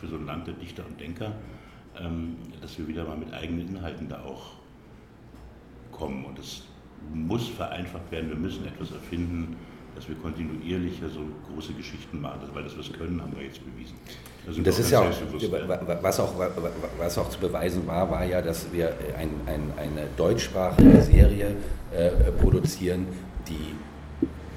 für 0.00 0.08
so 0.08 0.16
ein 0.16 0.26
Land 0.26 0.46
der 0.46 0.54
Dichter 0.54 0.84
und 0.86 0.98
Denker, 1.00 1.34
ähm, 1.98 2.36
dass 2.60 2.78
wir 2.78 2.88
wieder 2.88 3.04
mal 3.04 3.16
mit 3.16 3.32
eigenen 3.32 3.68
Inhalten 3.68 4.08
da 4.08 4.22
auch 4.22 4.54
kommen. 5.92 6.24
Und 6.24 6.38
es 6.38 6.66
muss 7.12 7.48
vereinfacht 7.48 8.10
werden. 8.10 8.30
Wir 8.30 8.36
müssen 8.36 8.66
etwas 8.66 8.90
erfinden, 8.92 9.56
dass 10.00 10.08
wir 10.08 10.16
kontinuierlicher 10.16 11.10
so 11.10 11.20
große 11.52 11.74
Geschichten 11.74 12.22
machen. 12.22 12.40
weil 12.54 12.64
das 12.64 12.78
was 12.78 12.90
können, 12.90 13.20
haben 13.20 13.36
wir 13.36 13.44
jetzt 13.44 13.60
bewiesen. 13.62 13.94
Das, 14.46 14.56
das 14.62 14.78
ist 14.78 14.90
ja 14.90 15.00
auch, 15.00 16.02
was 16.02 16.20
auch, 16.20 16.32
was 16.96 17.18
auch 17.18 17.28
zu 17.28 17.38
beweisen 17.38 17.86
war, 17.86 18.10
war 18.10 18.24
ja, 18.24 18.40
dass 18.40 18.72
wir 18.72 18.94
ein, 19.18 19.28
ein, 19.44 19.70
eine 19.76 20.06
deutschsprachige 20.16 21.02
Serie 21.02 21.54
äh, 21.92 22.32
produzieren, 22.40 23.06
die 23.46 23.74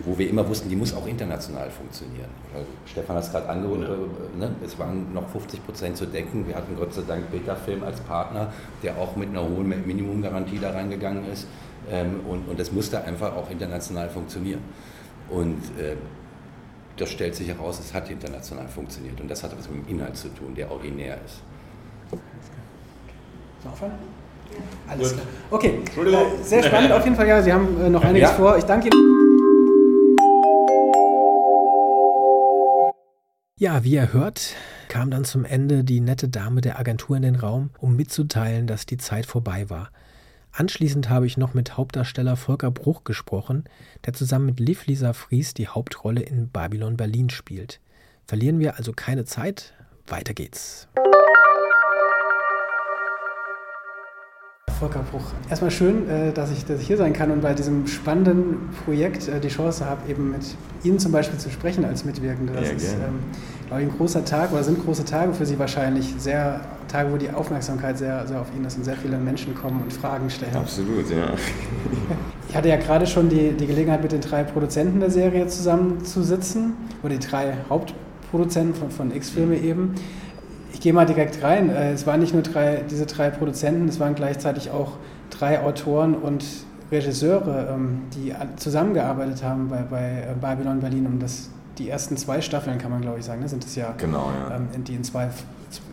wo 0.06 0.18
wir 0.18 0.30
immer 0.30 0.46
wussten, 0.50 0.68
die 0.68 0.76
muss 0.76 0.94
auch 0.94 1.08
international 1.08 1.70
funktionieren. 1.70 2.28
Stefan 2.86 3.16
hat 3.16 3.24
es 3.24 3.32
gerade 3.32 3.48
angehört, 3.48 3.90
ja. 4.38 4.48
ne? 4.48 4.56
es 4.66 4.78
waren 4.78 5.14
noch 5.14 5.30
50 5.30 5.66
Prozent 5.66 5.96
zu 5.96 6.06
decken. 6.06 6.46
Wir 6.46 6.56
hatten 6.56 6.76
Gott 6.76 6.94
sei 6.94 7.04
Dank 7.08 7.32
Beta-Film 7.32 7.84
als 7.84 8.02
Partner, 8.02 8.52
der 8.82 8.98
auch 8.98 9.16
mit 9.16 9.30
einer 9.30 9.44
hohen 9.44 9.70
Minimumgarantie 9.88 10.60
da 10.60 10.72
reingegangen 10.72 11.32
ist. 11.32 11.48
Ähm, 11.90 12.20
und, 12.28 12.50
und 12.50 12.60
das 12.60 12.74
musste 12.74 13.02
einfach 13.02 13.34
auch 13.34 13.50
international 13.50 14.10
funktionieren. 14.10 14.60
Und 15.30 15.62
äh, 15.80 15.96
das 16.98 17.10
stellt 17.10 17.36
sich 17.36 17.48
heraus, 17.48 17.80
es 17.80 17.94
hat 17.94 18.10
international 18.10 18.68
funktioniert. 18.68 19.20
Und 19.20 19.30
das 19.30 19.44
hat 19.44 19.58
was 19.58 19.70
mit 19.70 19.88
dem 19.88 19.96
Inhalt 19.96 20.16
zu 20.16 20.30
tun, 20.30 20.54
der 20.56 20.70
originär 20.72 21.18
ist. 21.26 21.42
So, 22.12 23.70
aufhören? 23.70 23.94
Alles 24.88 25.10
Gut. 25.10 25.18
klar. 25.18 25.28
Okay. 25.52 25.80
Äh, 25.98 26.44
sehr 26.44 26.64
spannend 26.64 26.92
auf 26.92 27.04
jeden 27.04 27.16
Fall. 27.16 27.28
Ja, 27.28 27.42
Sie 27.42 27.52
haben 27.52 27.82
äh, 27.82 27.90
noch 27.90 28.04
einiges 28.04 28.30
ja. 28.30 28.36
vor. 28.36 28.58
Ich 28.58 28.66
danke 28.66 28.90
Ihnen. 28.90 29.14
Ja, 33.58 33.84
wie 33.84 33.94
ihr 33.94 34.12
hört, 34.12 34.56
kam 34.90 35.10
dann 35.10 35.24
zum 35.24 35.46
Ende 35.46 35.84
die 35.84 36.02
nette 36.02 36.28
Dame 36.28 36.60
der 36.60 36.80
Agentur 36.80 37.16
in 37.16 37.22
den 37.22 37.36
Raum, 37.36 37.70
um 37.80 37.96
mitzuteilen, 37.96 38.68
dass 38.68 38.86
die 38.86 38.98
Zeit 38.98 39.26
vorbei 39.26 39.70
war. 39.70 39.90
Anschließend 40.56 41.10
habe 41.10 41.26
ich 41.26 41.36
noch 41.36 41.56
mit 41.56 41.78
Hauptdarsteller 41.78 42.36
Volker 42.36 42.70
Bruch 42.70 43.04
gesprochen, 43.04 43.64
der 44.06 44.14
zusammen 44.14 44.46
mit 44.46 44.60
Liv 44.60 44.86
Lisa 44.86 45.14
Fries 45.14 45.56
die 45.56 45.68
Hauptrolle 45.68 46.22
in 46.22 46.50
Babylon 46.50 46.96
Berlin 46.96 47.32
spielt. 47.32 47.80
Verlieren 48.28 48.60
wir 48.60 48.78
also 48.78 48.94
keine 48.94 49.26
Zeit, 49.26 49.74
weiter 50.06 50.36
geht's. 50.36 50.88
Volker 54.80 55.02
Bruch. 55.10 55.32
Erstmal 55.50 55.72
schön, 55.72 56.08
äh, 56.08 56.32
dass 56.32 56.52
ich, 56.52 56.66
dass 56.66 56.82
ich 56.82 56.86
hier 56.86 56.98
sein 56.98 57.14
kann 57.14 57.32
und 57.32 57.42
bei 57.42 57.56
diesem 57.56 57.88
spannenden 57.88 58.70
Projekt 58.86 59.28
äh, 59.28 59.40
die 59.40 59.48
Chance 59.48 59.86
habe, 59.86 60.08
eben 60.08 60.30
mit 60.30 60.56
Ihnen 60.84 61.00
zum 61.00 61.12
Beispiel 61.12 61.40
zu 61.40 61.50
sprechen 61.50 61.84
als 61.84 62.06
Mitwirkende. 62.06 62.54
Das 62.54 62.68
ja, 62.68 62.76
ist, 62.76 62.94
ähm, 62.94 63.22
glaube 63.68 63.84
ich, 63.84 63.90
ein 63.90 63.98
großer 63.98 64.24
Tag 64.24 64.52
oder 64.52 64.64
sind 64.64 64.84
große 64.84 65.06
Tage 65.06 65.34
für 65.34 65.48
Sie 65.48 65.58
wahrscheinlich. 65.58 66.14
Sehr 66.20 66.62
Tage, 66.88 67.12
wo 67.12 67.18
die 67.18 67.30
Aufmerksamkeit 67.30 67.98
sehr, 67.98 68.26
sehr 68.28 68.42
auf 68.42 68.48
Ihnen 68.56 68.66
ist 68.66 68.78
und 68.78 68.84
sehr 68.84 68.96
viele 68.96 69.18
Menschen 69.18 69.56
kommen 69.56 69.82
und 69.82 69.92
Fragen 69.92 70.30
stellen. 70.30 70.56
Absolut, 70.56 71.10
ja. 71.10 71.28
Ich 72.50 72.58
hatte 72.58 72.70
ja 72.70 72.76
gerade 72.76 73.08
schon 73.08 73.30
die, 73.30 73.54
die 73.54 73.66
Gelegenheit, 73.66 74.04
mit 74.04 74.12
den 74.12 74.22
drei 74.22 74.44
Produzenten 74.44 75.00
der 75.00 75.10
Serie 75.10 75.48
zusammenzusitzen, 75.48 76.74
oder 77.02 77.16
die 77.16 77.26
drei 77.26 77.56
Hauptproduzenten 77.68 78.76
von, 78.76 78.92
von 78.92 79.16
X-Filme 79.16 79.58
eben 79.58 79.96
ich 80.74 80.82
gehe 80.82 80.92
mal 80.92 81.06
direkt 81.06 81.42
rein. 81.44 81.70
Äh, 81.70 81.94
es 81.94 82.06
waren 82.06 82.20
nicht 82.20 82.34
nur 82.34 82.44
drei, 82.44 82.84
diese 82.90 83.06
drei 83.06 83.30
Produzenten, 83.30 83.88
es 83.88 84.00
waren 84.00 84.16
gleichzeitig 84.16 84.72
auch 84.72 84.94
drei 85.30 85.62
Autoren 85.62 86.16
und 86.16 86.44
Regisseure, 86.92 87.70
ähm, 87.74 88.02
die 88.14 88.34
zusammengearbeitet 88.58 89.44
haben 89.44 89.70
bei, 89.70 89.84
bei 89.84 90.28
äh, 90.30 90.36
Babylon 90.40 90.80
Berlin, 90.80 91.06
um 91.06 91.20
das, 91.20 91.50
die 91.78 91.90
ersten 91.90 92.18
zwei 92.18 92.42
Staffeln, 92.42 92.78
kann 92.78 92.92
man 92.92 93.02
glaube 93.02 93.20
ich 93.20 93.26
sagen, 93.26 93.42
ne, 93.42 93.48
sind 93.48 93.64
es 93.64 93.76
ja, 93.76 93.94
genau, 93.98 94.32
ja. 94.50 94.58
Ähm, 94.58 94.84
die 94.84 94.96
in 94.96 95.04
zwei, 95.04 95.30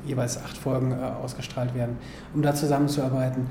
jeweils 0.06 0.38
acht 0.38 0.56
Folgen 0.56 0.92
äh, 0.92 0.96
ausgestrahlt 1.22 1.74
werden, 1.74 1.96
um 2.34 2.42
da 2.42 2.54
zusammenzuarbeiten 2.54 3.46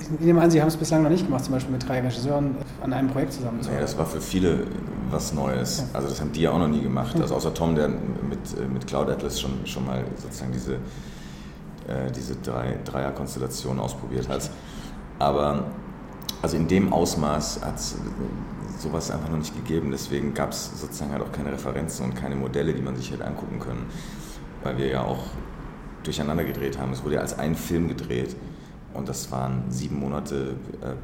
ich 0.00 0.20
nehme 0.20 0.40
an, 0.40 0.50
Sie 0.50 0.60
haben 0.60 0.68
es 0.68 0.76
bislang 0.76 1.02
noch 1.02 1.10
nicht 1.10 1.24
gemacht, 1.26 1.44
zum 1.44 1.54
Beispiel 1.54 1.72
mit 1.72 1.86
drei 1.86 2.00
Regisseuren 2.00 2.56
an 2.82 2.92
einem 2.92 3.08
Projekt 3.08 3.32
zusammenzuarbeiten. 3.32 3.74
Ja, 3.74 3.80
das 3.80 3.98
war 3.98 4.06
für 4.06 4.20
viele 4.20 4.66
was 5.10 5.32
Neues. 5.32 5.84
Also 5.92 6.08
das 6.08 6.20
haben 6.20 6.32
die 6.32 6.42
ja 6.42 6.52
auch 6.52 6.58
noch 6.58 6.68
nie 6.68 6.80
gemacht. 6.80 7.20
Also 7.20 7.34
außer 7.34 7.52
Tom, 7.52 7.74
der 7.74 7.88
mit, 7.88 7.98
äh, 8.58 8.66
mit 8.72 8.86
Cloud 8.86 9.10
Atlas 9.10 9.40
schon, 9.40 9.66
schon 9.66 9.84
mal 9.86 10.04
sozusagen 10.16 10.52
diese, 10.52 10.74
äh, 10.74 12.10
diese 12.14 12.36
drei, 12.36 12.78
Dreier-Konstellation 12.84 13.78
ausprobiert 13.78 14.28
hat. 14.28 14.50
Aber 15.18 15.64
also 16.42 16.56
in 16.56 16.68
dem 16.68 16.92
Ausmaß 16.92 17.60
hat 17.62 17.76
es 17.76 17.96
sowas 18.78 19.10
einfach 19.10 19.28
noch 19.28 19.38
nicht 19.38 19.54
gegeben. 19.54 19.90
Deswegen 19.90 20.32
gab 20.32 20.52
es 20.52 20.80
sozusagen 20.80 21.12
halt 21.12 21.22
auch 21.22 21.32
keine 21.32 21.52
Referenzen 21.52 22.06
und 22.06 22.14
keine 22.14 22.36
Modelle, 22.36 22.72
die 22.72 22.82
man 22.82 22.96
sich 22.96 23.10
hätte 23.10 23.26
angucken 23.26 23.58
können. 23.58 23.86
Weil 24.62 24.78
wir 24.78 24.86
ja 24.86 25.02
auch 25.02 25.24
durcheinander 26.02 26.44
gedreht 26.44 26.78
haben. 26.78 26.92
Es 26.92 27.04
wurde 27.04 27.16
ja 27.16 27.20
als 27.20 27.38
ein 27.38 27.54
Film 27.54 27.88
gedreht. 27.88 28.36
Und 28.94 29.08
das 29.08 29.30
waren 29.30 29.64
sieben 29.68 30.00
Monate 30.00 30.56
äh, 30.82 30.94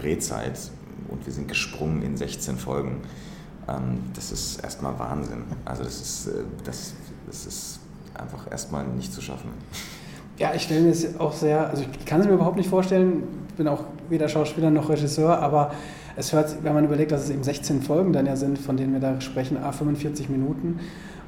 Drehzeit 0.00 0.58
und 1.08 1.24
wir 1.24 1.32
sind 1.32 1.48
gesprungen 1.48 2.02
in 2.02 2.16
16 2.16 2.56
Folgen. 2.56 3.00
Ähm, 3.68 3.98
das 4.14 4.30
ist 4.30 4.62
erstmal 4.62 4.98
Wahnsinn. 4.98 5.44
Also 5.64 5.84
das 5.84 6.00
ist, 6.00 6.26
äh, 6.28 6.42
das, 6.64 6.94
das 7.26 7.46
ist 7.46 7.80
einfach 8.14 8.50
erstmal 8.50 8.84
nicht 8.86 9.12
zu 9.12 9.20
schaffen. 9.20 9.50
Ja, 10.38 10.54
ich 10.54 10.62
stelle 10.62 10.82
mir 10.82 10.90
es 10.90 11.18
auch 11.20 11.32
sehr, 11.32 11.68
also 11.68 11.82
ich 11.82 12.06
kann 12.06 12.20
es 12.20 12.26
mir 12.26 12.32
überhaupt 12.32 12.56
nicht 12.56 12.68
vorstellen, 12.68 13.24
ich 13.48 13.54
bin 13.54 13.68
auch 13.68 13.84
weder 14.08 14.28
Schauspieler 14.28 14.70
noch 14.70 14.88
Regisseur, 14.88 15.38
aber 15.38 15.72
es 16.16 16.32
hört, 16.32 16.62
wenn 16.62 16.72
man 16.72 16.84
überlegt, 16.84 17.12
dass 17.12 17.24
es 17.24 17.30
eben 17.30 17.42
16 17.42 17.82
Folgen 17.82 18.12
dann 18.12 18.26
ja 18.26 18.36
sind, 18.36 18.58
von 18.58 18.76
denen 18.76 18.92
wir 18.92 19.00
da 19.00 19.20
sprechen, 19.20 19.58
a 19.58 19.72
45 19.72 20.28
Minuten. 20.30 20.80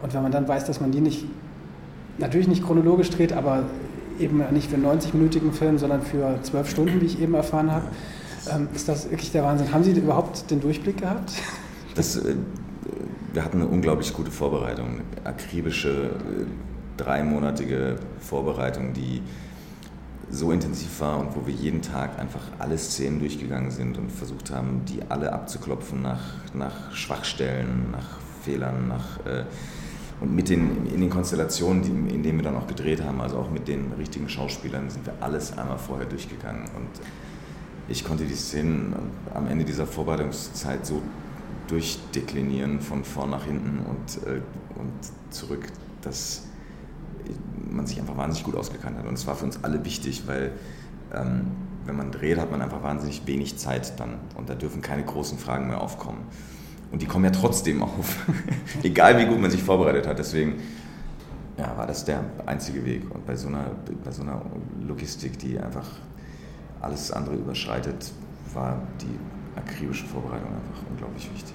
Und 0.02 0.14
wenn 0.14 0.22
man 0.22 0.32
dann 0.32 0.48
weiß, 0.48 0.64
dass 0.64 0.80
man 0.80 0.92
die 0.92 1.00
nicht, 1.00 1.26
natürlich 2.18 2.48
nicht 2.48 2.64
chronologisch 2.64 3.10
dreht, 3.10 3.32
aber 3.32 3.64
eben 4.18 4.42
nicht 4.52 4.70
für 4.70 4.76
einen 4.76 4.86
90-minütigen 4.86 5.52
Film, 5.52 5.78
sondern 5.78 6.02
für 6.02 6.38
zwölf 6.42 6.70
Stunden, 6.70 7.00
wie 7.00 7.06
ich 7.06 7.20
eben 7.20 7.34
erfahren 7.34 7.70
habe. 7.70 7.86
Ähm, 8.50 8.68
ist 8.74 8.88
das 8.88 9.10
wirklich 9.10 9.32
der 9.32 9.44
Wahnsinn? 9.44 9.72
Haben 9.72 9.84
Sie 9.84 9.92
überhaupt 9.92 10.50
den 10.50 10.60
Durchblick 10.60 10.98
gehabt? 10.98 11.32
Das, 11.94 12.16
äh, 12.16 12.34
wir 13.32 13.44
hatten 13.44 13.60
eine 13.60 13.68
unglaublich 13.68 14.12
gute 14.12 14.30
Vorbereitung, 14.30 15.00
akribische, 15.24 16.10
äh, 16.10 16.44
dreimonatige 16.96 17.96
Vorbereitung, 18.20 18.92
die 18.92 19.22
so 20.30 20.50
intensiv 20.50 21.00
war 21.00 21.18
und 21.18 21.36
wo 21.36 21.46
wir 21.46 21.54
jeden 21.54 21.82
Tag 21.82 22.18
einfach 22.18 22.40
alle 22.58 22.78
Szenen 22.78 23.18
durchgegangen 23.18 23.70
sind 23.70 23.98
und 23.98 24.10
versucht 24.10 24.50
haben, 24.50 24.82
die 24.88 25.00
alle 25.08 25.32
abzuklopfen 25.32 26.00
nach, 26.00 26.22
nach 26.54 26.94
Schwachstellen, 26.94 27.90
nach 27.92 28.18
Fehlern, 28.42 28.88
nach 28.88 29.18
äh, 29.26 29.44
und 30.22 30.36
mit 30.36 30.48
den, 30.48 30.86
in 30.86 31.00
den 31.00 31.10
Konstellationen, 31.10 31.82
die, 31.82 32.14
in 32.14 32.22
denen 32.22 32.38
wir 32.38 32.44
dann 32.44 32.56
auch 32.56 32.68
gedreht 32.68 33.02
haben, 33.02 33.20
also 33.20 33.38
auch 33.38 33.50
mit 33.50 33.66
den 33.66 33.92
richtigen 33.98 34.28
Schauspielern, 34.28 34.88
sind 34.88 35.04
wir 35.04 35.14
alles 35.20 35.58
einmal 35.58 35.78
vorher 35.78 36.06
durchgegangen. 36.06 36.62
Und 36.76 36.88
ich 37.88 38.04
konnte 38.04 38.24
die 38.24 38.34
Szenen 38.34 38.94
am 39.34 39.48
Ende 39.48 39.64
dieser 39.64 39.84
Vorbereitungszeit 39.84 40.86
so 40.86 41.02
durchdeklinieren, 41.66 42.80
von 42.80 43.02
vorn 43.02 43.30
nach 43.30 43.44
hinten 43.44 43.80
und, 43.84 44.26
äh, 44.28 44.40
und 44.78 45.32
zurück, 45.34 45.66
dass 46.02 46.44
man 47.68 47.86
sich 47.86 47.98
einfach 47.98 48.16
wahnsinnig 48.16 48.44
gut 48.44 48.54
ausgekannt 48.54 48.98
hat. 48.98 49.06
Und 49.06 49.14
es 49.14 49.26
war 49.26 49.34
für 49.34 49.44
uns 49.44 49.64
alle 49.64 49.84
wichtig, 49.84 50.22
weil 50.26 50.52
ähm, 51.12 51.46
wenn 51.84 51.96
man 51.96 52.12
dreht, 52.12 52.38
hat 52.38 52.52
man 52.52 52.62
einfach 52.62 52.84
wahnsinnig 52.84 53.26
wenig 53.26 53.58
Zeit 53.58 53.98
dann. 53.98 54.20
Und 54.36 54.48
da 54.48 54.54
dürfen 54.54 54.82
keine 54.82 55.04
großen 55.04 55.38
Fragen 55.38 55.66
mehr 55.66 55.80
aufkommen. 55.80 56.20
Und 56.92 57.00
die 57.00 57.06
kommen 57.06 57.24
ja 57.24 57.30
trotzdem 57.30 57.82
auf, 57.82 58.26
egal 58.82 59.18
wie 59.18 59.24
gut 59.24 59.40
man 59.40 59.50
sich 59.50 59.62
vorbereitet 59.62 60.06
hat. 60.06 60.18
Deswegen 60.18 60.56
ja, 61.56 61.76
war 61.76 61.86
das 61.86 62.04
der 62.04 62.22
einzige 62.46 62.84
Weg. 62.84 63.02
Und 63.10 63.26
bei 63.26 63.34
so, 63.34 63.48
einer, 63.48 63.70
bei 64.04 64.10
so 64.10 64.22
einer 64.22 64.42
Logistik, 64.86 65.38
die 65.38 65.58
einfach 65.58 65.88
alles 66.80 67.10
andere 67.10 67.36
überschreitet, 67.36 68.12
war 68.52 68.82
die 69.00 69.58
akribische 69.58 70.04
Vorbereitung 70.06 70.48
einfach 70.48 70.90
unglaublich 70.90 71.30
wichtig. 71.32 71.54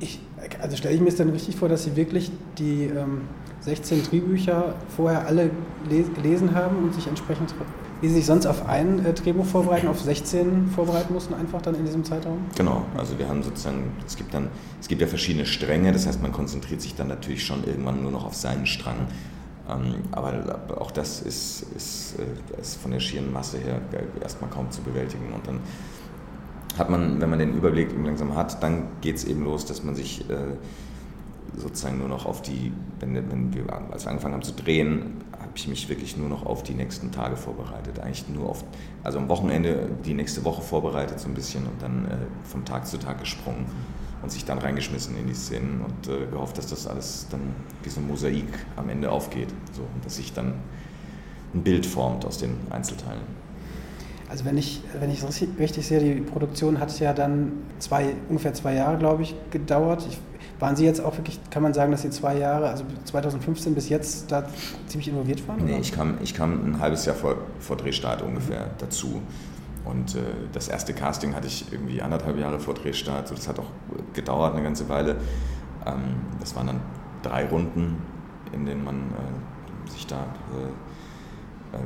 Ich, 0.00 0.20
also 0.60 0.76
stelle 0.76 0.94
ich 0.94 1.00
mir 1.00 1.08
es 1.08 1.16
dann 1.16 1.28
richtig 1.30 1.56
vor, 1.56 1.68
dass 1.68 1.84
Sie 1.84 1.96
wirklich 1.96 2.30
die 2.56 2.84
ähm, 2.84 3.22
16 3.60 4.04
Drehbücher 4.04 4.74
vorher 4.94 5.26
alle 5.26 5.50
gelesen 6.14 6.54
haben 6.54 6.84
und 6.84 6.94
sich 6.94 7.06
entsprechend 7.08 7.54
Sie 8.06 8.14
sich 8.14 8.26
sonst 8.26 8.46
auf 8.46 8.68
ein 8.68 9.04
äh, 9.04 9.12
Drehbuch 9.12 9.44
vorbereiten, 9.44 9.88
auf 9.88 10.00
16 10.00 10.68
vorbereiten 10.68 11.12
mussten, 11.12 11.34
einfach 11.34 11.60
dann 11.60 11.74
in 11.74 11.84
diesem 11.84 12.04
Zeitraum? 12.04 12.38
Genau, 12.56 12.84
also 12.96 13.18
wir 13.18 13.28
haben 13.28 13.42
sozusagen, 13.42 13.92
es 14.06 14.16
gibt 14.16 14.32
dann, 14.32 14.48
es 14.80 14.86
gibt 14.86 15.00
ja 15.00 15.08
verschiedene 15.08 15.46
Stränge, 15.46 15.92
das 15.92 16.06
heißt, 16.06 16.22
man 16.22 16.32
konzentriert 16.32 16.80
sich 16.80 16.94
dann 16.94 17.08
natürlich 17.08 17.44
schon 17.44 17.64
irgendwann 17.64 18.02
nur 18.02 18.12
noch 18.12 18.24
auf 18.24 18.34
seinen 18.34 18.66
Strang. 18.66 19.08
Ähm, 19.68 19.96
aber 20.12 20.60
auch 20.80 20.90
das 20.90 21.20
ist, 21.20 21.66
ist, 21.74 22.14
äh, 22.18 22.60
ist 22.60 22.80
von 22.80 22.92
der 22.92 23.00
schieren 23.00 23.32
Masse 23.32 23.58
her 23.58 23.80
erstmal 24.22 24.50
kaum 24.50 24.70
zu 24.70 24.80
bewältigen. 24.82 25.32
Und 25.34 25.46
dann 25.46 25.60
hat 26.78 26.90
man, 26.90 27.20
wenn 27.20 27.30
man 27.30 27.38
den 27.38 27.54
Überblick 27.54 27.88
langsam 28.04 28.36
hat, 28.36 28.62
dann 28.62 28.84
geht 29.00 29.16
es 29.16 29.24
eben 29.24 29.44
los, 29.44 29.66
dass 29.66 29.82
man 29.82 29.94
sich 29.94 30.28
äh, 30.30 30.34
sozusagen 31.56 31.98
nur 31.98 32.08
noch 32.08 32.26
auf 32.26 32.42
die, 32.42 32.72
wenn, 33.00 33.14
wenn 33.14 33.52
wir, 33.52 33.64
als 33.90 34.04
wir 34.04 34.10
angefangen 34.10 34.34
haben 34.34 34.42
zu 34.42 34.52
drehen, 34.52 35.16
ich 35.58 35.68
mich 35.68 35.88
wirklich 35.88 36.16
nur 36.16 36.28
noch 36.28 36.46
auf 36.46 36.62
die 36.62 36.74
nächsten 36.74 37.10
Tage 37.10 37.36
vorbereitet. 37.36 37.98
Eigentlich 37.98 38.28
nur 38.28 38.48
auf, 38.48 38.64
also 39.02 39.18
am 39.18 39.28
Wochenende 39.28 39.90
die 40.04 40.14
nächste 40.14 40.44
Woche 40.44 40.62
vorbereitet 40.62 41.18
so 41.18 41.28
ein 41.28 41.34
bisschen 41.34 41.66
und 41.66 41.82
dann 41.82 42.06
äh, 42.06 42.16
von 42.44 42.64
Tag 42.64 42.86
zu 42.86 42.98
Tag 42.98 43.18
gesprungen 43.18 43.66
und 44.22 44.30
sich 44.30 44.44
dann 44.44 44.58
reingeschmissen 44.58 45.16
in 45.18 45.26
die 45.26 45.34
Szenen 45.34 45.82
und 45.82 46.08
äh, 46.08 46.26
gehofft, 46.26 46.58
dass 46.58 46.68
das 46.68 46.86
alles 46.86 47.26
dann 47.30 47.40
wie 47.82 47.88
so 47.88 48.00
ein 48.00 48.06
Mosaik 48.06 48.46
am 48.76 48.88
Ende 48.88 49.10
aufgeht. 49.10 49.48
So, 49.72 49.82
und 49.82 50.04
dass 50.04 50.16
sich 50.16 50.32
dann 50.32 50.54
ein 51.54 51.62
Bild 51.62 51.86
formt 51.86 52.24
aus 52.24 52.38
den 52.38 52.56
Einzelteilen. 52.70 53.47
Also 54.28 54.44
wenn 54.44 54.58
ich, 54.58 54.82
wenn 55.00 55.10
ich 55.10 55.22
es 55.22 55.42
richtig 55.58 55.86
sehe, 55.86 56.00
die 56.00 56.20
Produktion 56.20 56.78
hat 56.78 56.98
ja 57.00 57.14
dann 57.14 57.52
zwei, 57.78 58.14
ungefähr 58.28 58.52
zwei 58.52 58.74
Jahre, 58.74 58.98
glaube 58.98 59.22
ich, 59.22 59.34
gedauert. 59.50 60.06
Ich, 60.08 60.18
waren 60.60 60.76
Sie 60.76 60.84
jetzt 60.84 61.00
auch 61.00 61.16
wirklich, 61.16 61.40
kann 61.50 61.62
man 61.62 61.72
sagen, 61.72 61.92
dass 61.92 62.02
Sie 62.02 62.10
zwei 62.10 62.36
Jahre, 62.36 62.68
also 62.68 62.84
2015 63.06 63.74
bis 63.74 63.88
jetzt 63.88 64.30
da 64.30 64.46
ziemlich 64.86 65.08
involviert 65.08 65.46
waren? 65.48 65.64
Nee, 65.64 65.78
ich 65.78 65.92
kam, 65.92 66.18
ich 66.22 66.34
kam 66.34 66.74
ein 66.74 66.80
halbes 66.80 67.06
Jahr 67.06 67.16
vor, 67.16 67.36
vor 67.58 67.76
Drehstart 67.76 68.22
ungefähr 68.22 68.66
mhm. 68.66 68.70
dazu. 68.78 69.22
Und 69.84 70.16
äh, 70.16 70.18
das 70.52 70.68
erste 70.68 70.92
Casting 70.92 71.34
hatte 71.34 71.46
ich 71.46 71.72
irgendwie 71.72 72.02
anderthalb 72.02 72.38
Jahre 72.38 72.60
vor 72.60 72.74
Drehstart. 72.74 73.28
So, 73.28 73.34
das 73.34 73.48
hat 73.48 73.58
auch 73.58 73.70
gedauert 74.12 74.54
eine 74.54 74.62
ganze 74.62 74.90
Weile. 74.90 75.16
Ähm, 75.86 76.16
das 76.38 76.54
waren 76.54 76.66
dann 76.66 76.80
drei 77.22 77.46
Runden, 77.46 77.96
in 78.52 78.66
denen 78.66 78.84
man 78.84 78.96
äh, 78.96 79.90
sich 79.90 80.06
da 80.06 80.16
äh, 80.16 80.18
äh 80.18 80.72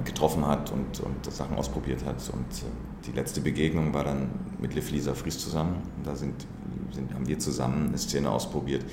getroffen 0.04 0.46
hat 0.46 0.70
und, 0.70 1.00
und 1.00 1.32
Sachen 1.32 1.56
ausprobiert 1.56 2.04
hat. 2.04 2.16
Und 2.32 2.40
äh, 2.40 3.06
die 3.06 3.12
letzte 3.12 3.40
Begegnung 3.40 3.92
war 3.92 4.04
dann 4.04 4.30
mit 4.60 4.74
Lisa 4.74 5.14
Fries 5.14 5.38
zusammen. 5.38 5.82
Da 6.04 6.14
sind, 6.14 6.46
sind, 6.92 7.12
haben 7.14 7.26
wir 7.26 7.38
zusammen 7.38 7.88
eine 7.88 7.98
Szene 7.98 8.30
ausprobiert. 8.30 8.84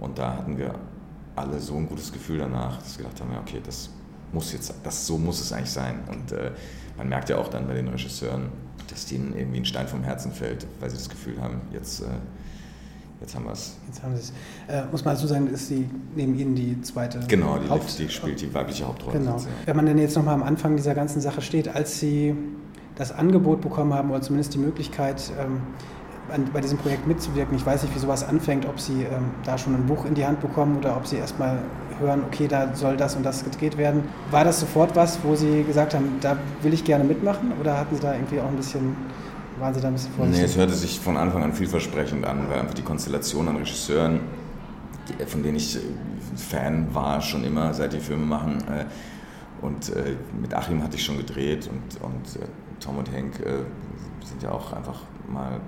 Und 0.00 0.18
da 0.18 0.34
hatten 0.34 0.58
wir 0.58 0.74
alle 1.34 1.60
so 1.60 1.76
ein 1.76 1.88
gutes 1.88 2.12
Gefühl 2.12 2.38
danach, 2.38 2.78
dass 2.78 2.98
wir 2.98 3.04
gedacht 3.04 3.20
haben, 3.20 3.32
ja, 3.32 3.40
okay, 3.40 3.60
das 3.64 3.90
muss 4.32 4.52
jetzt, 4.52 4.74
das, 4.82 5.06
so 5.06 5.18
muss 5.18 5.40
es 5.40 5.52
eigentlich 5.52 5.70
sein. 5.70 6.00
Und 6.10 6.32
äh, 6.32 6.52
man 6.96 7.08
merkt 7.08 7.28
ja 7.28 7.38
auch 7.38 7.48
dann 7.48 7.66
bei 7.66 7.74
den 7.74 7.88
Regisseuren, 7.88 8.48
dass 8.88 9.06
denen 9.06 9.36
irgendwie 9.36 9.60
ein 9.60 9.64
Stein 9.64 9.88
vom 9.88 10.02
Herzen 10.02 10.32
fällt, 10.32 10.66
weil 10.80 10.90
sie 10.90 10.96
das 10.96 11.08
Gefühl 11.08 11.40
haben, 11.40 11.60
jetzt, 11.72 12.00
äh, 12.00 12.06
jetzt 13.20 13.34
haben 13.34 13.44
wir 13.44 13.52
es. 13.52 13.76
Jetzt 13.86 14.02
haben 14.02 14.14
sie 14.16 14.22
es. 14.22 14.32
Äh, 14.68 14.84
muss 14.90 15.04
man 15.04 15.14
dazu 15.14 15.26
sagen, 15.26 15.46
ist 15.48 15.68
sie 15.68 15.88
neben 16.14 16.38
Ihnen 16.38 16.54
die 16.54 16.80
zweite 16.82 17.20
Genau, 17.28 17.58
die, 17.58 17.68
Haupt 17.68 17.98
die 17.98 18.08
spielt 18.08 18.40
die 18.40 18.52
weibliche 18.52 18.86
Hauptrolle. 18.86 19.18
Genau. 19.18 19.40
Wenn 19.64 19.76
man 19.76 19.86
denn 19.86 19.98
jetzt 19.98 20.16
nochmal 20.16 20.34
am 20.34 20.42
Anfang 20.42 20.76
dieser 20.76 20.94
ganzen 20.94 21.20
Sache 21.20 21.42
steht, 21.42 21.68
als 21.68 21.98
Sie 22.00 22.34
das 22.96 23.12
Angebot 23.12 23.60
bekommen 23.60 23.92
haben 23.92 24.10
oder 24.10 24.22
zumindest 24.22 24.54
die 24.54 24.58
Möglichkeit, 24.58 25.30
ähm, 25.38 25.60
an, 26.32 26.50
bei 26.52 26.60
diesem 26.60 26.78
Projekt 26.78 27.06
mitzuwirken. 27.06 27.56
Ich 27.56 27.64
weiß 27.64 27.82
nicht, 27.82 27.94
wie 27.94 27.98
sowas 27.98 28.26
anfängt, 28.26 28.66
ob 28.66 28.80
Sie 28.80 29.02
ähm, 29.02 29.30
da 29.44 29.56
schon 29.58 29.74
ein 29.74 29.86
Buch 29.86 30.04
in 30.04 30.14
die 30.14 30.26
Hand 30.26 30.40
bekommen 30.40 30.78
oder 30.78 30.96
ob 30.96 31.06
Sie 31.06 31.16
erstmal 31.16 31.58
hören, 32.00 32.22
okay, 32.26 32.48
da 32.48 32.74
soll 32.74 32.96
das 32.96 33.16
und 33.16 33.24
das 33.24 33.44
gedreht 33.44 33.76
werden. 33.78 34.04
War 34.30 34.44
das 34.44 34.60
sofort 34.60 34.96
was, 34.96 35.18
wo 35.22 35.34
Sie 35.34 35.62
gesagt 35.64 35.94
haben, 35.94 36.16
da 36.20 36.36
will 36.62 36.74
ich 36.74 36.84
gerne 36.84 37.04
mitmachen 37.04 37.52
oder 37.60 37.78
hatten 37.78 37.94
Sie 37.94 38.02
da 38.02 38.14
irgendwie 38.14 38.40
auch 38.40 38.48
ein 38.48 38.56
bisschen, 38.56 38.96
waren 39.58 39.74
Sie 39.74 39.80
da 39.80 39.88
ein 39.88 39.94
bisschen 39.94 40.12
vorsichtig? 40.12 40.40
Nee, 40.40 40.46
es 40.46 40.56
hörte 40.56 40.74
sich 40.74 41.00
von 41.00 41.16
Anfang 41.16 41.42
an 41.42 41.52
vielversprechend 41.52 42.24
an, 42.24 42.48
weil 42.48 42.60
einfach 42.60 42.74
die 42.74 42.82
Konstellation 42.82 43.48
an 43.48 43.56
Regisseuren, 43.56 44.20
von 45.26 45.42
denen 45.42 45.56
ich 45.56 45.76
äh, 45.76 45.80
Fan 46.36 46.94
war, 46.94 47.20
schon 47.20 47.44
immer, 47.44 47.72
seit 47.72 47.92
die 47.92 48.00
Filme 48.00 48.26
machen, 48.26 48.58
äh, 48.68 48.84
und 49.62 49.88
äh, 49.90 50.16
mit 50.38 50.52
Achim 50.52 50.82
hatte 50.82 50.96
ich 50.96 51.04
schon 51.04 51.16
gedreht 51.16 51.68
und, 51.68 52.02
und 52.02 52.38
Tom 52.78 52.98
und 52.98 53.10
Henk 53.10 53.36
sind 54.22 54.42
ja 54.42 54.50
auch 54.50 54.74
einfach 54.74 55.00
mal 55.26 55.60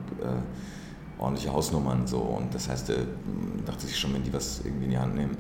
ordentliche 1.19 1.51
Hausnummern 1.51 2.07
so 2.07 2.19
und 2.19 2.55
das 2.55 2.69
heißt, 2.69 2.91
dachte 3.65 3.87
ich 3.87 3.99
schon, 3.99 4.13
wenn 4.13 4.23
die 4.23 4.33
was 4.33 4.61
irgendwie 4.63 4.85
in 4.85 4.91
die 4.91 4.99
Hand 4.99 5.15
nehmen, 5.15 5.39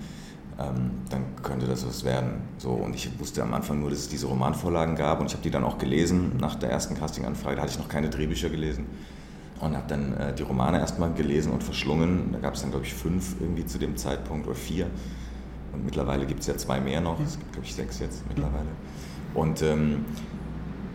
ähm, 0.58 0.90
dann 1.10 1.24
könnte 1.42 1.66
das 1.66 1.86
was 1.86 2.04
werden. 2.04 2.42
So, 2.58 2.70
und 2.70 2.94
ich 2.94 3.08
wusste 3.20 3.42
am 3.42 3.54
Anfang 3.54 3.80
nur, 3.80 3.90
dass 3.90 4.00
es 4.00 4.08
diese 4.08 4.26
Romanvorlagen 4.26 4.96
gab 4.96 5.20
und 5.20 5.26
ich 5.26 5.32
habe 5.32 5.42
die 5.42 5.50
dann 5.50 5.64
auch 5.64 5.78
gelesen. 5.78 6.32
Nach 6.40 6.56
der 6.56 6.70
ersten 6.70 6.96
Castinganfrage 6.96 7.56
da 7.56 7.62
hatte 7.62 7.72
ich 7.72 7.78
noch 7.78 7.88
keine 7.88 8.10
Drehbücher 8.10 8.48
gelesen 8.48 8.86
und 9.60 9.76
habe 9.76 9.86
dann 9.88 10.16
äh, 10.16 10.34
die 10.34 10.42
Romane 10.42 10.80
erstmal 10.80 11.12
gelesen 11.12 11.52
und 11.52 11.62
verschlungen. 11.62 12.30
Da 12.32 12.38
gab 12.40 12.54
es 12.54 12.62
dann, 12.62 12.70
glaube 12.70 12.86
ich, 12.86 12.94
fünf 12.94 13.36
irgendwie 13.40 13.66
zu 13.66 13.78
dem 13.78 13.96
Zeitpunkt 13.96 14.46
oder 14.46 14.56
vier. 14.56 14.86
Und 15.72 15.84
mittlerweile 15.84 16.26
gibt 16.26 16.40
es 16.40 16.46
ja 16.46 16.56
zwei 16.56 16.80
mehr 16.80 17.00
noch. 17.00 17.20
Es 17.20 17.38
gibt, 17.38 17.52
glaube 17.52 17.66
ich, 17.66 17.74
sechs 17.74 18.00
jetzt 18.00 18.26
mittlerweile. 18.28 18.68
Und 19.34 19.62
ähm, 19.62 20.04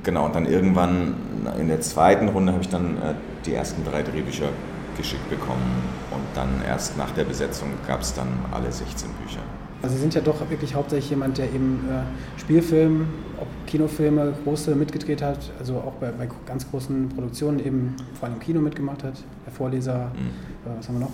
genau, 0.03 0.25
und 0.25 0.35
dann 0.35 0.45
irgendwann 0.45 1.15
in 1.59 1.67
der 1.67 1.81
zweiten 1.81 2.27
Runde 2.29 2.51
habe 2.51 2.63
ich 2.63 2.69
dann 2.69 2.97
äh, 2.97 3.13
die 3.45 3.53
ersten 3.53 3.85
drei 3.85 4.03
Drehbücher 4.03 4.49
geschickt 4.97 5.29
bekommen 5.29 5.83
und 6.11 6.23
dann 6.35 6.61
erst 6.67 6.97
nach 6.97 7.11
der 7.11 7.23
Besetzung 7.23 7.69
gab 7.87 8.01
es 8.01 8.13
dann 8.13 8.27
alle 8.51 8.71
16 8.71 9.09
Bücher. 9.23 9.41
Also 9.81 9.95
Sie 9.95 10.01
sind 10.01 10.13
ja 10.13 10.21
doch 10.21 10.49
wirklich 10.49 10.75
hauptsächlich 10.75 11.09
jemand, 11.09 11.37
der 11.37 11.47
eben 11.47 11.85
äh, 11.89 12.39
Spielfilme, 12.39 13.05
ob 13.39 13.47
Kinofilme, 13.67 14.33
große 14.45 14.75
mitgedreht 14.75 15.21
hat, 15.21 15.51
also 15.59 15.75
auch 15.75 15.93
bei, 15.99 16.09
bei, 16.11 16.29
ganz 16.45 16.69
großen 16.69 17.09
Produktionen 17.09 17.59
eben 17.59 17.95
vor 18.17 18.29
allem 18.29 18.39
Kino 18.39 18.61
mitgemacht 18.61 19.03
hat. 19.03 19.15
Der 19.45 19.51
Vorleser, 19.51 20.11
mhm. 20.13 20.71
äh, 20.71 20.77
was 20.77 20.87
haben 20.87 20.95
wir 20.95 21.05
noch? 21.05 21.11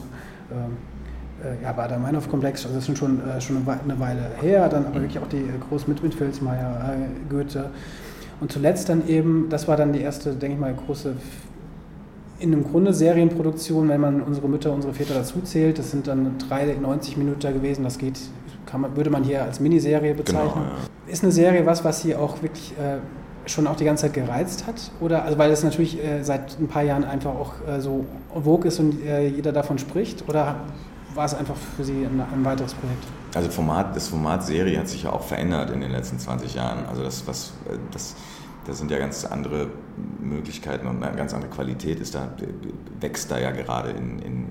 Ähm, 0.51 0.77
äh, 1.43 1.63
ja, 1.63 1.87
der 1.87 1.97
Meinhof-Komplex, 1.97 2.65
also 2.65 2.75
das 2.75 2.87
ist 2.87 2.97
schon, 2.97 3.27
äh, 3.27 3.41
schon 3.41 3.57
eine 3.67 3.99
Weile 3.99 4.29
her, 4.39 4.69
dann 4.69 4.85
aber 4.85 4.99
mhm. 4.99 5.03
wirklich 5.03 5.19
auch 5.19 5.29
die 5.29 5.37
äh, 5.37 5.57
großen 5.67 5.91
mit 5.91 6.13
Filzmeier, 6.13 6.93
äh, 6.93 7.29
Goethe. 7.33 7.71
Und 8.39 8.51
zuletzt 8.51 8.87
dann 8.89 9.07
eben, 9.07 9.47
das 9.49 9.67
war 9.67 9.77
dann 9.77 9.93
die 9.93 10.01
erste, 10.01 10.33
denke 10.33 10.55
ich 10.55 10.61
mal, 10.61 10.73
große 10.73 11.15
in 12.39 12.53
einem 12.53 12.63
Grunde 12.63 12.93
Serienproduktion, 12.93 13.89
wenn 13.89 14.01
man 14.01 14.21
unsere 14.21 14.47
Mütter, 14.47 14.71
unsere 14.71 14.93
Väter 14.93 15.13
dazu 15.13 15.41
zählt, 15.41 15.77
das 15.77 15.91
sind 15.91 16.07
dann 16.07 16.37
drei 16.37 16.65
90 16.65 17.17
Minuten 17.17 17.53
gewesen, 17.53 17.83
das 17.83 17.97
geht, 17.97 18.19
man, 18.77 18.95
würde 18.95 19.09
man 19.09 19.23
hier 19.23 19.43
als 19.43 19.59
Miniserie 19.59 20.13
bezeichnen. 20.13 20.49
Genau, 20.53 20.65
ja. 20.65 21.11
Ist 21.11 21.23
eine 21.23 21.31
Serie 21.31 21.65
was, 21.65 21.83
was 21.83 22.01
Sie 22.01 22.15
auch 22.15 22.41
wirklich 22.41 22.71
äh, 22.77 22.99
schon 23.49 23.67
auch 23.67 23.75
die 23.75 23.85
ganze 23.85 24.03
Zeit 24.03 24.13
gereizt 24.13 24.67
hat? 24.67 24.91
Oder, 25.01 25.23
also 25.23 25.37
weil 25.37 25.51
es 25.51 25.63
natürlich 25.63 26.01
äh, 26.03 26.23
seit 26.23 26.59
ein 26.59 26.67
paar 26.67 26.83
Jahren 26.83 27.03
einfach 27.03 27.31
auch 27.31 27.53
äh, 27.67 27.81
so 27.81 28.05
vogue 28.41 28.67
ist 28.67 28.79
und 28.79 29.03
äh, 29.03 29.27
jeder 29.27 29.51
davon 29.51 29.77
spricht? 29.79 30.27
Oder 30.29 30.55
war 31.15 31.25
es 31.25 31.33
einfach 31.33 31.55
für 31.75 31.83
Sie 31.83 32.05
ein, 32.05 32.21
ein 32.21 32.45
weiteres 32.45 32.73
Projekt? 32.73 33.03
Also 33.35 33.49
Format, 33.49 33.95
das 33.95 34.07
Format 34.07 34.45
Serie 34.45 34.79
hat 34.79 34.87
sich 34.87 35.03
ja 35.03 35.11
auch 35.11 35.23
verändert 35.23 35.71
in 35.71 35.81
den 35.81 35.91
letzten 35.91 36.19
20 36.19 36.55
Jahren. 36.55 36.85
Also 36.85 37.03
das, 37.03 37.27
was, 37.27 37.53
äh, 37.67 37.77
das 37.91 38.15
da 38.65 38.73
sind 38.73 38.91
ja 38.91 38.99
ganz 38.99 39.25
andere 39.25 39.69
Möglichkeiten 40.19 40.87
und 40.87 41.03
eine 41.03 41.15
ganz 41.15 41.33
andere 41.33 41.49
Qualität 41.49 41.99
ist 41.99 42.15
da, 42.15 42.31
wächst 42.99 43.31
da 43.31 43.39
ja 43.39 43.51
gerade 43.51 43.91
in, 43.91 44.19
in, 44.19 44.47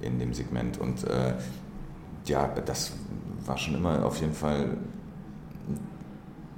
in 0.00 0.18
dem 0.18 0.34
Segment. 0.34 0.78
Und 0.78 1.04
äh, 1.04 1.34
ja, 2.26 2.48
das 2.48 2.92
war 3.44 3.58
schon 3.58 3.74
immer 3.74 4.04
auf 4.04 4.20
jeden 4.20 4.34
Fall 4.34 4.76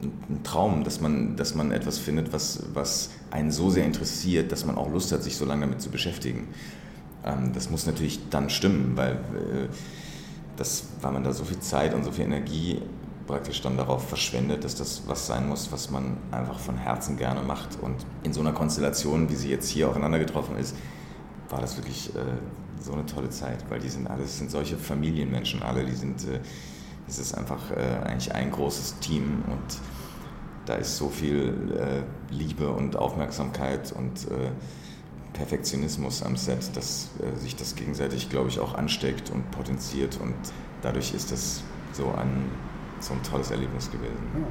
ein 0.03 0.43
Traum, 0.43 0.85
dass 0.85 1.01
man, 1.01 1.37
dass 1.37 1.55
man 1.55 1.71
etwas 1.71 1.99
findet, 1.99 2.33
was, 2.33 2.65
was 2.75 3.11
einen 3.31 3.51
so 3.51 3.71
sehr 3.71 3.85
interessiert, 3.85 4.51
dass 4.51 4.65
man 4.65 4.77
auch 4.77 4.91
Lust 4.91 5.13
hat, 5.13 5.23
sich 5.23 5.37
so 5.37 5.45
lange 5.45 5.63
damit 5.63 5.81
zu 5.81 5.91
beschäftigen. 5.91 6.49
Ähm, 7.25 7.53
das 7.53 7.71
muss 7.71 7.87
natürlich 7.87 8.29
dann 8.31 8.51
stimmen, 8.51 8.97
weil, 8.97 9.13
äh, 9.13 9.69
das, 10.57 10.85
weil 11.01 11.13
man 11.13 11.25
da 11.25 11.33
so 11.33 11.45
viel 11.45 11.61
Zeit 11.61 11.95
und 11.95 12.05
so 12.05 12.13
viel 12.13 12.25
Energie 12.25 12.83
praktisch 13.27 13.61
dann 13.63 13.77
darauf 13.77 14.09
verschwendet, 14.09 14.65
dass 14.65 14.75
das 14.75 15.03
was 15.07 15.27
sein 15.27 15.49
muss, 15.49 15.73
was 15.73 15.91
man 15.91 16.17
einfach 16.31 16.59
von 16.59 16.77
Herzen 16.77 17.17
gerne 17.17 17.43
macht. 17.43 17.81
Und 17.81 17.97
in 18.23 18.33
so 18.33 18.41
einer 18.41 18.53
Konstellation, 18.53 19.29
wie 19.31 19.37
sie 19.37 19.51
jetzt 19.51 19.69
hier 19.69 19.89
aufeinander 19.89 20.19
getroffen 20.19 20.57
ist, 20.57 20.77
war 21.49 21.61
das 21.61 21.77
wirklich 21.77 22.15
äh, 22.15 22.19
so 22.81 22.93
eine 22.93 23.07
tolle 23.07 23.31
Zeit, 23.31 23.65
weil 23.69 23.81
die 23.81 23.89
sind 23.89 24.09
alles 24.09 24.39
sind 24.39 24.51
solche 24.51 24.77
Familienmenschen 24.77 25.63
alle, 25.63 25.85
die 25.85 25.95
sind 25.95 26.27
äh, 26.27 26.41
es 27.09 27.19
ist 27.19 27.35
einfach 27.35 27.71
äh, 27.71 28.05
eigentlich 28.05 28.35
ein 28.35 28.51
großes 28.51 28.99
Team 29.01 29.43
und 29.47 29.79
da 30.67 30.75
ist 30.75 30.97
so 30.97 31.09
viel 31.09 31.77
äh, 31.77 32.33
Liebe 32.33 32.71
und 32.71 32.97
Aufmerksamkeit 32.97 33.93
und 33.93 34.31
äh, 34.31 34.51
Perfektionismus 35.33 36.23
am 36.23 36.37
Set, 36.37 36.77
dass 36.77 37.11
äh, 37.21 37.37
sich 37.39 37.57
das 37.57 37.75
gegenseitig, 37.75 38.31
glaube 38.31 38.49
ich, 38.49 38.61
auch 38.61 38.75
ansteckt 38.75 39.31
und 39.31 39.51
potenziert 39.51 40.19
und 40.23 40.35
dadurch 40.83 41.15
ist 41.15 41.33
das 41.33 41.63
so 41.93 42.13
ein 42.13 42.47
so 43.03 43.15
ein 43.15 43.23
tolles 43.23 43.51
Erlebnis 43.51 43.91
gewesen. 43.91 44.17
Ja. 44.35 44.47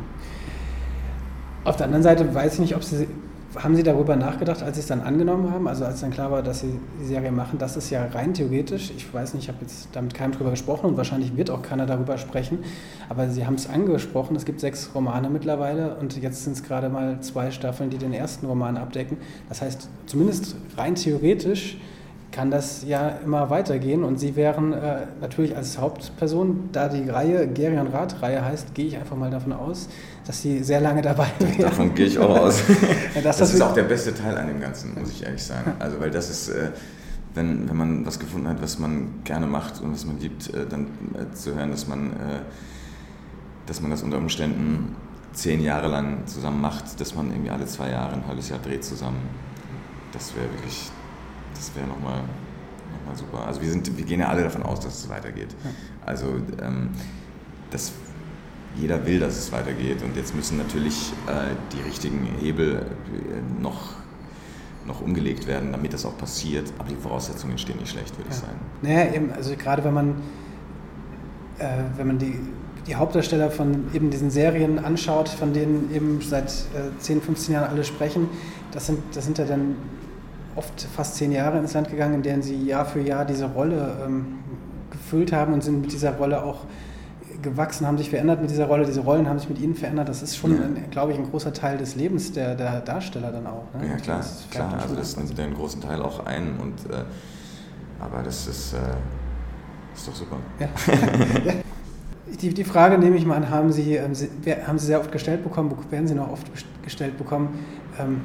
Auf 1.64 1.78
der 1.78 1.86
anderen 1.86 2.04
Seite 2.04 2.34
weiß 2.34 2.56
ich 2.56 2.60
nicht, 2.60 2.76
ob 2.76 2.84
Sie, 2.84 3.08
haben 3.56 3.76
Sie 3.76 3.84
darüber 3.84 4.16
nachgedacht, 4.16 4.64
als 4.64 4.78
Sie 4.78 4.82
es 4.82 4.88
dann 4.88 5.02
angenommen 5.02 5.52
haben, 5.52 5.68
also 5.68 5.86
als 5.86 6.02
dann 6.02 6.10
klar 6.10 6.32
war, 6.32 6.42
dass 6.42 6.62
Sie 6.62 6.80
die 7.00 7.06
Serie 7.06 7.32
machen, 7.32 7.60
das 7.60 7.78
ist 7.78 7.92
ja 7.92 8.04
rein 8.08 8.34
theoretisch, 8.34 8.92
ich 8.96 9.14
weiß 9.14 9.36
nicht, 9.36 9.44
ich 9.44 9.50
habe 9.50 9.60
jetzt 9.62 9.90
damit 9.94 10.16
keinem 10.16 10.32
drüber 10.32 10.50
gesprochen 10.50 10.88
und 10.88 10.98
wahrscheinlich 10.98 11.38
wird 11.38 11.52
auch 11.52 11.62
keiner 11.62 11.86
darüber 11.86 12.18
sprechen, 12.18 12.60
aber 13.10 13.30
Sie 13.30 13.46
haben 13.46 13.56
es 13.56 13.70
angesprochen, 13.70 14.36
es 14.36 14.46
gibt 14.46 14.60
sechs 14.60 14.90
Romane 14.96 15.30
mittlerweile 15.30 15.96
und 15.98 16.18
jetzt 16.18 16.44
sind 16.44 16.54
es 16.54 16.64
gerade 16.64 16.90
mal 16.90 17.22
zwei 17.22 17.52
Staffeln, 17.52 17.92
die 17.92 17.98
den 17.98 18.14
ersten 18.14 18.48
Roman 18.48 18.78
abdecken. 18.78 19.18
Das 19.50 19.62
heißt, 19.62 19.88
zumindest 20.08 20.56
rein 20.78 20.96
theoretisch 20.96 21.78
kann 22.32 22.50
das 22.50 22.84
ja 22.86 23.10
immer 23.24 23.50
weitergehen. 23.50 24.04
Und 24.04 24.20
Sie 24.20 24.36
wären 24.36 24.74
äh, 24.74 25.08
natürlich 25.20 25.56
als 25.56 25.78
Hauptperson, 25.78 26.70
da 26.72 26.88
die 26.88 27.10
Reihe 27.10 27.48
Gerion 27.48 27.88
Rat-Reihe 27.88 28.44
heißt, 28.44 28.74
gehe 28.74 28.88
ich 28.88 28.98
einfach 28.98 29.18
mal 29.18 29.30
davon 29.30 29.54
aus, 29.54 29.90
dass 30.26 30.42
Sie 30.42 30.64
sehr 30.64 30.82
lange 30.82 31.02
dabei 31.02 31.28
wären. 31.40 31.62
Davon 31.62 31.94
gehe 31.94 32.06
ich 32.06 32.18
auch 32.18 32.38
aus. 32.38 32.62
das, 33.24 33.38
das 33.38 33.54
ist 33.54 33.62
auch 33.62 33.74
der 33.74 33.84
beste 33.84 34.14
Teil 34.14 34.38
an 34.38 34.48
dem 34.48 34.60
Ganzen, 34.60 34.98
muss 35.00 35.12
ich 35.12 35.24
ehrlich 35.24 35.44
sagen. 35.44 35.74
Also, 35.80 36.00
weil 36.00 36.12
das 36.12 36.30
ist, 36.30 36.50
äh, 36.50 36.70
wenn, 37.34 37.70
wenn 37.70 37.78
man 37.78 38.06
was 38.06 38.20
gefunden 38.20 38.48
hat, 38.48 38.62
was 38.62 38.80
man 38.80 39.22
gerne 39.24 39.48
macht 39.48 39.82
und 39.82 39.94
was 39.94 40.06
man 40.06 40.20
liebt, 40.20 40.54
äh, 40.54 40.66
dann 40.68 40.88
äh, 41.14 41.34
zu 41.34 41.56
hören, 41.56 41.72
dass 41.72 41.88
man, 41.88 42.12
äh, 42.12 42.42
dass 43.66 43.82
man 43.82 43.92
das 43.92 44.04
unter 44.04 44.18
Umständen 44.18 44.96
zehn 45.34 45.62
Jahre 45.62 45.88
lang 45.88 46.28
zusammen 46.28 46.62
macht, 46.62 47.00
dass 47.00 47.16
man 47.16 47.30
irgendwie 47.32 47.52
alle 47.52 47.66
zwei 47.66 47.90
Jahre 47.90 48.14
ein 48.14 48.28
halbes 48.28 48.50
Jahr 48.50 48.60
dreht 48.60 48.84
zusammen. 48.84 49.20
Das 50.12 50.36
wäre 50.36 50.50
wirklich, 50.52 50.92
das 51.62 51.76
wäre 51.76 51.88
nochmal 51.88 52.22
noch 52.22 53.08
mal 53.08 53.16
super. 53.16 53.46
Also 53.46 53.62
wir, 53.62 53.70
sind, 53.70 53.96
wir 53.96 54.06
gehen 54.06 54.20
ja 54.20 54.30
alle 54.30 54.44
davon 54.44 54.64
aus, 54.64 54.80
dass 54.80 54.98
es 54.98 55.10
weitergeht. 55.10 55.56
Also 56.06 56.28
ähm, 56.62 56.90
das, 57.70 57.92
jeder 58.76 59.06
will, 59.06 59.20
dass 59.20 59.38
es 59.38 59.52
weitergeht 59.52 60.02
und 60.02 60.16
jetzt 60.16 60.36
müssen 60.36 60.58
natürlich 60.58 61.14
äh, 61.28 61.56
die 61.72 61.82
richtigen 61.88 62.28
Hebel 62.40 62.78
äh, 62.78 63.62
noch 63.62 64.02
noch 64.84 65.00
umgelegt 65.00 65.46
werden, 65.46 65.72
damit 65.72 65.94
das 65.94 66.08
auch 66.08 66.18
passiert. 66.18 66.74
Aber 66.80 66.90
die 66.90 66.96
Voraussetzungen 66.96 67.56
stehen 67.60 67.78
nicht 67.78 67.92
schlecht, 67.92 68.18
würde 68.18 68.32
ja. 68.32 68.36
ich 68.36 68.42
sagen. 68.42 68.60
Naja, 68.82 69.14
eben, 69.14 69.32
also 69.32 69.56
gerade 69.56 69.84
wenn 69.84 69.94
man, 69.94 70.10
äh, 71.60 71.84
wenn 71.98 72.08
man 72.08 72.18
die 72.18 72.40
die 72.88 72.96
Hauptdarsteller 72.96 73.52
von 73.52 73.86
eben 73.94 74.10
diesen 74.10 74.32
Serien 74.32 74.80
anschaut, 74.80 75.30
von 75.30 75.54
denen 75.54 75.94
eben 75.94 76.20
seit 76.22 76.50
äh, 76.50 76.98
10, 76.98 77.22
15 77.22 77.54
Jahren 77.54 77.70
alle 77.70 77.84
sprechen, 77.84 78.28
das 78.72 78.88
sind, 78.88 79.00
das 79.14 79.26
sind 79.26 79.38
ja 79.38 79.46
dann 79.46 79.76
oft 80.56 80.82
fast 80.96 81.16
zehn 81.16 81.32
Jahre 81.32 81.58
ins 81.60 81.74
Land 81.74 81.90
gegangen, 81.90 82.16
in 82.16 82.24
denen 82.24 82.42
sie 82.42 82.66
Jahr 82.66 82.86
für 82.86 83.02
Jahr 83.02 83.26
diese 83.26 83.46
Rolle 83.46 83.98
ähm, 84.06 84.40
gefüllt 84.90 85.32
haben 85.32 85.54
und 85.54 85.64
sind 85.64 85.82
mit 85.82 85.92
dieser 85.92 86.14
Rolle 86.14 86.44
auch 86.44 86.66
gewachsen, 87.42 87.88
haben 87.88 87.98
sich 87.98 88.10
verändert 88.10 88.42
mit 88.42 88.50
dieser 88.50 88.66
Rolle, 88.66 88.86
diese 88.86 89.02
Rollen 89.02 89.28
haben 89.28 89.40
sich 89.40 89.50
mit 89.50 89.60
ihnen 89.60 89.76
verändert. 89.76 90.10
Das 90.10 90.22
ist 90.22 90.38
schon, 90.38 90.52
ja. 90.52 90.82
glaube 90.92 91.12
ich, 91.12 91.18
ein 91.18 91.30
großer 91.30 91.54
Teil 91.54 91.78
des 91.78 91.96
Lebens 91.96 92.32
der, 92.32 92.56
der 92.56 92.82
Darsteller 92.82 93.32
dann 93.32 93.48
auch. 93.48 93.66
Ne? 93.80 93.88
Ja, 93.90 93.96
klar, 93.98 94.18
das 94.18 94.48
klar. 94.50 94.78
Also 94.82 94.96
das 94.96 95.18
nimmt 95.18 95.40
einen 95.40 95.54
großen 95.54 95.82
Teil 95.82 96.02
auch 96.02 96.26
ein. 96.26 96.58
Und, 96.62 96.92
äh, 96.92 97.04
aber 98.00 98.24
das 98.24 98.48
ist, 98.48 98.74
äh, 98.74 98.78
ist 99.96 100.08
doch 100.08 100.16
super. 100.16 100.38
Ja. 100.60 100.68
Die, 102.42 102.54
die 102.54 102.64
Frage 102.64 102.98
nehme 102.98 103.18
ich 103.18 103.26
mal 103.26 103.36
an, 103.36 103.50
haben 103.50 103.74
Sie, 103.74 103.96
ähm, 103.96 104.14
haben 104.66 104.80
Sie 104.80 104.86
sehr 104.86 105.02
oft 105.02 105.12
gestellt 105.12 105.44
bekommen, 105.44 105.76
werden 105.90 106.08
Sie 106.08 106.16
noch 106.16 106.32
oft 106.32 106.48
gestellt 106.82 107.18
bekommen? 107.18 107.60
Ähm, 108.00 108.22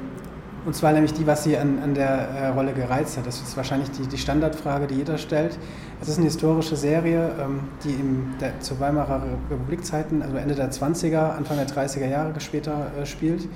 und 0.67 0.75
zwar 0.75 0.91
nämlich 0.91 1.13
die, 1.13 1.25
was 1.25 1.45
Sie 1.45 1.57
an, 1.57 1.79
an 1.81 1.95
der 1.95 2.09
äh, 2.09 2.47
Rolle 2.49 2.73
gereizt 2.73 3.17
hat. 3.17 3.25
Das 3.25 3.41
ist 3.41 3.55
wahrscheinlich 3.55 3.89
die, 3.91 4.05
die 4.05 4.17
Standardfrage, 4.17 4.87
die 4.87 4.95
jeder 4.95 5.17
stellt. 5.17 5.57
Es 6.01 6.09
ist 6.09 6.17
eine 6.17 6.25
historische 6.25 6.75
Serie, 6.75 7.31
ähm, 7.39 7.61
die 7.85 7.93
im, 7.93 8.35
der, 8.41 8.59
zu 8.59 8.77
Weimarer 8.77 9.23
Republikzeiten, 9.49 10.21
also 10.21 10.35
Ende 10.35 10.55
der 10.55 10.69
20er, 10.69 11.37
Anfang 11.37 11.55
der 11.55 11.67
30er 11.67 12.07
Jahre 12.07 12.37
später 12.41 12.91
äh, 13.01 13.05
spielt. 13.05 13.47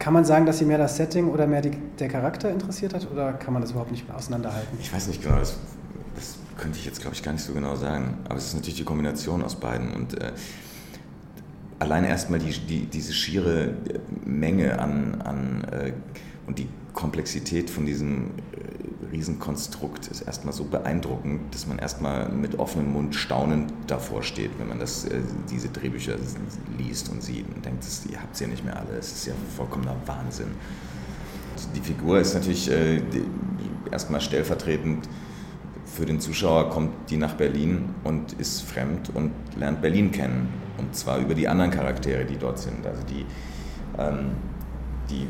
Kann 0.00 0.12
man 0.12 0.24
sagen, 0.24 0.44
dass 0.44 0.58
Sie 0.58 0.64
mehr 0.64 0.78
das 0.78 0.96
Setting 0.96 1.30
oder 1.30 1.46
mehr 1.46 1.62
die, 1.62 1.70
der 2.00 2.08
Charakter 2.08 2.50
interessiert 2.50 2.94
hat 2.94 3.08
oder 3.10 3.32
kann 3.34 3.52
man 3.52 3.62
das 3.62 3.70
überhaupt 3.70 3.92
nicht 3.92 4.04
auseinanderhalten? 4.12 4.76
Ich 4.80 4.92
weiß 4.92 5.06
nicht 5.06 5.22
genau, 5.22 5.38
das 5.38 5.56
das 6.14 6.36
könnte 6.58 6.78
ich 6.78 6.84
jetzt, 6.84 7.00
glaube 7.00 7.14
ich, 7.14 7.22
gar 7.22 7.32
nicht 7.32 7.44
so 7.44 7.52
genau 7.52 7.76
sagen. 7.76 8.18
Aber 8.24 8.36
es 8.36 8.46
ist 8.46 8.54
natürlich 8.54 8.76
die 8.76 8.84
Kombination 8.84 9.42
aus 9.42 9.56
beiden. 9.56 9.92
Und 9.92 10.20
äh, 10.20 10.32
allein 11.82 12.04
erstmal 12.04 12.38
die, 12.38 12.52
die, 12.52 12.86
diese 12.86 13.12
schiere 13.12 13.74
Menge 14.24 14.78
an, 14.78 15.20
an 15.22 15.64
äh, 15.64 15.92
und 16.46 16.58
die 16.58 16.68
Komplexität 16.94 17.70
von 17.70 17.86
diesem 17.86 18.30
äh, 18.52 19.10
Riesenkonstrukt 19.10 20.06
ist 20.06 20.22
erstmal 20.22 20.54
so 20.54 20.64
beeindruckend, 20.64 21.52
dass 21.52 21.66
man 21.66 21.78
erstmal 21.78 22.28
mit 22.28 22.58
offenem 22.58 22.92
Mund 22.92 23.16
staunend 23.16 23.72
davor 23.88 24.22
steht, 24.22 24.50
wenn 24.58 24.68
man 24.68 24.78
das, 24.78 25.04
äh, 25.06 25.20
diese 25.50 25.68
Drehbücher 25.68 26.14
liest 26.78 27.10
und 27.10 27.20
sieht 27.22 27.46
und 27.52 27.64
denkt, 27.64 27.84
das, 27.84 28.06
ihr 28.06 28.22
habt 28.22 28.34
es 28.34 28.40
ja 28.40 28.46
nicht 28.46 28.64
mehr 28.64 28.76
alle, 28.76 28.96
es 28.98 29.12
ist 29.12 29.26
ja 29.26 29.34
vollkommener 29.56 29.96
Wahnsinn. 30.06 30.52
Die 31.74 31.80
Figur 31.80 32.20
ist 32.20 32.34
natürlich 32.34 32.70
äh, 32.70 33.02
erstmal 33.90 34.20
stellvertretend 34.20 35.08
für 35.84 36.06
den 36.06 36.20
Zuschauer 36.20 36.70
kommt 36.70 37.10
die 37.10 37.18
nach 37.18 37.34
Berlin 37.34 37.90
und 38.02 38.32
ist 38.34 38.62
fremd 38.62 39.10
und 39.12 39.32
lernt 39.56 39.82
Berlin 39.82 40.10
kennen. 40.10 40.48
Und 40.82 40.94
zwar 40.94 41.18
über 41.18 41.34
die 41.34 41.48
anderen 41.48 41.70
Charaktere, 41.70 42.24
die 42.24 42.36
dort 42.36 42.58
sind. 42.58 42.84
Also 42.86 43.02
die, 43.04 43.24
ähm, 43.98 44.32
die 45.08 45.26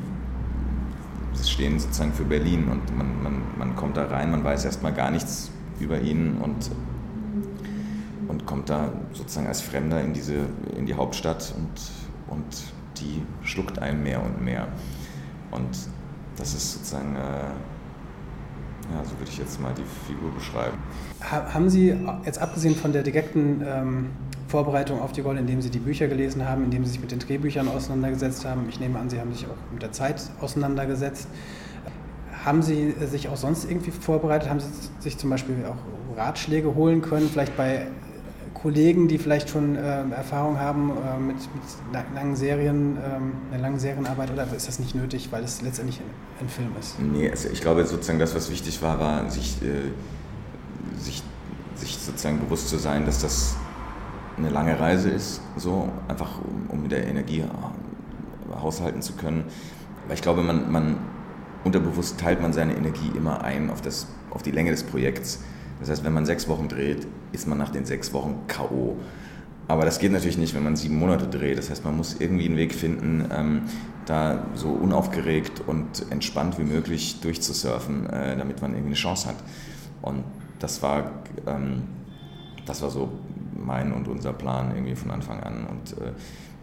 stehen 1.44 1.78
sozusagen 1.78 2.12
für 2.12 2.24
Berlin 2.24 2.68
und 2.68 2.96
man, 2.96 3.22
man, 3.22 3.42
man 3.58 3.76
kommt 3.76 3.96
da 3.96 4.06
rein, 4.06 4.30
man 4.30 4.44
weiß 4.44 4.64
erstmal 4.64 4.92
gar 4.92 5.10
nichts 5.10 5.50
über 5.80 6.00
ihn 6.00 6.38
und, 6.38 6.70
und 8.28 8.46
kommt 8.46 8.70
da 8.70 8.92
sozusagen 9.12 9.46
als 9.46 9.60
Fremder 9.60 10.00
in, 10.00 10.12
diese, 10.12 10.46
in 10.76 10.86
die 10.86 10.94
Hauptstadt 10.94 11.54
und, 11.56 12.34
und 12.34 12.44
die 12.98 13.22
schluckt 13.42 13.78
einen 13.78 14.02
mehr 14.02 14.22
und 14.22 14.42
mehr. 14.42 14.68
Und 15.50 15.68
das 16.36 16.54
ist 16.54 16.72
sozusagen... 16.72 17.16
Äh, 17.16 17.50
ja, 18.92 19.04
so 19.04 19.12
würde 19.18 19.30
ich 19.30 19.38
jetzt 19.38 19.60
mal 19.60 19.72
die 19.74 19.84
Figur 20.06 20.32
beschreiben. 20.32 20.76
Haben 21.20 21.70
Sie 21.70 21.96
jetzt 22.24 22.40
abgesehen 22.40 22.74
von 22.74 22.92
der 22.92 23.02
direkten 23.02 23.62
ähm, 23.64 24.10
Vorbereitung 24.52 25.00
auf 25.00 25.12
die 25.12 25.22
Rolle, 25.22 25.40
indem 25.40 25.62
Sie 25.62 25.70
die 25.70 25.78
Bücher 25.78 26.08
gelesen 26.08 26.46
haben, 26.46 26.64
indem 26.64 26.84
Sie 26.84 26.90
sich 26.92 27.00
mit 27.00 27.10
den 27.10 27.18
Drehbüchern 27.18 27.68
auseinandergesetzt 27.68 28.44
haben, 28.44 28.66
ich 28.68 28.78
nehme 28.78 28.98
an, 28.98 29.08
Sie 29.08 29.18
haben 29.18 29.32
sich 29.32 29.46
auch 29.46 29.72
mit 29.72 29.80
der 29.80 29.92
Zeit 29.92 30.22
auseinandergesetzt, 30.42 31.26
haben 32.44 32.60
Sie 32.60 32.94
sich 33.10 33.30
auch 33.30 33.36
sonst 33.38 33.64
irgendwie 33.64 33.90
vorbereitet? 33.90 34.50
Haben 34.50 34.60
Sie 34.60 34.68
sich 34.98 35.16
zum 35.16 35.30
Beispiel 35.30 35.56
auch 35.64 36.18
Ratschläge 36.18 36.74
holen 36.74 37.00
können, 37.00 37.30
vielleicht 37.30 37.56
bei 37.56 37.86
Kollegen, 38.52 39.08
die 39.08 39.16
vielleicht 39.16 39.48
schon 39.48 39.74
äh, 39.74 40.02
Erfahrung 40.10 40.58
haben 40.58 40.90
äh, 40.90 41.18
mit, 41.18 41.36
mit, 41.36 42.14
langen 42.14 42.36
Serien, 42.36 42.98
ähm, 42.98 43.32
einer 43.50 43.62
langen 43.62 43.78
Serienarbeit 43.78 44.30
oder 44.30 44.46
ist 44.54 44.68
das 44.68 44.78
nicht 44.78 44.94
nötig, 44.94 45.28
weil 45.30 45.42
es 45.44 45.62
letztendlich 45.62 45.98
ein, 46.00 46.44
ein 46.44 46.48
Film 46.50 46.70
ist? 46.78 47.00
Nee, 47.00 47.30
also 47.30 47.48
ich 47.48 47.62
glaube 47.62 47.86
sozusagen 47.86 48.18
das, 48.18 48.34
was 48.34 48.50
wichtig 48.50 48.82
war, 48.82 49.00
war 49.00 49.30
sich, 49.30 49.56
äh, 49.62 49.90
sich, 51.02 51.22
sich 51.74 51.96
sozusagen 51.96 52.38
bewusst 52.38 52.68
zu 52.68 52.76
sein, 52.76 53.06
dass 53.06 53.22
das 53.22 53.56
eine 54.36 54.50
lange 54.50 54.78
Reise 54.78 55.10
ist, 55.10 55.40
so 55.56 55.88
einfach 56.08 56.38
um, 56.38 56.70
um 56.70 56.82
mit 56.82 56.92
der 56.92 57.06
Energie 57.06 57.40
äh, 57.40 58.60
haushalten 58.60 59.02
zu 59.02 59.14
können. 59.14 59.44
Weil 60.06 60.14
ich 60.14 60.22
glaube, 60.22 60.42
man, 60.42 60.70
man 60.70 60.96
unterbewusst 61.64 62.18
teilt 62.18 62.40
man 62.40 62.52
seine 62.52 62.76
Energie 62.76 63.10
immer 63.16 63.42
ein 63.42 63.70
auf, 63.70 63.80
das, 63.80 64.06
auf 64.30 64.42
die 64.42 64.50
Länge 64.50 64.70
des 64.70 64.82
Projekts. 64.82 65.40
Das 65.80 65.90
heißt, 65.90 66.04
wenn 66.04 66.12
man 66.12 66.26
sechs 66.26 66.48
Wochen 66.48 66.68
dreht, 66.68 67.06
ist 67.32 67.46
man 67.46 67.58
nach 67.58 67.70
den 67.70 67.84
sechs 67.84 68.12
Wochen 68.12 68.40
K.O. 68.46 68.96
Aber 69.68 69.84
das 69.84 69.98
geht 69.98 70.12
natürlich 70.12 70.38
nicht, 70.38 70.54
wenn 70.54 70.64
man 70.64 70.76
sieben 70.76 70.96
Monate 70.96 71.26
dreht. 71.26 71.58
Das 71.58 71.70
heißt, 71.70 71.84
man 71.84 71.96
muss 71.96 72.16
irgendwie 72.18 72.46
einen 72.46 72.56
Weg 72.56 72.74
finden, 72.74 73.26
ähm, 73.32 73.62
da 74.06 74.46
so 74.54 74.68
unaufgeregt 74.68 75.62
und 75.66 76.04
entspannt 76.10 76.58
wie 76.58 76.64
möglich 76.64 77.20
durchzusurfen, 77.20 78.08
äh, 78.10 78.36
damit 78.36 78.60
man 78.60 78.72
irgendwie 78.72 78.88
eine 78.88 78.96
Chance 78.96 79.28
hat. 79.28 79.36
Und 80.02 80.24
das 80.58 80.82
war, 80.82 81.10
ähm, 81.46 81.84
das 82.66 82.82
war 82.82 82.90
so 82.90 83.10
mein 83.62 83.92
und 83.92 84.08
unser 84.08 84.32
Plan 84.32 84.74
irgendwie 84.74 84.96
von 84.96 85.10
Anfang 85.10 85.40
an. 85.40 85.66
Und 85.66 85.92
äh, 85.98 86.12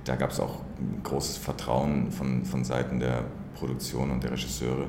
da 0.06 0.16
gab 0.16 0.32
es 0.32 0.39
auch 0.39 0.60
großes 1.04 1.38
Vertrauen 1.38 2.12
von, 2.12 2.45
von 2.45 2.64
Seiten 2.64 3.00
der 3.00 3.26
Produktion 3.56 4.12
und 4.12 4.24
der 4.24 4.32
Regisseure 4.32 4.88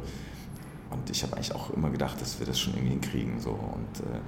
und 0.90 1.08
ich 1.08 1.22
habe 1.22 1.34
eigentlich 1.34 1.54
auch 1.54 1.70
immer 1.70 1.88
gedacht, 1.90 2.20
dass 2.20 2.38
wir 2.38 2.46
das 2.46 2.58
schon 2.58 2.74
irgendwie 2.74 2.90
hinkriegen. 2.90 3.40
So. 3.40 3.50
Und 3.50 4.00
äh, 4.00 4.18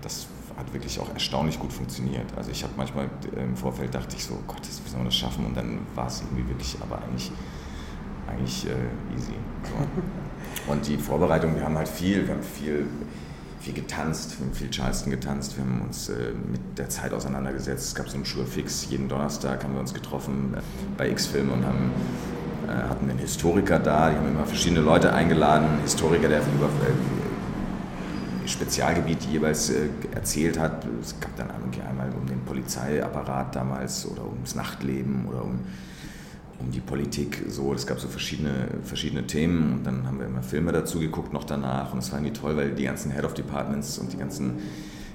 das 0.00 0.28
hat 0.56 0.72
wirklich 0.72 0.98
auch 1.00 1.12
erstaunlich 1.12 1.58
gut 1.58 1.72
funktioniert. 1.72 2.26
Also 2.36 2.50
ich 2.50 2.62
habe 2.62 2.72
manchmal 2.76 3.10
äh, 3.36 3.42
im 3.42 3.56
Vorfeld 3.56 3.94
dachte 3.94 4.16
ich 4.16 4.24
so, 4.24 4.38
Gott, 4.46 4.60
wie 4.62 4.88
sollen 4.88 5.02
wir 5.02 5.06
das 5.06 5.16
schaffen? 5.16 5.44
Und 5.44 5.56
dann 5.56 5.80
war 5.94 6.06
es 6.06 6.22
irgendwie 6.22 6.48
wirklich, 6.48 6.76
aber 6.80 7.02
eigentlich, 7.02 7.32
eigentlich 8.28 8.66
äh, 8.66 9.16
easy. 9.16 9.34
So. 9.64 10.72
Und 10.72 10.86
die 10.86 10.96
Vorbereitung, 10.96 11.54
wir 11.56 11.64
haben 11.64 11.76
halt 11.76 11.88
viel, 11.88 12.26
wir 12.26 12.34
haben 12.34 12.42
viel, 12.42 12.86
viel 13.60 13.74
getanzt, 13.74 14.38
wir 14.38 14.46
haben 14.46 14.54
viel 14.54 14.70
Charleston 14.70 15.10
getanzt, 15.10 15.56
wir 15.56 15.64
haben 15.64 15.82
uns 15.82 16.08
äh, 16.08 16.32
mit 16.50 16.78
der 16.78 16.88
Zeit 16.88 17.12
auseinandergesetzt. 17.12 17.88
Es 17.88 17.94
gab 17.94 18.08
so 18.08 18.16
einen 18.16 18.24
Schurfix, 18.24 18.86
jeden 18.88 19.08
Donnerstag 19.08 19.62
haben 19.62 19.74
wir 19.74 19.80
uns 19.80 19.94
getroffen 19.94 20.54
äh, 20.54 20.60
bei 20.96 21.10
X-Film 21.10 21.50
und 21.52 21.64
haben 21.64 21.92
äh, 22.66 22.72
hatten 22.72 23.10
einen 23.10 23.18
Historiker 23.18 23.78
da, 23.78 24.10
die 24.10 24.16
haben 24.16 24.28
immer 24.28 24.46
verschiedene 24.46 24.80
Leute 24.80 25.12
eingeladen, 25.12 25.68
einen 25.68 25.82
Historiker, 25.82 26.28
der 26.28 26.40
über 26.40 26.66
äh, 26.66 28.48
Spezialgebiet 28.48 29.22
jeweils 29.24 29.70
äh, 29.70 29.88
erzählt 30.14 30.58
hat. 30.58 30.86
Es 31.00 31.18
gab 31.20 31.36
dann 31.36 31.50
einmal 31.50 32.10
um 32.18 32.26
den 32.26 32.40
Polizeiapparat 32.44 33.54
damals 33.54 34.06
oder 34.06 34.24
ums 34.24 34.54
Nachtleben 34.54 35.26
oder 35.26 35.44
um, 35.44 35.60
um 36.60 36.70
die 36.70 36.80
Politik. 36.80 37.44
So, 37.48 37.72
es 37.72 37.86
gab 37.86 37.98
so 38.00 38.08
verschiedene, 38.08 38.68
verschiedene 38.84 39.26
Themen 39.26 39.74
und 39.74 39.86
dann 39.86 40.06
haben 40.06 40.18
wir 40.18 40.26
immer 40.26 40.42
Filme 40.42 40.72
dazu 40.72 41.00
geguckt 41.00 41.32
noch 41.32 41.44
danach 41.44 41.92
und 41.92 42.00
es 42.00 42.12
war 42.12 42.18
irgendwie 42.18 42.38
toll, 42.38 42.56
weil 42.56 42.70
die 42.72 42.84
ganzen 42.84 43.10
Head 43.12 43.24
of 43.24 43.34
Departments 43.34 43.98
und 43.98 44.12
die 44.12 44.16
ganzen 44.16 44.58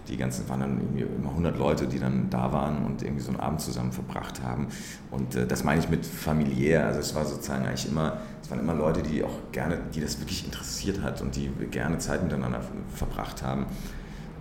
die 0.07 0.17
ganzen 0.17 0.47
waren 0.49 0.59
dann 0.59 0.79
irgendwie 0.79 1.01
immer 1.01 1.29
100 1.29 1.57
Leute, 1.57 1.87
die 1.87 1.99
dann 1.99 2.29
da 2.29 2.51
waren 2.51 2.85
und 2.85 3.01
irgendwie 3.01 3.23
so 3.23 3.29
einen 3.29 3.39
Abend 3.39 3.61
zusammen 3.61 3.91
verbracht 3.91 4.41
haben. 4.43 4.67
Und 5.11 5.35
äh, 5.35 5.47
das 5.47 5.63
meine 5.63 5.81
ich 5.81 5.89
mit 5.89 6.05
familiär. 6.05 6.85
Also 6.85 6.99
es 6.99 7.15
war 7.15 7.25
sozusagen 7.25 7.65
eigentlich 7.65 7.87
immer, 7.89 8.19
es 8.41 8.51
waren 8.51 8.59
immer 8.59 8.73
Leute, 8.73 9.01
die 9.01 9.23
auch 9.23 9.51
gerne, 9.51 9.79
die 9.93 10.01
das 10.01 10.19
wirklich 10.19 10.45
interessiert 10.45 11.01
hat 11.01 11.21
und 11.21 11.35
die 11.35 11.49
gerne 11.71 11.97
Zeit 11.97 12.23
miteinander 12.23 12.61
verbracht 12.93 13.41
haben. 13.41 13.65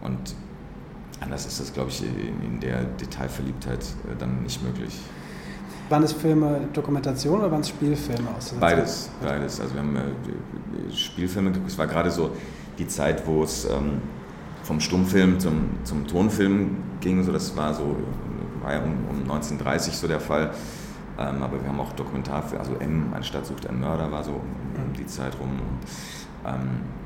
Und 0.03 0.35
anders 1.21 1.47
ist 1.47 1.61
das, 1.61 1.73
glaube 1.73 1.91
ich, 1.91 2.03
in 2.03 2.61
der 2.61 2.85
Detailverliebtheit 2.85 3.81
äh, 3.81 4.17
dann 4.19 4.43
nicht 4.43 4.63
möglich. 4.63 4.99
Waren 5.89 6.03
es 6.03 6.13
Filme 6.13 6.69
Dokumentation 6.73 7.41
oder 7.41 7.51
waren 7.51 7.61
es 7.61 7.69
Spielfilme 7.69 8.29
aus 8.37 8.55
Beides, 8.59 9.11
Zeit? 9.21 9.29
beides. 9.29 9.61
Also 9.61 9.75
wir 9.75 9.83
haben 9.83 9.97
äh, 9.97 10.93
Spielfilme, 10.93 11.53
es 11.67 11.77
war 11.77 11.87
gerade 11.87 12.11
so 12.11 12.31
die 12.79 12.89
Zeit, 12.89 13.27
wo 13.27 13.43
es 13.43 13.67
ähm, 13.67 14.01
vom 14.63 14.81
Stummfilm 14.81 15.39
zum, 15.39 15.71
zum 15.85 16.07
Tonfilm 16.07 16.77
ging. 17.01 17.23
So, 17.23 17.33
das 17.33 17.55
war 17.57 17.75
so 17.75 17.97
war 18.65 18.73
ja 18.73 18.79
um, 18.81 18.93
um 19.11 19.23
1930 19.23 19.97
so 19.97 20.09
der 20.09 20.21
Fall. 20.21 20.51
Ähm, 21.19 21.43
aber 21.43 21.61
wir 21.63 21.69
haben 21.69 21.79
auch 21.79 21.93
Dokumentarfilme, 21.93 22.59
also 22.59 22.75
M, 22.81 23.13
eine 23.15 23.23
Stadt 23.23 23.47
sucht 23.47 23.69
einen 23.69 23.81
Mörder, 23.81 24.11
war 24.11 24.25
so 24.25 24.33
um, 24.33 24.85
um 24.85 24.93
die 24.99 25.07
Zeit 25.07 25.39
rum. 25.39 25.51
Und, 25.51 25.89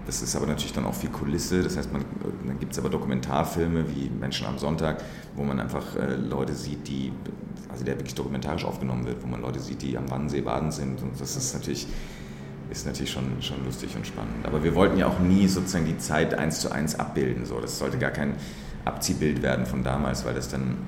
das 0.08 0.22
ist 0.22 0.34
aber 0.34 0.46
natürlich 0.46 0.72
dann 0.72 0.86
auch 0.86 0.94
viel 0.94 1.10
Kulisse. 1.10 1.62
Das 1.62 1.76
heißt, 1.76 1.92
man, 1.92 2.02
dann 2.46 2.58
gibt 2.58 2.72
es 2.72 2.78
aber 2.78 2.88
Dokumentarfilme 2.88 3.84
wie 3.94 4.08
Menschen 4.08 4.46
am 4.46 4.58
Sonntag, 4.58 5.02
wo 5.36 5.44
man 5.44 5.60
einfach 5.60 5.96
äh, 5.96 6.16
Leute 6.16 6.54
sieht, 6.54 6.88
die, 6.88 7.12
also 7.70 7.84
der 7.84 7.96
wirklich 7.96 8.14
dokumentarisch 8.14 8.64
aufgenommen 8.64 9.06
wird, 9.06 9.22
wo 9.22 9.26
man 9.26 9.42
Leute 9.42 9.60
sieht, 9.60 9.82
die 9.82 9.96
am 9.96 10.10
Wannsee 10.10 10.40
baden 10.40 10.72
sind. 10.72 11.02
Und 11.02 11.20
das 11.20 11.36
ist 11.36 11.54
natürlich, 11.54 11.86
ist 12.70 12.86
natürlich 12.86 13.12
schon, 13.12 13.40
schon 13.40 13.64
lustig 13.64 13.94
und 13.96 14.06
spannend. 14.06 14.44
Aber 14.44 14.64
wir 14.64 14.74
wollten 14.74 14.96
ja 14.96 15.06
auch 15.06 15.20
nie 15.20 15.46
sozusagen 15.46 15.84
die 15.84 15.98
Zeit 15.98 16.34
eins 16.34 16.60
zu 16.60 16.72
eins 16.72 16.98
abbilden. 16.98 17.44
So. 17.44 17.60
Das 17.60 17.78
sollte 17.78 17.98
gar 17.98 18.10
kein 18.10 18.34
Abziehbild 18.86 19.42
werden 19.42 19.66
von 19.66 19.84
damals, 19.84 20.24
weil 20.24 20.34
das 20.34 20.48
dann 20.48 20.78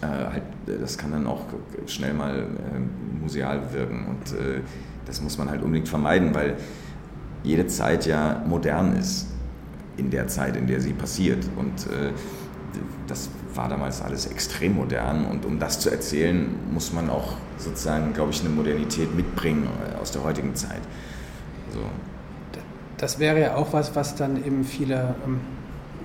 äh, 0.00 0.06
halt, 0.06 0.42
das 0.80 0.96
kann 0.96 1.10
dann 1.10 1.26
auch 1.26 1.44
schnell 1.86 2.14
mal 2.14 2.38
äh, 2.38 3.20
museal 3.20 3.72
wirken. 3.72 4.06
Und 4.06 4.38
äh, 4.38 4.60
das 5.06 5.20
muss 5.20 5.38
man 5.38 5.50
halt 5.50 5.62
unbedingt 5.62 5.88
vermeiden, 5.88 6.34
weil 6.34 6.56
jede 7.42 7.66
Zeit 7.66 8.06
ja 8.06 8.42
modern 8.46 8.96
ist 8.96 9.26
in 9.96 10.10
der 10.10 10.28
Zeit, 10.28 10.56
in 10.56 10.66
der 10.66 10.80
sie 10.80 10.92
passiert. 10.92 11.44
Und 11.56 11.86
äh, 11.86 12.12
das 13.06 13.28
war 13.54 13.68
damals 13.68 14.02
alles 14.02 14.26
extrem 14.26 14.76
modern. 14.76 15.26
Und 15.26 15.44
um 15.44 15.58
das 15.58 15.80
zu 15.80 15.90
erzählen, 15.90 16.48
muss 16.72 16.92
man 16.92 17.10
auch 17.10 17.34
sozusagen, 17.58 18.12
glaube 18.12 18.30
ich, 18.30 18.40
eine 18.40 18.50
Modernität 18.50 19.14
mitbringen 19.14 19.66
äh, 19.66 20.00
aus 20.00 20.12
der 20.12 20.24
heutigen 20.24 20.54
Zeit. 20.54 20.80
So. 21.72 21.80
Das 22.96 23.18
wäre 23.18 23.40
ja 23.40 23.54
auch 23.54 23.72
was, 23.72 23.96
was 23.96 24.14
dann 24.14 24.36
eben 24.44 24.64
viele, 24.64 25.14
ähm, 25.26 25.40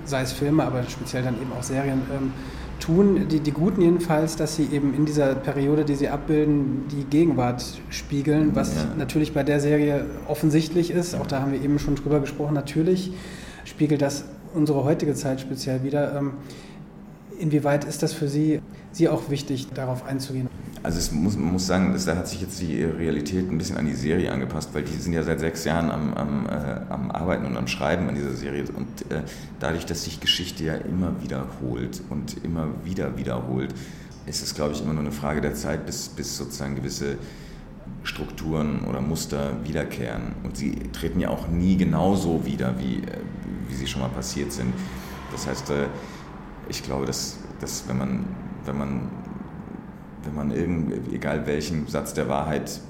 sei 0.04 0.22
es 0.22 0.32
Filme, 0.32 0.64
aber 0.64 0.82
speziell 0.84 1.22
dann 1.22 1.34
eben 1.40 1.52
auch 1.52 1.62
Serien, 1.62 2.02
ähm, 2.10 2.32
tun, 2.80 3.28
die, 3.28 3.40
die 3.40 3.52
Guten 3.52 3.82
jedenfalls, 3.82 4.36
dass 4.36 4.56
sie 4.56 4.68
eben 4.72 4.94
in 4.94 5.06
dieser 5.06 5.34
Periode, 5.34 5.84
die 5.84 5.94
sie 5.94 6.08
abbilden, 6.08 6.84
die 6.90 7.04
Gegenwart 7.04 7.64
spiegeln, 7.90 8.54
was 8.54 8.74
ja. 8.74 8.94
natürlich 8.96 9.32
bei 9.32 9.42
der 9.42 9.60
Serie 9.60 10.06
offensichtlich 10.28 10.90
ist. 10.90 11.14
Auch 11.14 11.26
da 11.26 11.40
haben 11.40 11.52
wir 11.52 11.62
eben 11.62 11.78
schon 11.78 11.94
drüber 11.94 12.20
gesprochen. 12.20 12.54
Natürlich 12.54 13.12
spiegelt 13.64 14.02
das 14.02 14.24
unsere 14.54 14.84
heutige 14.84 15.14
Zeit 15.14 15.40
speziell 15.40 15.82
wieder. 15.84 16.16
Ähm, 16.16 16.32
inwieweit 17.38 17.84
ist 17.84 18.02
das 18.02 18.12
für 18.12 18.28
Sie, 18.28 18.60
Sie 18.92 19.08
auch 19.08 19.30
wichtig, 19.30 19.68
darauf 19.74 20.04
einzugehen? 20.04 20.48
Also 20.86 21.00
es 21.00 21.10
muss, 21.10 21.36
man 21.36 21.50
muss 21.50 21.66
sagen, 21.66 22.00
da 22.06 22.14
hat 22.14 22.28
sich 22.28 22.42
jetzt 22.42 22.60
die 22.60 22.84
Realität 22.84 23.50
ein 23.50 23.58
bisschen 23.58 23.76
an 23.76 23.86
die 23.86 23.94
Serie 23.94 24.30
angepasst, 24.30 24.72
weil 24.72 24.84
die 24.84 24.96
sind 24.96 25.14
ja 25.14 25.24
seit 25.24 25.40
sechs 25.40 25.64
Jahren 25.64 25.90
am, 25.90 26.14
am, 26.14 26.46
äh, 26.46 26.80
am 26.88 27.10
Arbeiten 27.10 27.44
und 27.44 27.56
am 27.56 27.66
Schreiben 27.66 28.08
an 28.08 28.14
dieser 28.14 28.34
Serie. 28.34 28.66
Und 28.72 29.10
äh, 29.10 29.22
dadurch, 29.58 29.84
dass 29.84 30.04
sich 30.04 30.20
Geschichte 30.20 30.62
ja 30.62 30.74
immer 30.74 31.20
wiederholt 31.20 32.02
und 32.08 32.36
immer 32.44 32.68
wieder 32.84 33.18
wiederholt, 33.18 33.74
ist 34.26 34.44
es, 34.44 34.54
glaube 34.54 34.74
ich, 34.74 34.80
immer 34.80 34.92
nur 34.92 35.02
eine 35.02 35.10
Frage 35.10 35.40
der 35.40 35.54
Zeit, 35.54 35.86
bis, 35.86 36.08
bis 36.08 36.36
sozusagen 36.36 36.76
gewisse 36.76 37.18
Strukturen 38.04 38.84
oder 38.84 39.00
Muster 39.00 39.54
wiederkehren. 39.64 40.36
Und 40.44 40.56
sie 40.56 40.76
treten 40.92 41.18
ja 41.18 41.30
auch 41.30 41.48
nie 41.48 41.76
genauso 41.76 42.46
wieder, 42.46 42.78
wie, 42.78 42.98
äh, 42.98 43.18
wie 43.68 43.74
sie 43.74 43.88
schon 43.88 44.02
mal 44.02 44.10
passiert 44.10 44.52
sind. 44.52 44.72
Das 45.32 45.48
heißt, 45.48 45.68
äh, 45.70 45.88
ich 46.68 46.84
glaube, 46.84 47.06
dass, 47.06 47.38
dass 47.58 47.88
wenn 47.88 47.98
man, 47.98 48.24
wenn 48.64 48.78
man 48.78 49.25
wenn 50.26 50.34
man 50.34 50.50
irgend, 50.50 51.12
egal 51.12 51.46
welchen 51.46 51.86
Satz 51.86 52.14
der 52.14 52.28
Wahrheit 52.28 52.80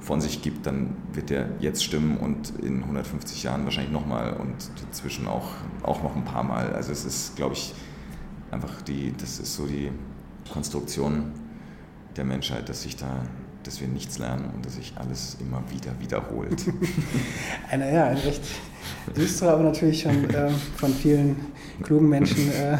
von 0.00 0.20
sich 0.20 0.42
gibt, 0.42 0.66
dann 0.66 0.96
wird 1.12 1.30
der 1.30 1.48
jetzt 1.60 1.84
stimmen 1.84 2.16
und 2.16 2.52
in 2.60 2.82
150 2.82 3.42
Jahren 3.44 3.64
wahrscheinlich 3.64 3.92
nochmal 3.92 4.34
und 4.34 4.54
dazwischen 4.84 5.28
auch, 5.28 5.48
auch 5.82 6.02
noch 6.02 6.16
ein 6.16 6.24
paar 6.24 6.42
Mal. 6.42 6.72
Also 6.72 6.92
es 6.92 7.04
ist, 7.04 7.36
glaube 7.36 7.54
ich, 7.54 7.72
einfach 8.50 8.82
die, 8.82 9.12
das 9.16 9.38
ist 9.38 9.54
so 9.54 9.66
die 9.66 9.90
Konstruktion 10.52 11.32
der 12.16 12.24
Menschheit, 12.24 12.68
dass 12.68 12.82
sich 12.82 12.96
da 12.96 13.22
dass 13.64 13.80
wir 13.80 13.88
nichts 13.88 14.18
lernen 14.18 14.50
und 14.54 14.66
dass 14.66 14.74
sich 14.74 14.92
alles 14.96 15.36
immer 15.40 15.62
wieder 15.70 15.92
wiederholt. 16.00 16.64
eine, 17.70 17.92
ja, 17.92 18.06
eine 18.06 18.24
recht 18.24 18.42
düstere, 19.16 19.52
aber 19.52 19.62
natürlich 19.62 20.02
schon 20.02 20.28
äh, 20.30 20.50
von 20.76 20.92
vielen 20.92 21.36
klugen 21.82 22.08
Menschen 22.08 22.50
äh, 22.52 22.78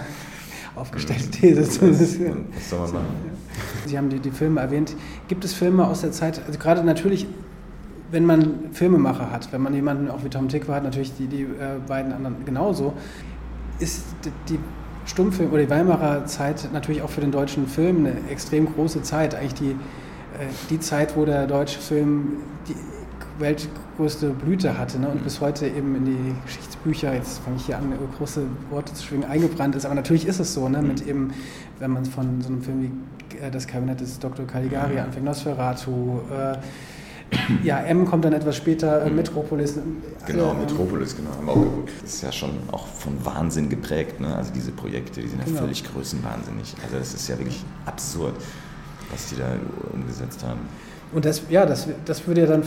aufgestellte 0.75 1.31
These. 1.31 1.61
Was 1.61 2.71
soll 2.71 2.79
man 2.81 2.93
machen? 2.93 3.07
Sie 3.87 3.99
haben 3.99 4.09
die, 4.09 4.19
die 4.19 4.31
Filme 4.31 4.61
erwähnt. 4.61 4.97
Gibt 5.29 5.45
es 5.45 5.53
Filme 5.53 5.87
aus 5.87 6.01
der 6.01 6.13
Zeit, 6.13 6.41
also 6.47 6.59
gerade 6.59 6.83
natürlich, 6.85 7.27
wenn 8.11 8.25
man 8.27 8.73
Filmemacher 8.73 9.31
hat, 9.31 9.53
wenn 9.53 9.63
man 9.63 9.75
jemanden 9.75 10.11
auch 10.11 10.25
wie 10.25 10.29
Tom 10.29 10.49
Tick 10.49 10.69
hat, 10.69 10.85
natürlich 10.85 11.13
die, 11.17 11.27
die 11.27 11.43
äh, 11.43 11.79
beiden 11.87 12.13
anderen 12.13 12.45
genauso, 12.45 12.95
ist 13.79 14.05
die, 14.25 14.55
die 14.55 14.59
Stummfilm 15.05 15.51
oder 15.51 15.63
die 15.63 15.71
Weimarer 15.71 16.27
Zeit 16.27 16.69
natürlich 16.73 17.03
auch 17.03 17.11
für 17.11 17.21
den 17.21 17.33
deutschen 17.33 17.67
Film 17.67 18.07
eine 18.07 18.15
extrem 18.31 18.73
große 18.73 19.03
Zeit. 19.03 19.35
Eigentlich 19.35 19.55
die, 19.55 19.71
äh, 19.71 20.47
die 20.71 20.79
Zeit, 20.79 21.17
wo 21.17 21.25
der 21.25 21.47
deutsche 21.47 21.81
Film 21.81 22.37
die 22.69 22.75
weltgrößte 23.43 24.31
Blüte 24.31 24.79
hatte 24.79 24.99
ne? 24.99 25.09
und 25.09 25.21
mhm. 25.21 25.25
bis 25.25 25.41
heute 25.41 25.67
eben 25.67 25.95
in 25.95 26.05
die 26.07 26.35
Geschichtsbücher, 26.47 27.13
jetzt 27.15 27.41
fange 27.41 27.57
ich 27.57 27.67
hier 27.67 27.77
an, 27.77 27.93
große 28.17 28.43
Worte 28.71 28.95
zu 28.95 29.05
schwingen, 29.05 29.29
eingebrannt 29.29 29.75
ist. 29.75 29.85
Aber 29.85 29.95
natürlich 29.95 30.27
ist 30.27 30.41
es 30.41 30.55
so, 30.55 30.69
ne? 30.69 30.81
mit 30.81 31.03
mhm. 31.03 31.11
eben, 31.11 31.35
wenn 31.79 31.91
man 31.91 32.07
von 32.07 32.41
so 32.41 32.49
einem 32.49 32.63
Film 32.63 32.83
wie 32.83 33.37
äh, 33.37 33.51
Das 33.51 33.67
Kabinett 33.67 34.01
des 34.01 34.19
Dr. 34.19 34.47
Caligari 34.47 34.95
mhm. 34.95 35.01
anfängt, 35.01 35.27
Nosferatu, 35.27 36.21
äh, 36.31 36.57
ja, 37.63 37.81
M 37.81 38.05
kommt 38.05 38.25
dann 38.25 38.33
etwas 38.33 38.57
später, 38.57 39.05
äh, 39.05 39.11
Metropolis. 39.11 39.79
Genau, 40.27 40.53
äh, 40.53 40.55
Metropolis, 40.55 41.17
genau, 41.17 41.31
haben 41.31 41.47
wir 41.47 41.53
auch 41.53 41.63
geguckt. 41.63 41.91
Das 42.03 42.15
ist 42.15 42.23
ja 42.23 42.33
schon 42.33 42.51
auch 42.71 42.87
von 42.87 43.13
Wahnsinn 43.25 43.69
geprägt, 43.69 44.21
ne? 44.21 44.35
also 44.35 44.53
diese 44.53 44.71
Projekte, 44.71 45.21
die 45.21 45.29
sind 45.29 45.41
ja 45.41 45.47
genau. 45.47 45.61
völlig 45.61 45.85
größenwahnsinnig. 45.85 46.75
Also 46.85 46.99
das 46.99 47.15
ist 47.15 47.29
ja 47.29 47.39
wirklich 47.39 47.63
absurd, 47.87 48.35
was 49.11 49.29
die 49.29 49.37
da 49.37 49.57
umgesetzt 49.93 50.45
haben. 50.45 50.61
Und 51.13 51.25
das, 51.25 51.43
ja, 51.51 51.67
das, 51.67 51.89
das 52.05 52.27
würde 52.27 52.43
ja 52.43 52.47
dann 52.47 52.63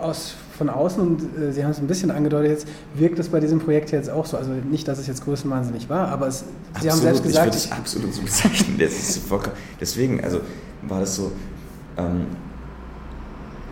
aus, 0.00 0.34
von 0.56 0.70
außen, 0.70 1.00
und 1.00 1.22
äh, 1.36 1.52
Sie 1.52 1.64
haben 1.64 1.72
es 1.72 1.78
ein 1.78 1.86
bisschen 1.86 2.10
angedeutet 2.10 2.50
jetzt, 2.50 2.68
wirkt 2.94 3.18
es 3.18 3.28
bei 3.28 3.40
diesem 3.40 3.58
Projekt 3.58 3.90
jetzt 3.90 4.10
auch 4.10 4.26
so. 4.26 4.36
Also 4.36 4.50
nicht, 4.52 4.86
dass 4.86 4.98
es 4.98 5.06
jetzt 5.06 5.24
größenwahnsinnig 5.24 5.88
war, 5.90 6.08
aber 6.08 6.28
es, 6.28 6.44
Sie 6.80 6.90
haben 6.90 7.00
selbst 7.00 7.22
gesagt... 7.22 7.54
Ich 7.54 7.54
würde 7.54 7.56
es 7.56 7.72
absolut 7.72 8.14
so 8.14 8.22
bezeichnen. 8.22 8.76
Das 8.78 8.92
ist 8.92 9.26
vollkommen, 9.26 9.56
deswegen, 9.80 10.22
also 10.22 10.40
war 10.82 11.00
das 11.00 11.16
so... 11.16 11.32
Ähm, 11.96 12.26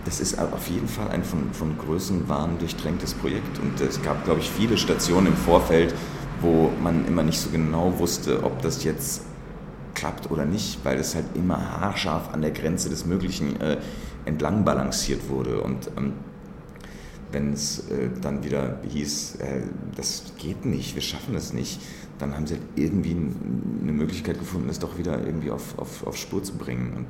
das 0.05 0.19
ist 0.19 0.37
auf 0.37 0.67
jeden 0.67 0.89
Fall 0.89 1.09
ein 1.13 1.23
von, 1.23 1.53
von 1.53 1.79
Größenwahn 1.79 2.59
durchtränktes 2.59 3.15
Projekt. 3.15 3.61
Und 3.61 3.81
es 3.81 4.03
gab, 4.03 4.25
glaube 4.25 4.41
ich, 4.41 4.51
viele 4.51 4.77
Stationen 4.77 5.29
im 5.29 5.37
Vorfeld, 5.37 5.95
wo 6.41 6.71
man 6.83 7.07
immer 7.07 7.23
nicht 7.23 7.39
so 7.39 7.51
genau 7.51 7.93
wusste, 7.99 8.43
ob 8.43 8.61
das 8.63 8.83
jetzt 8.83 9.23
klappt 9.95 10.30
oder 10.30 10.45
nicht, 10.45 10.84
weil 10.84 10.99
es 10.99 11.14
halt 11.14 11.26
immer 11.34 11.59
haarscharf 11.80 12.32
an 12.32 12.43
der 12.43 12.51
Grenze 12.51 12.88
des 12.90 13.07
Möglichen 13.07 13.61
äh, 13.61 13.78
entlang 14.24 14.64
balanciert 14.64 15.28
wurde. 15.28 15.61
Und 15.61 15.90
ähm, 15.97 16.14
wenn 17.30 17.53
es 17.53 17.90
äh, 17.90 18.11
dann 18.20 18.45
wieder 18.45 18.78
hieß, 18.88 19.36
äh, 19.36 19.62
das 19.97 20.32
geht 20.38 20.64
nicht, 20.64 20.95
wir 20.95 21.03
schaffen 21.03 21.34
es 21.34 21.53
nicht, 21.53 21.80
dann 22.18 22.36
haben 22.36 22.47
sie 22.47 22.55
halt 22.55 22.64
irgendwie 22.76 23.16
eine 23.82 23.93
Möglichkeit 23.93 24.38
gefunden, 24.38 24.68
es 24.68 24.78
doch 24.78 24.99
wieder 24.99 25.24
irgendwie 25.24 25.51
auf, 25.51 25.78
auf, 25.78 26.07
auf 26.07 26.16
Spur 26.16 26.43
zu 26.43 26.55
bringen. 26.55 26.93
Und 26.97 27.07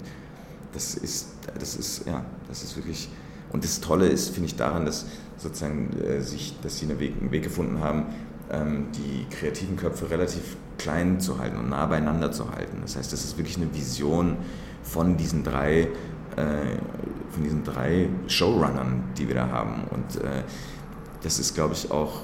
das 0.72 0.94
ist, 0.94 1.28
das 1.58 1.76
ist, 1.76 2.06
ja, 2.06 2.24
das 2.48 2.62
ist 2.62 2.76
wirklich. 2.76 3.08
Und 3.52 3.64
das 3.64 3.80
Tolle 3.80 4.06
ist, 4.06 4.30
finde 4.30 4.46
ich, 4.46 4.56
daran, 4.56 4.86
dass 4.86 5.06
sozusagen 5.36 5.90
äh, 6.00 6.22
sich, 6.22 6.54
dass 6.62 6.78
sie 6.78 6.86
einen 6.86 6.98
Weg, 6.98 7.14
einen 7.20 7.30
Weg 7.30 7.42
gefunden 7.42 7.80
haben, 7.80 8.06
die 8.52 9.26
kreativen 9.34 9.76
Köpfe 9.76 10.10
relativ 10.10 10.56
klein 10.76 11.20
zu 11.20 11.38
halten 11.38 11.56
und 11.56 11.70
nah 11.70 11.86
beieinander 11.86 12.32
zu 12.32 12.50
halten. 12.50 12.78
Das 12.82 12.96
heißt, 12.96 13.12
das 13.12 13.24
ist 13.24 13.38
wirklich 13.38 13.56
eine 13.56 13.72
Vision 13.74 14.36
von 14.82 15.16
diesen 15.16 15.44
drei, 15.44 15.88
äh, 16.36 16.76
von 17.30 17.42
diesen 17.42 17.64
drei 17.64 18.08
Showrunnern, 18.26 19.04
die 19.16 19.28
wir 19.28 19.36
da 19.36 19.48
haben. 19.48 19.84
Und 19.90 20.22
äh, 20.22 20.42
das 21.22 21.38
ist, 21.38 21.54
glaube 21.54 21.74
ich, 21.74 21.90
auch 21.90 22.22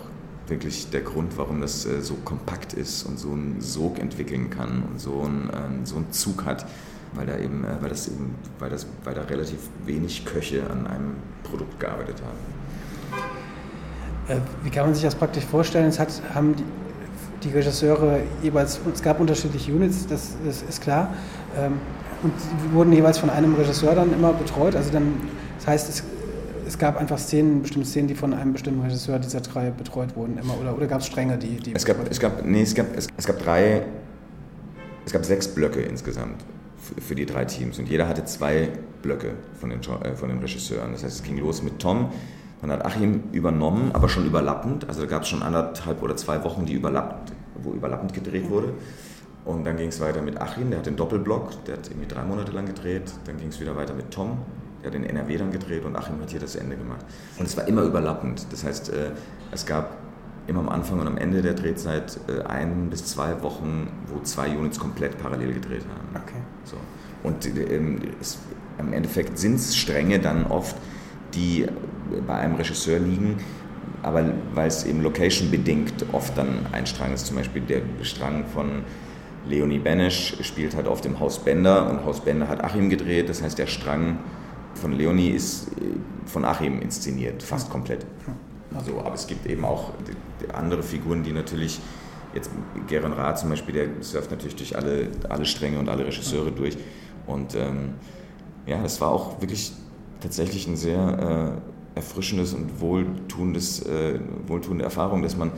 wirklich 0.49 0.91
der 0.91 1.03
Grund, 1.03 1.37
warum 1.37 1.61
das 1.61 1.87
äh, 1.87 2.01
so 2.01 2.15
kompakt 2.25 2.73
ist 2.73 3.05
und 3.05 3.19
so 3.19 3.31
einen 3.33 3.61
Sog 3.61 3.99
entwickeln 3.99 4.51
kann 4.51 4.83
und 4.83 5.01
so 5.01 5.23
einen, 5.23 5.51
ähm, 5.55 5.87
so 5.87 5.97
einen 5.97 6.11
Zug 6.11 6.45
hat, 6.45 6.67
weil 7.15 7.27
da 7.27 7.39
eben, 7.39 7.65
weil 7.81 7.89
das 7.89 8.09
eben, 8.09 8.35
weil 8.59 8.71
das, 8.71 8.87
weil 9.05 9.15
da 9.15 9.23
relativ 9.23 9.61
wenig 9.85 10.25
Köche 10.25 10.69
an 10.69 10.87
einem 10.87 11.15
Produkt 11.43 11.79
gearbeitet 11.81 12.17
haben. 12.23 12.58
Äh, 14.29 14.37
wie 14.63 14.71
kann 14.71 14.85
man 14.85 14.95
sich 14.95 15.05
das 15.05 15.15
praktisch 15.15 15.45
vorstellen? 15.45 15.87
Es 15.87 15.99
hat, 15.99 16.09
haben 16.35 16.55
die, 16.55 16.65
die 17.49 17.55
Regisseure 17.55 18.21
jeweils, 18.43 18.81
es 18.93 19.03
gab 19.03 19.21
unterschiedliche 19.21 19.73
Units, 19.73 20.07
das, 20.07 20.37
das 20.45 20.63
ist 20.63 20.83
klar. 20.83 21.15
Ähm, 21.57 21.75
und 22.23 22.33
die 22.35 22.73
wurden 22.75 22.93
jeweils 22.93 23.19
von 23.19 23.31
einem 23.31 23.55
Regisseur 23.55 23.95
dann 23.95 24.13
immer 24.13 24.33
betreut. 24.33 24.75
Also 24.75 24.91
dann, 24.91 25.15
das 25.57 25.67
heißt, 25.67 25.89
es, 25.89 26.03
es 26.67 26.77
gab 26.77 26.99
einfach 26.99 27.19
Szenen, 27.19 27.63
bestimmte 27.63 27.89
Szenen, 27.89 28.09
die 28.09 28.15
von 28.15 28.35
einem 28.35 28.53
bestimmten 28.53 28.83
Regisseur 28.83 29.19
dieser 29.19 29.41
drei 29.41 29.71
betreut 29.71 30.17
wurden 30.17 30.37
immer. 30.37 30.59
Oder, 30.61 30.77
oder 30.77 30.87
gab 30.87 31.01
es 31.01 31.07
Stränge, 31.07 31.39
die. 31.39 31.57
die 31.57 31.75
es, 31.75 31.85
gab, 31.85 31.97
es, 32.11 32.19
gab, 32.19 32.45
nee, 32.45 32.63
es, 32.63 32.75
gab, 32.75 32.87
es, 32.97 33.07
es 33.17 33.27
gab 33.27 33.39
drei, 33.39 33.83
es 35.07 35.13
gab 35.13 35.25
sechs 35.25 35.49
Blöcke 35.49 35.81
insgesamt 35.81 36.45
für, 36.77 37.01
für 37.01 37.15
die 37.15 37.25
drei 37.25 37.45
Teams. 37.45 37.79
Und 37.79 37.89
jeder 37.89 38.09
hatte 38.09 38.25
zwei 38.25 38.69
Blöcke 39.01 39.35
von 39.61 39.71
den, 39.71 39.81
äh, 39.81 40.15
von 40.15 40.29
den 40.29 40.39
Regisseuren. 40.41 40.93
Das 40.93 41.05
heißt, 41.05 41.17
es 41.17 41.23
ging 41.23 41.39
los 41.39 41.63
mit 41.63 41.79
Tom, 41.79 42.11
dann 42.61 42.73
hat 42.73 42.85
Achim 42.85 43.25
übernommen, 43.33 43.91
aber 43.93 44.09
schon 44.09 44.27
überlappend. 44.27 44.89
Also 44.89 45.03
da 45.03 45.07
gab 45.07 45.23
es 45.23 45.29
schon 45.29 45.43
anderthalb 45.43 46.03
oder 46.03 46.17
zwei 46.17 46.43
Wochen, 46.45 46.67
die 46.67 46.75
überlappt, 46.75 47.33
wo 47.63 47.73
überlappend 47.73 48.15
gedreht 48.15 48.51
wurde. 48.51 48.75
Und 49.45 49.65
dann 49.65 49.77
ging 49.77 49.89
es 49.89 50.01
weiter 50.01 50.21
mit 50.21 50.41
Achim, 50.41 50.71
der 50.71 50.81
hat 50.81 50.87
den 50.87 50.97
Doppelblock, 50.97 51.65
der 51.65 51.77
hat 51.77 51.89
irgendwie 51.89 52.09
drei 52.09 52.23
Monate 52.23 52.53
lang 52.53 52.67
gedreht. 52.67 53.13
Dann 53.25 53.39
ging 53.39 53.49
es 53.49 53.61
wieder 53.61 53.77
weiter 53.77 53.95
mit 53.95 54.11
Tom, 54.11 54.39
der 54.83 54.89
hat 54.89 54.95
den 54.95 55.05
NRW 55.05 55.39
dann 55.39 55.53
gedreht 55.53 55.85
und 55.85 55.97
Achim 55.97 56.21
hat 56.21 56.31
hier 56.31 56.41
das 56.41 56.57
Ende 56.57 56.77
gemacht. 56.77 57.05
Und 57.39 57.47
es 57.47 57.57
war 57.57 57.67
immer 57.67 57.83
überlappend. 57.83 58.47
Das 58.51 58.65
heißt, 58.65 58.91
äh, 58.91 59.13
es 59.53 59.65
gab 59.65 59.97
immer 60.49 60.61
am 60.61 60.69
Anfang 60.69 60.99
und 61.01 61.07
am 61.07 61.17
Ende 61.17 61.43
der 61.43 61.55
Drehzeit 61.55 62.19
äh, 62.29 62.43
ein 62.43 62.91
bis 62.91 63.07
zwei 63.07 63.41
Wochen, 63.43 63.89
wo 64.07 64.21
zwei 64.23 64.49
Units 64.57 64.79
komplett 64.79 65.19
parallel 65.19 65.55
gedreht 65.55 65.85
haben. 65.89 66.23
Okay. 66.23 66.43
So. 66.65 66.77
Und 67.23 67.47
ähm, 67.47 68.01
es, 68.21 68.39
im 68.79 68.93
Endeffekt 68.93 69.39
sind 69.39 69.57
es 69.57 69.77
Stränge 69.77 70.19
dann 70.19 70.47
oft, 70.47 70.77
die 71.35 71.67
bei 72.27 72.35
einem 72.35 72.57
Regisseur 72.57 72.99
liegen, 72.99 73.37
aber 74.03 74.25
weil 74.55 74.69
es 74.69 74.85
eben 74.85 75.03
location-bedingt 75.03 76.07
oft 76.13 76.37
dann 76.37 76.67
ein 76.73 76.87
Strang 76.87 77.13
ist, 77.13 77.27
zum 77.27 77.37
Beispiel 77.37 77.63
der 77.63 77.83
Strang 78.03 78.47
von 78.47 78.83
Leonie 79.47 79.79
Benesch 79.79 80.37
spielt 80.43 80.77
halt 80.77 80.87
auf 80.87 81.01
dem 81.01 81.21
Haus 81.21 81.39
Bender 81.39 81.89
und 81.91 82.05
Haus 82.05 82.21
Bender 82.21 82.49
hat 82.49 82.63
Achim 82.63 82.91
gedreht, 82.91 83.29
das 83.29 83.43
heißt 83.43 83.59
der 83.59 83.67
Strang 83.67 84.19
von 84.75 84.93
Leonie 84.93 85.31
ist 85.31 85.69
äh, 85.69 85.99
von 86.27 86.45
Achim 86.45 86.81
inszeniert, 86.81 87.43
fast 87.43 87.71
komplett. 87.71 88.07
Also, 88.75 88.99
aber 89.01 89.15
es 89.15 89.27
gibt 89.27 89.47
eben 89.47 89.65
auch 89.65 89.93
andere 90.53 90.83
Figuren, 90.83 91.23
die 91.23 91.33
natürlich, 91.33 91.81
jetzt 92.35 92.51
Geren 92.87 93.13
Rath 93.13 93.39
zum 93.39 93.49
Beispiel, 93.51 93.75
der 93.75 93.89
surft 94.01 94.31
natürlich 94.31 94.57
durch 94.57 94.77
alle, 94.77 95.09
alle 95.29 95.47
Stränge 95.47 95.79
und 95.79 95.89
alle 95.89 96.07
Regisseure 96.07 96.53
durch. 96.53 96.77
Und 97.27 97.55
ähm, 97.55 97.95
ja, 98.67 98.83
das 98.83 99.01
war 99.01 99.09
auch 99.09 99.41
wirklich 99.41 99.73
tatsächlich 100.21 100.67
ein 100.67 100.77
sehr 100.77 101.57
äh, 101.57 101.78
erfrischendes 101.99 102.55
und 102.55 102.81
wohltuendes, 102.81 103.83
äh, 103.83 104.21
wohltuende 104.47 104.85
Erfahrung, 104.85 105.23
dass 105.23 105.37
man, 105.37 105.53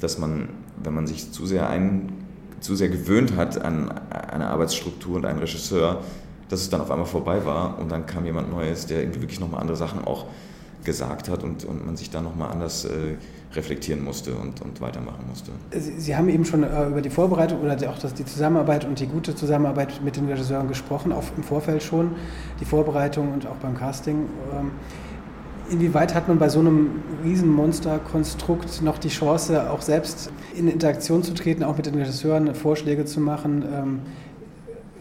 dass 0.00 0.18
man, 0.18 0.48
wenn 0.82 0.94
man 0.94 1.06
sich 1.06 1.32
zu 1.32 1.46
sehr 1.46 1.68
ein, 1.68 2.12
zu 2.60 2.74
sehr 2.74 2.88
gewöhnt 2.88 3.36
hat 3.36 3.60
an 3.62 3.90
eine 4.10 4.48
Arbeitsstruktur 4.48 5.16
und 5.16 5.24
einen 5.24 5.38
Regisseur, 5.38 6.02
dass 6.48 6.60
es 6.60 6.70
dann 6.70 6.80
auf 6.80 6.90
einmal 6.90 7.06
vorbei 7.06 7.44
war 7.44 7.78
und 7.78 7.90
dann 7.90 8.06
kam 8.06 8.24
jemand 8.24 8.50
Neues, 8.50 8.86
der 8.86 9.00
irgendwie 9.00 9.22
wirklich 9.22 9.40
nochmal 9.40 9.60
andere 9.60 9.76
Sachen 9.76 10.04
auch 10.04 10.26
gesagt 10.84 11.28
hat 11.28 11.42
und, 11.42 11.64
und 11.64 11.84
man 11.84 11.96
sich 11.96 12.10
da 12.10 12.20
nochmal 12.20 12.50
anders 12.50 12.84
äh, 12.84 13.16
reflektieren 13.54 14.04
musste 14.04 14.34
und, 14.34 14.62
und 14.62 14.80
weitermachen 14.80 15.24
musste. 15.28 15.50
Sie, 15.72 15.98
Sie 15.98 16.16
haben 16.16 16.28
eben 16.28 16.44
schon 16.44 16.62
äh, 16.62 16.86
über 16.86 17.02
die 17.02 17.10
Vorbereitung 17.10 17.60
oder 17.60 17.74
auch 17.90 17.98
das, 17.98 18.14
die 18.14 18.24
Zusammenarbeit 18.24 18.84
und 18.84 19.00
die 19.00 19.06
gute 19.06 19.34
Zusammenarbeit 19.34 20.00
mit 20.04 20.16
den 20.16 20.28
Regisseuren 20.28 20.68
gesprochen, 20.68 21.12
auch 21.12 21.24
im 21.36 21.42
Vorfeld 21.42 21.82
schon, 21.82 22.12
die 22.60 22.64
Vorbereitung 22.64 23.32
und 23.32 23.46
auch 23.46 23.56
beim 23.56 23.76
Casting. 23.76 24.26
Ähm, 24.52 24.70
inwieweit 25.70 26.14
hat 26.14 26.28
man 26.28 26.38
bei 26.38 26.48
so 26.48 26.60
einem 26.60 27.02
Riesenmonsterkonstrukt 27.24 28.82
noch 28.82 28.98
die 28.98 29.08
Chance, 29.08 29.70
auch 29.70 29.82
selbst 29.82 30.30
in 30.56 30.68
Interaktion 30.68 31.22
zu 31.22 31.34
treten, 31.34 31.62
auch 31.62 31.76
mit 31.76 31.86
den 31.86 31.94
Regisseuren 31.94 32.54
Vorschläge 32.54 33.04
zu 33.04 33.20
machen? 33.20 33.64
Ähm, 33.72 34.00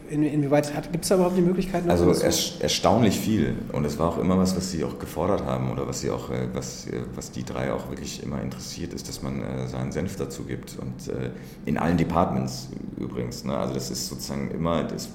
in, 0.09 0.23
inwieweit 0.23 0.71
gibt 0.91 1.03
es 1.03 1.09
da 1.09 1.15
überhaupt 1.15 1.37
die 1.37 1.41
Möglichkeiten? 1.41 1.89
Also 1.89 2.09
er, 2.11 2.31
erstaunlich 2.61 3.19
viel. 3.19 3.55
Und 3.71 3.85
es 3.85 3.97
war 3.97 4.09
auch 4.09 4.17
immer 4.19 4.37
was, 4.37 4.55
was 4.55 4.71
sie 4.71 4.83
auch 4.83 4.99
gefordert 4.99 5.45
haben 5.45 5.71
oder 5.71 5.87
was 5.87 6.01
sie 6.01 6.11
auch, 6.11 6.29
äh, 6.29 6.47
was, 6.53 6.87
äh, 6.87 7.01
was 7.15 7.31
die 7.31 7.43
drei 7.43 7.73
auch 7.73 7.89
wirklich 7.89 8.21
immer 8.21 8.41
interessiert 8.41 8.93
ist, 8.93 9.09
dass 9.09 9.23
man 9.23 9.41
äh, 9.41 9.67
seinen 9.67 9.91
Senf 9.91 10.15
dazu 10.15 10.43
gibt. 10.43 10.77
Und 10.79 11.13
äh, 11.13 11.31
in 11.65 11.77
allen 11.77 11.97
Departments 11.97 12.69
übrigens. 12.97 13.43
Ne? 13.45 13.57
Also 13.57 13.73
das 13.73 13.89
ist 13.89 14.07
sozusagen 14.07 14.51
immer, 14.51 14.83
das, 14.83 15.09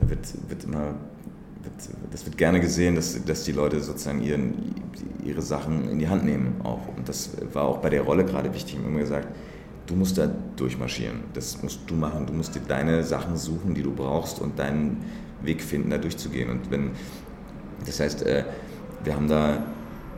da 0.00 0.08
wird, 0.08 0.26
wird 0.48 0.64
immer 0.64 0.94
das 2.10 2.24
wird 2.24 2.38
gerne 2.38 2.60
gesehen, 2.60 2.94
dass, 2.94 3.22
dass 3.24 3.44
die 3.44 3.52
Leute 3.52 3.80
sozusagen 3.80 4.22
ihren, 4.22 4.74
ihre 5.24 5.42
Sachen 5.42 5.88
in 5.88 5.98
die 5.98 6.08
Hand 6.08 6.24
nehmen 6.24 6.60
auch. 6.62 6.88
Und 6.96 7.08
das 7.08 7.30
war 7.52 7.64
auch 7.64 7.78
bei 7.78 7.90
der 7.90 8.02
Rolle 8.02 8.24
gerade 8.24 8.52
wichtig. 8.54 8.76
Wir 8.76 8.84
haben 8.84 8.90
immer 8.90 9.00
gesagt, 9.00 9.28
du 9.86 9.94
musst 9.94 10.18
da 10.18 10.28
durchmarschieren. 10.56 11.20
Das 11.34 11.62
musst 11.62 11.80
du 11.86 11.94
machen. 11.94 12.26
Du 12.26 12.32
musst 12.32 12.54
dir 12.54 12.62
deine 12.66 13.02
Sachen 13.04 13.36
suchen, 13.36 13.74
die 13.74 13.82
du 13.82 13.92
brauchst 13.92 14.40
und 14.40 14.58
deinen 14.58 15.04
Weg 15.42 15.62
finden, 15.62 15.90
da 15.90 15.98
durchzugehen. 15.98 16.50
Und 16.50 16.70
wenn, 16.70 16.90
das 17.84 18.00
heißt, 18.00 18.22
äh, 18.22 18.44
wir 19.04 19.14
haben 19.14 19.28
da 19.28 19.64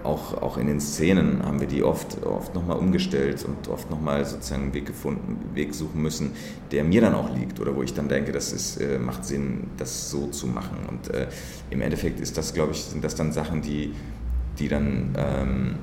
auch, 0.04 0.40
auch 0.42 0.56
in 0.56 0.66
den 0.66 0.80
Szenen 0.80 1.42
haben 1.44 1.60
wir 1.60 1.66
die 1.66 1.82
oft, 1.82 2.24
oft 2.24 2.54
nochmal 2.54 2.78
umgestellt 2.78 3.44
und 3.44 3.68
oft 3.68 3.90
nochmal 3.90 4.24
sozusagen 4.24 4.64
einen 4.64 4.74
Weg 4.74 4.86
gefunden, 4.86 5.38
Weg 5.54 5.74
suchen 5.74 6.02
müssen, 6.02 6.32
der 6.70 6.84
mir 6.84 7.00
dann 7.00 7.14
auch 7.14 7.34
liegt 7.34 7.60
oder 7.60 7.74
wo 7.74 7.82
ich 7.82 7.94
dann 7.94 8.08
denke, 8.08 8.32
das 8.32 8.52
ist, 8.52 8.78
äh, 8.78 8.98
macht 8.98 9.24
Sinn, 9.24 9.68
das 9.76 10.10
so 10.10 10.28
zu 10.28 10.46
machen. 10.46 10.78
Und 10.88 11.14
äh, 11.14 11.28
im 11.70 11.80
Endeffekt 11.80 12.20
ist 12.20 12.36
das, 12.36 12.54
glaube 12.54 12.72
ich, 12.72 12.82
sind 12.84 13.02
das 13.04 13.14
dann 13.14 13.32
Sachen, 13.32 13.62
die, 13.62 13.92
die 14.58 14.68
dann, 14.68 15.14
ähm, 15.16 15.76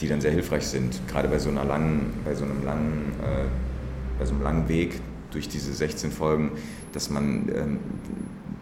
die 0.00 0.08
dann 0.08 0.20
sehr 0.20 0.32
hilfreich 0.32 0.66
sind, 0.66 1.00
gerade 1.08 1.28
bei 1.28 1.38
so 1.38 1.48
einer 1.48 1.64
langen, 1.64 2.12
bei 2.24 2.34
so 2.34 2.44
einem 2.44 2.64
langen, 2.64 3.12
äh, 3.22 4.18
bei 4.18 4.24
so 4.24 4.34
einem 4.34 4.42
langen 4.42 4.68
Weg 4.68 5.00
durch 5.30 5.48
diese 5.48 5.72
16 5.72 6.10
Folgen, 6.10 6.52
dass 6.92 7.10
man, 7.10 7.48
ähm, 7.54 7.78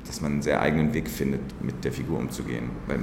dass 0.07 0.21
man 0.21 0.33
einen 0.33 0.43
sehr 0.43 0.61
eigenen 0.61 0.93
Weg 0.93 1.09
findet, 1.09 1.41
mit 1.63 1.85
der 1.85 1.93
Figur 1.93 2.19
umzugehen. 2.19 2.71
Weil, 2.87 2.99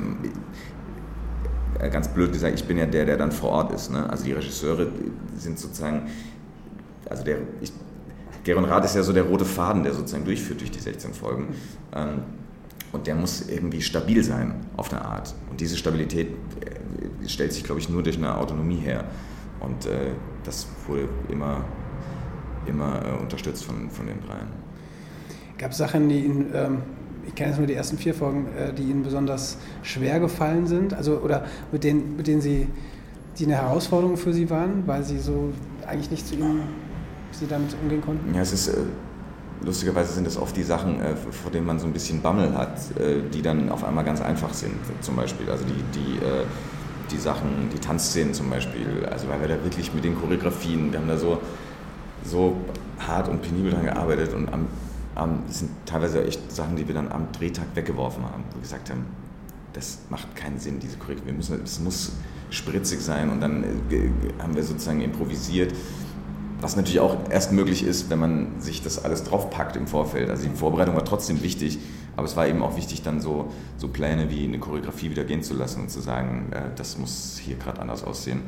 ganz 1.89 2.07
blöd 2.07 2.31
gesagt, 2.31 2.55
ich 2.55 2.65
bin 2.65 2.77
ja 2.77 2.85
der, 2.85 3.05
der 3.05 3.17
dann 3.17 3.31
vor 3.31 3.49
Ort 3.49 3.71
ist. 3.73 3.91
Ne? 3.91 4.09
Also 4.09 4.23
die 4.23 4.33
Regisseure 4.33 4.87
sind 5.35 5.59
sozusagen, 5.59 6.09
also 7.09 7.23
der, 7.23 7.37
ich, 7.61 7.71
Geron 8.43 8.65
Rath 8.65 8.85
ist 8.85 8.95
ja 8.95 9.03
so 9.03 9.13
der 9.13 9.23
rote 9.23 9.45
Faden, 9.45 9.83
der 9.83 9.93
sozusagen 9.93 10.25
durchführt 10.25 10.61
durch 10.61 10.71
die 10.71 10.79
16 10.79 11.13
Folgen. 11.13 11.49
Ähm, 11.93 12.23
und 12.91 13.07
der 13.07 13.15
muss 13.15 13.47
irgendwie 13.47 13.81
stabil 13.81 14.23
sein 14.23 14.55
auf 14.75 14.91
eine 14.91 15.03
Art. 15.05 15.33
Und 15.49 15.61
diese 15.61 15.77
Stabilität 15.77 16.29
äh, 16.29 17.27
stellt 17.27 17.53
sich, 17.53 17.63
glaube 17.63 17.79
ich, 17.79 17.89
nur 17.89 18.03
durch 18.03 18.17
eine 18.17 18.37
Autonomie 18.37 18.79
her. 18.79 19.05
Und 19.59 19.85
äh, 19.85 20.11
das 20.43 20.67
wurde 20.87 21.07
immer, 21.29 21.63
immer 22.65 23.01
äh, 23.05 23.21
unterstützt 23.21 23.63
von, 23.63 23.89
von 23.89 24.07
den 24.07 24.19
dreien. 24.21 24.47
Gab 25.57 25.71
es 25.71 25.77
Sachen, 25.77 26.09
die 26.09 26.25
Ihnen, 26.25 26.51
ähm, 26.53 26.77
ich 27.27 27.35
kenne 27.35 27.49
jetzt 27.49 27.57
nur 27.57 27.67
die 27.67 27.73
ersten 27.73 27.97
vier 27.97 28.13
Folgen, 28.13 28.47
äh, 28.57 28.73
die 28.73 28.83
Ihnen 28.83 29.03
besonders 29.03 29.57
schwer 29.83 30.19
gefallen 30.19 30.67
sind? 30.67 30.93
Also, 30.93 31.17
oder 31.17 31.45
mit 31.71 31.83
denen, 31.83 32.17
mit 32.17 32.27
denen 32.27 32.41
Sie, 32.41 32.67
die 33.37 33.45
eine 33.45 33.55
Herausforderung 33.55 34.17
für 34.17 34.33
Sie 34.33 34.49
waren, 34.49 34.83
weil 34.85 35.03
Sie 35.03 35.19
so 35.19 35.53
eigentlich 35.87 36.11
nicht 36.11 36.27
zu 36.27 36.35
Ihnen, 36.35 36.61
Sie 37.31 37.47
damit 37.47 37.75
umgehen 37.81 38.01
konnten? 38.01 38.33
Ja, 38.33 38.41
es 38.41 38.53
ist 38.53 38.67
äh, 38.69 38.77
lustigerweise 39.63 40.13
sind 40.13 40.27
es 40.27 40.37
oft 40.37 40.55
die 40.55 40.63
Sachen, 40.63 40.99
äh, 40.99 41.15
vor 41.15 41.51
denen 41.51 41.65
man 41.65 41.79
so 41.79 41.85
ein 41.85 41.93
bisschen 41.93 42.21
Bammel 42.21 42.55
hat, 42.55 42.77
äh, 42.99 43.21
die 43.33 43.41
dann 43.41 43.69
auf 43.69 43.83
einmal 43.83 44.03
ganz 44.03 44.21
einfach 44.21 44.53
sind, 44.53 44.75
zum 45.01 45.15
Beispiel. 45.15 45.49
Also 45.49 45.63
die, 45.65 45.99
die, 45.99 46.17
äh, 46.17 46.45
die 47.11 47.17
Sachen, 47.17 47.69
die 47.73 47.79
Tanzszenen 47.79 48.33
zum 48.33 48.49
Beispiel, 48.49 49.05
also 49.11 49.27
weil 49.27 49.41
wir 49.41 49.47
da 49.47 49.63
wirklich 49.63 49.93
mit 49.93 50.03
den 50.03 50.19
Choreografien, 50.19 50.91
wir 50.91 50.99
haben 50.99 51.07
da 51.07 51.17
so, 51.17 51.39
so 52.25 52.57
hart 52.99 53.27
und 53.27 53.41
penibel 53.41 53.71
dran 53.71 53.85
gearbeitet 53.85 54.33
und 54.33 54.51
am, 54.53 54.67
das 55.15 55.59
sind 55.59 55.71
teilweise 55.85 56.25
echt 56.25 56.51
Sachen, 56.51 56.75
die 56.75 56.87
wir 56.87 56.95
dann 56.95 57.11
am 57.11 57.31
Drehtag 57.31 57.67
weggeworfen 57.75 58.23
haben, 58.23 58.43
wo 58.49 58.55
wir 58.55 58.61
gesagt 58.61 58.89
haben, 58.89 59.05
das 59.73 59.99
macht 60.09 60.35
keinen 60.35 60.59
Sinn, 60.59 60.79
diese 60.79 60.97
Choreografie. 60.97 61.27
Wir 61.27 61.33
müssen, 61.33 61.61
es 61.63 61.79
muss 61.79 62.13
spritzig 62.49 63.01
sein 63.01 63.29
und 63.29 63.39
dann 63.39 63.63
haben 64.39 64.55
wir 64.55 64.63
sozusagen 64.63 65.01
improvisiert 65.01 65.73
was 66.61 66.75
natürlich 66.75 66.99
auch 66.99 67.17
erst 67.29 67.51
möglich 67.51 67.83
ist, 67.83 68.09
wenn 68.09 68.19
man 68.19 68.61
sich 68.61 68.83
das 68.83 69.03
alles 69.03 69.23
draufpackt 69.23 69.75
im 69.75 69.87
Vorfeld. 69.87 70.29
Also 70.29 70.47
die 70.47 70.55
Vorbereitung 70.55 70.95
war 70.95 71.03
trotzdem 71.03 71.41
wichtig, 71.41 71.79
aber 72.15 72.25
es 72.25 72.35
war 72.35 72.47
eben 72.47 72.61
auch 72.61 72.77
wichtig, 72.77 73.01
dann 73.01 73.19
so, 73.19 73.51
so 73.77 73.87
Pläne 73.87 74.29
wie 74.29 74.43
eine 74.43 74.59
Choreografie 74.59 75.09
wieder 75.09 75.23
gehen 75.23 75.41
zu 75.43 75.55
lassen 75.55 75.81
und 75.81 75.89
zu 75.89 76.01
sagen, 76.01 76.51
äh, 76.51 76.75
das 76.75 76.97
muss 76.97 77.39
hier 77.43 77.55
gerade 77.55 77.81
anders 77.81 78.03
aussehen. 78.03 78.43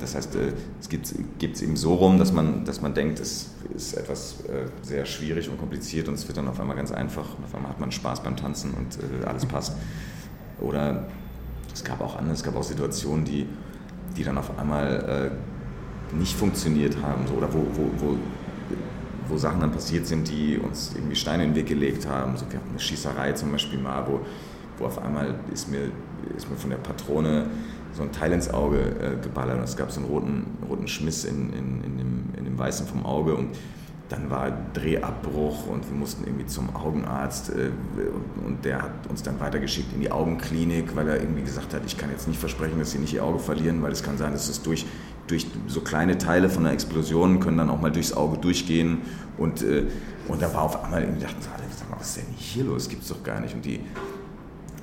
Das 0.00 0.14
heißt, 0.14 0.34
äh, 0.36 0.52
es 0.80 0.88
gibt 0.88 1.06
es 1.06 1.62
eben 1.62 1.76
so 1.76 1.94
rum, 1.94 2.18
dass 2.18 2.32
man, 2.32 2.64
dass 2.64 2.80
man 2.80 2.94
denkt, 2.94 3.20
es 3.20 3.50
ist 3.74 3.94
etwas 3.94 4.40
äh, 4.48 4.66
sehr 4.82 5.04
schwierig 5.06 5.48
und 5.48 5.58
kompliziert 5.58 6.08
und 6.08 6.14
es 6.14 6.26
wird 6.26 6.38
dann 6.38 6.48
auf 6.48 6.58
einmal 6.60 6.76
ganz 6.76 6.92
einfach 6.92 7.36
und 7.36 7.44
auf 7.44 7.54
einmal 7.54 7.70
hat 7.70 7.80
man 7.80 7.92
Spaß 7.92 8.22
beim 8.22 8.36
Tanzen 8.36 8.72
und 8.74 8.98
äh, 9.22 9.26
alles 9.26 9.46
passt. 9.46 9.76
Oder 10.60 11.06
es 11.72 11.84
gab 11.84 12.00
auch 12.00 12.16
andere, 12.16 12.34
es 12.34 12.42
gab 12.42 12.56
auch 12.56 12.62
Situationen, 12.62 13.24
die, 13.24 13.46
die 14.16 14.24
dann 14.24 14.38
auf 14.38 14.58
einmal 14.58 15.32
nicht 16.12 16.34
funktioniert 16.34 16.96
haben 17.02 17.26
oder 17.36 17.52
wo, 17.52 17.66
wo, 17.74 17.90
wo, 17.98 18.16
wo 19.28 19.36
Sachen 19.36 19.60
dann 19.60 19.72
passiert 19.72 20.06
sind, 20.06 20.30
die 20.30 20.56
uns 20.56 20.92
irgendwie 20.94 21.16
Steine 21.16 21.44
in 21.44 21.50
den 21.50 21.56
Weg 21.56 21.66
gelegt 21.66 22.08
haben. 22.08 22.34
So, 22.38 22.46
wir 22.48 22.58
hatten 22.58 22.70
eine 22.70 22.80
Schießerei 22.80 23.32
zum 23.32 23.52
Beispiel 23.52 23.78
mal, 23.78 24.06
wo, 24.08 24.20
wo 24.78 24.86
auf 24.86 25.02
einmal 25.02 25.34
ist 25.52 25.70
mir, 25.70 25.90
ist 26.34 26.48
mir 26.48 26.56
von 26.56 26.70
der 26.70 26.78
Patrone 26.78 27.50
so 27.96 28.02
ein 28.02 28.12
Teil 28.12 28.32
ins 28.32 28.52
Auge 28.52 28.78
äh, 28.78 29.22
geballert. 29.22 29.58
Und 29.58 29.64
es 29.64 29.76
gab 29.76 29.90
so 29.90 30.00
einen 30.00 30.08
roten, 30.08 30.46
roten 30.68 30.88
Schmiss 30.88 31.24
in, 31.24 31.52
in, 31.52 31.82
in, 31.84 31.98
dem, 31.98 32.24
in 32.36 32.44
dem 32.44 32.58
Weißen 32.58 32.86
vom 32.86 33.04
Auge 33.04 33.34
und 33.34 33.50
dann 34.08 34.30
war 34.30 34.52
Drehabbruch 34.72 35.66
und 35.66 35.88
wir 35.88 35.96
mussten 35.96 36.24
irgendwie 36.24 36.46
zum 36.46 36.76
Augenarzt 36.76 37.50
äh, 37.50 37.70
und 38.46 38.64
der 38.64 38.82
hat 38.82 39.06
uns 39.08 39.22
dann 39.22 39.40
weitergeschickt 39.40 39.92
in 39.94 40.00
die 40.00 40.12
Augenklinik, 40.12 40.94
weil 40.94 41.08
er 41.08 41.20
irgendwie 41.20 41.42
gesagt 41.42 41.74
hat, 41.74 41.82
ich 41.84 41.98
kann 41.98 42.10
jetzt 42.10 42.28
nicht 42.28 42.38
versprechen, 42.38 42.78
dass 42.78 42.92
sie 42.92 42.98
nicht 42.98 43.14
ihr 43.14 43.24
Auge 43.24 43.40
verlieren, 43.40 43.82
weil 43.82 43.90
es 43.90 44.04
kann 44.04 44.16
sein, 44.16 44.32
dass 44.32 44.48
es 44.48 44.62
durch, 44.62 44.86
durch 45.26 45.48
so 45.66 45.80
kleine 45.80 46.18
Teile 46.18 46.48
von 46.48 46.64
einer 46.64 46.72
Explosion 46.72 47.40
können 47.40 47.58
dann 47.58 47.68
auch 47.68 47.80
mal 47.80 47.90
durchs 47.90 48.12
Auge 48.12 48.38
durchgehen 48.38 48.98
und, 49.38 49.62
äh, 49.62 49.86
und 50.28 50.40
da 50.40 50.54
war 50.54 50.62
auf 50.62 50.84
einmal 50.84 51.02
irgendwie, 51.02 51.22
dachten 51.22 51.42
sag 51.42 51.56
was 51.98 52.08
ist 52.08 52.16
denn 52.18 52.34
hier 52.36 52.64
los, 52.64 52.88
gibt's 52.88 53.08
doch 53.08 53.22
gar 53.22 53.40
nicht. 53.40 53.54
Und 53.54 53.64
die 53.64 53.80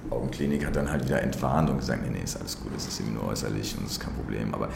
Augenklinik 0.09 0.65
hat 0.65 0.75
dann 0.75 0.89
halt 0.89 1.05
wieder 1.05 1.21
entwarnt 1.21 1.69
und 1.69 1.77
gesagt, 1.77 2.01
nee, 2.03 2.09
nee, 2.11 2.23
ist 2.23 2.39
alles 2.39 2.59
gut, 2.59 2.71
das 2.75 2.87
ist 2.87 2.99
irgendwie 2.99 3.19
nur 3.19 3.29
äußerlich 3.29 3.75
und 3.77 3.85
das 3.85 3.93
ist 3.93 3.99
kein 3.99 4.13
Problem. 4.13 4.53
Aber 4.53 4.69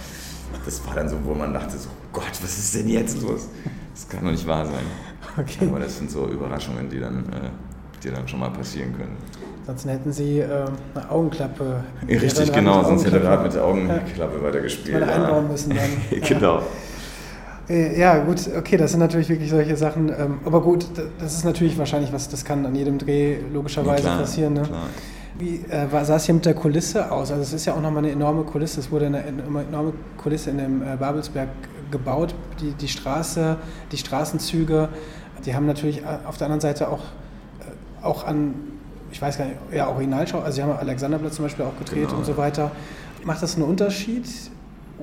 das 0.65 0.85
war 0.85 0.95
dann 0.95 1.09
so, 1.09 1.17
wo 1.23 1.33
man 1.33 1.53
dachte 1.53 1.77
so, 1.77 1.89
Gott, 2.13 2.31
was 2.41 2.57
ist 2.57 2.75
denn 2.75 2.87
jetzt 2.87 3.21
los? 3.21 3.47
Das 3.93 4.07
kann 4.07 4.23
doch 4.23 4.31
nicht 4.31 4.47
wahr 4.47 4.65
sein. 4.65 4.85
Okay. 5.37 5.67
Aber 5.67 5.79
das 5.79 5.97
sind 5.97 6.09
so 6.09 6.27
Überraschungen, 6.27 6.89
die 6.89 6.99
dann, 6.99 7.19
äh, 7.25 7.49
die 8.03 8.09
dann 8.09 8.27
schon 8.27 8.39
mal 8.39 8.49
passieren 8.49 8.95
können. 8.95 9.17
Sonst 9.65 9.85
hätten 9.85 10.13
sie 10.13 10.39
äh, 10.39 10.65
eine 10.95 11.11
Augenklappe. 11.11 11.83
Richtig, 12.07 12.53
genau, 12.53 12.83
sonst 12.83 13.05
hätte 13.05 13.19
er 13.19 13.41
mit 13.41 13.53
der 13.53 13.65
Augenklappe 13.65 14.37
ja. 14.37 14.43
weitergespielt. 14.43 14.95
Hätte 14.95 15.11
einbauen 15.11 15.47
müssen 15.49 15.75
dann. 15.75 16.21
genau. 16.21 16.61
Äh, 17.69 17.99
ja, 17.99 18.17
gut, 18.19 18.49
okay, 18.57 18.77
das 18.77 18.91
sind 18.91 19.01
natürlich 19.01 19.27
wirklich 19.27 19.49
solche 19.49 19.75
Sachen. 19.75 20.09
Ähm, 20.09 20.39
aber 20.45 20.61
gut, 20.61 20.85
das 21.19 21.33
ist 21.33 21.43
natürlich 21.43 21.77
wahrscheinlich 21.77 22.13
was, 22.13 22.29
das 22.29 22.45
kann 22.45 22.65
an 22.65 22.75
jedem 22.75 22.97
Dreh 22.97 23.39
logischerweise 23.51 24.03
ja, 24.03 24.09
klar, 24.09 24.19
passieren. 24.19 24.53
Ne? 24.53 24.61
Klar. 24.61 24.87
Wie 25.39 25.63
äh, 25.69 25.87
sah 26.03 26.15
es 26.15 26.25
hier 26.25 26.35
mit 26.35 26.45
der 26.45 26.55
Kulisse 26.55 27.11
aus? 27.11 27.31
Also 27.31 27.43
es 27.43 27.53
ist 27.53 27.65
ja 27.65 27.73
auch 27.73 27.81
nochmal 27.81 28.03
eine 28.03 28.11
enorme 28.11 28.43
Kulisse. 28.43 28.79
Es 28.79 28.91
wurde 28.91 29.05
eine, 29.05 29.23
enorme 29.23 29.93
Kulisse 30.17 30.49
in 30.49 30.57
dem 30.57 30.81
äh, 30.81 30.95
Babelsberg 30.95 31.49
gebaut. 31.91 32.33
Die, 32.59 32.71
die 32.71 32.87
Straße, 32.87 33.57
die 33.91 33.97
Straßenzüge, 33.97 34.89
die 35.45 35.55
haben 35.55 35.67
natürlich 35.67 36.01
äh, 36.01 36.17
auf 36.25 36.37
der 36.37 36.45
anderen 36.45 36.61
Seite 36.61 36.89
auch, 36.89 37.03
äh, 37.59 38.05
auch 38.05 38.25
an, 38.25 38.55
ich 39.11 39.21
weiß 39.21 39.37
gar 39.37 39.45
nicht, 39.45 39.57
ja, 39.73 39.89
Originalschau, 39.89 40.39
also 40.39 40.55
sie 40.55 40.63
haben 40.63 40.71
Alexanderplatz 40.71 41.35
zum 41.35 41.45
Beispiel 41.45 41.65
auch 41.65 41.77
gedreht 41.77 42.07
genau. 42.07 42.19
und 42.19 42.25
so 42.25 42.35
weiter. 42.37 42.71
Macht 43.23 43.43
das 43.43 43.55
einen 43.55 43.65
Unterschied? 43.65 44.25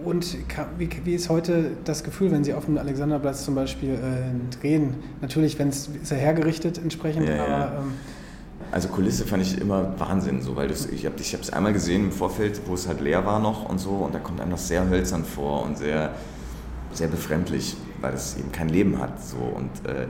Und 0.05 0.37
wie, 0.77 0.91
wie, 1.05 1.15
ist 1.15 1.31
heute 1.31 1.71
das 1.85 2.03
Gefühl, 2.03 2.33
wenn 2.33 2.43
Sie 2.43 2.53
auf 2.53 2.65
dem 2.65 2.77
Alexanderplatz 2.77 3.45
zum 3.45 3.55
Beispiel 3.55 3.95
äh, 3.95 4.61
drehen? 4.61 4.97
Natürlich, 5.21 5.57
wenn 5.61 5.69
es 5.69 5.89
hergerichtet 6.11 6.79
entsprechend, 6.79 7.29
ja, 7.29 7.35
aber. 7.35 7.49
Ja. 7.49 7.73
Ähm, 7.79 7.93
also 8.75 8.89
Kulisse 8.89 9.25
fand 9.25 9.41
ich 9.41 9.61
immer 9.61 9.95
Wahnsinn, 10.01 10.43
so, 10.43 10.57
weil 10.57 10.67
das, 10.67 10.87
ich 10.87 11.07
habe 11.07 11.15
es 11.17 11.51
einmal 11.53 11.73
gesehen 11.73 12.07
im 12.07 12.13
Vorfeld, 12.13 12.61
wo 12.67 12.75
es 12.75 12.89
halt 12.89 13.01
leer 13.01 13.25
war 13.25 13.39
noch 13.39 13.69
und 13.69 13.79
so, 13.79 13.91
und 13.91 14.13
da 14.13 14.19
kommt 14.19 14.41
einem 14.41 14.51
das 14.51 14.67
sehr 14.67 14.89
hölzern 14.89 15.25
vor 15.25 15.63
und 15.63 15.79
sehr, 15.79 16.11
sehr 16.93 17.07
befremdlich, 17.07 17.77
weil 18.01 18.15
es 18.15 18.37
eben 18.37 18.51
kein 18.51 18.69
Leben 18.69 18.99
hat. 18.99 19.25
So. 19.25 19.37
Und 19.37 19.89
äh, 19.89 20.09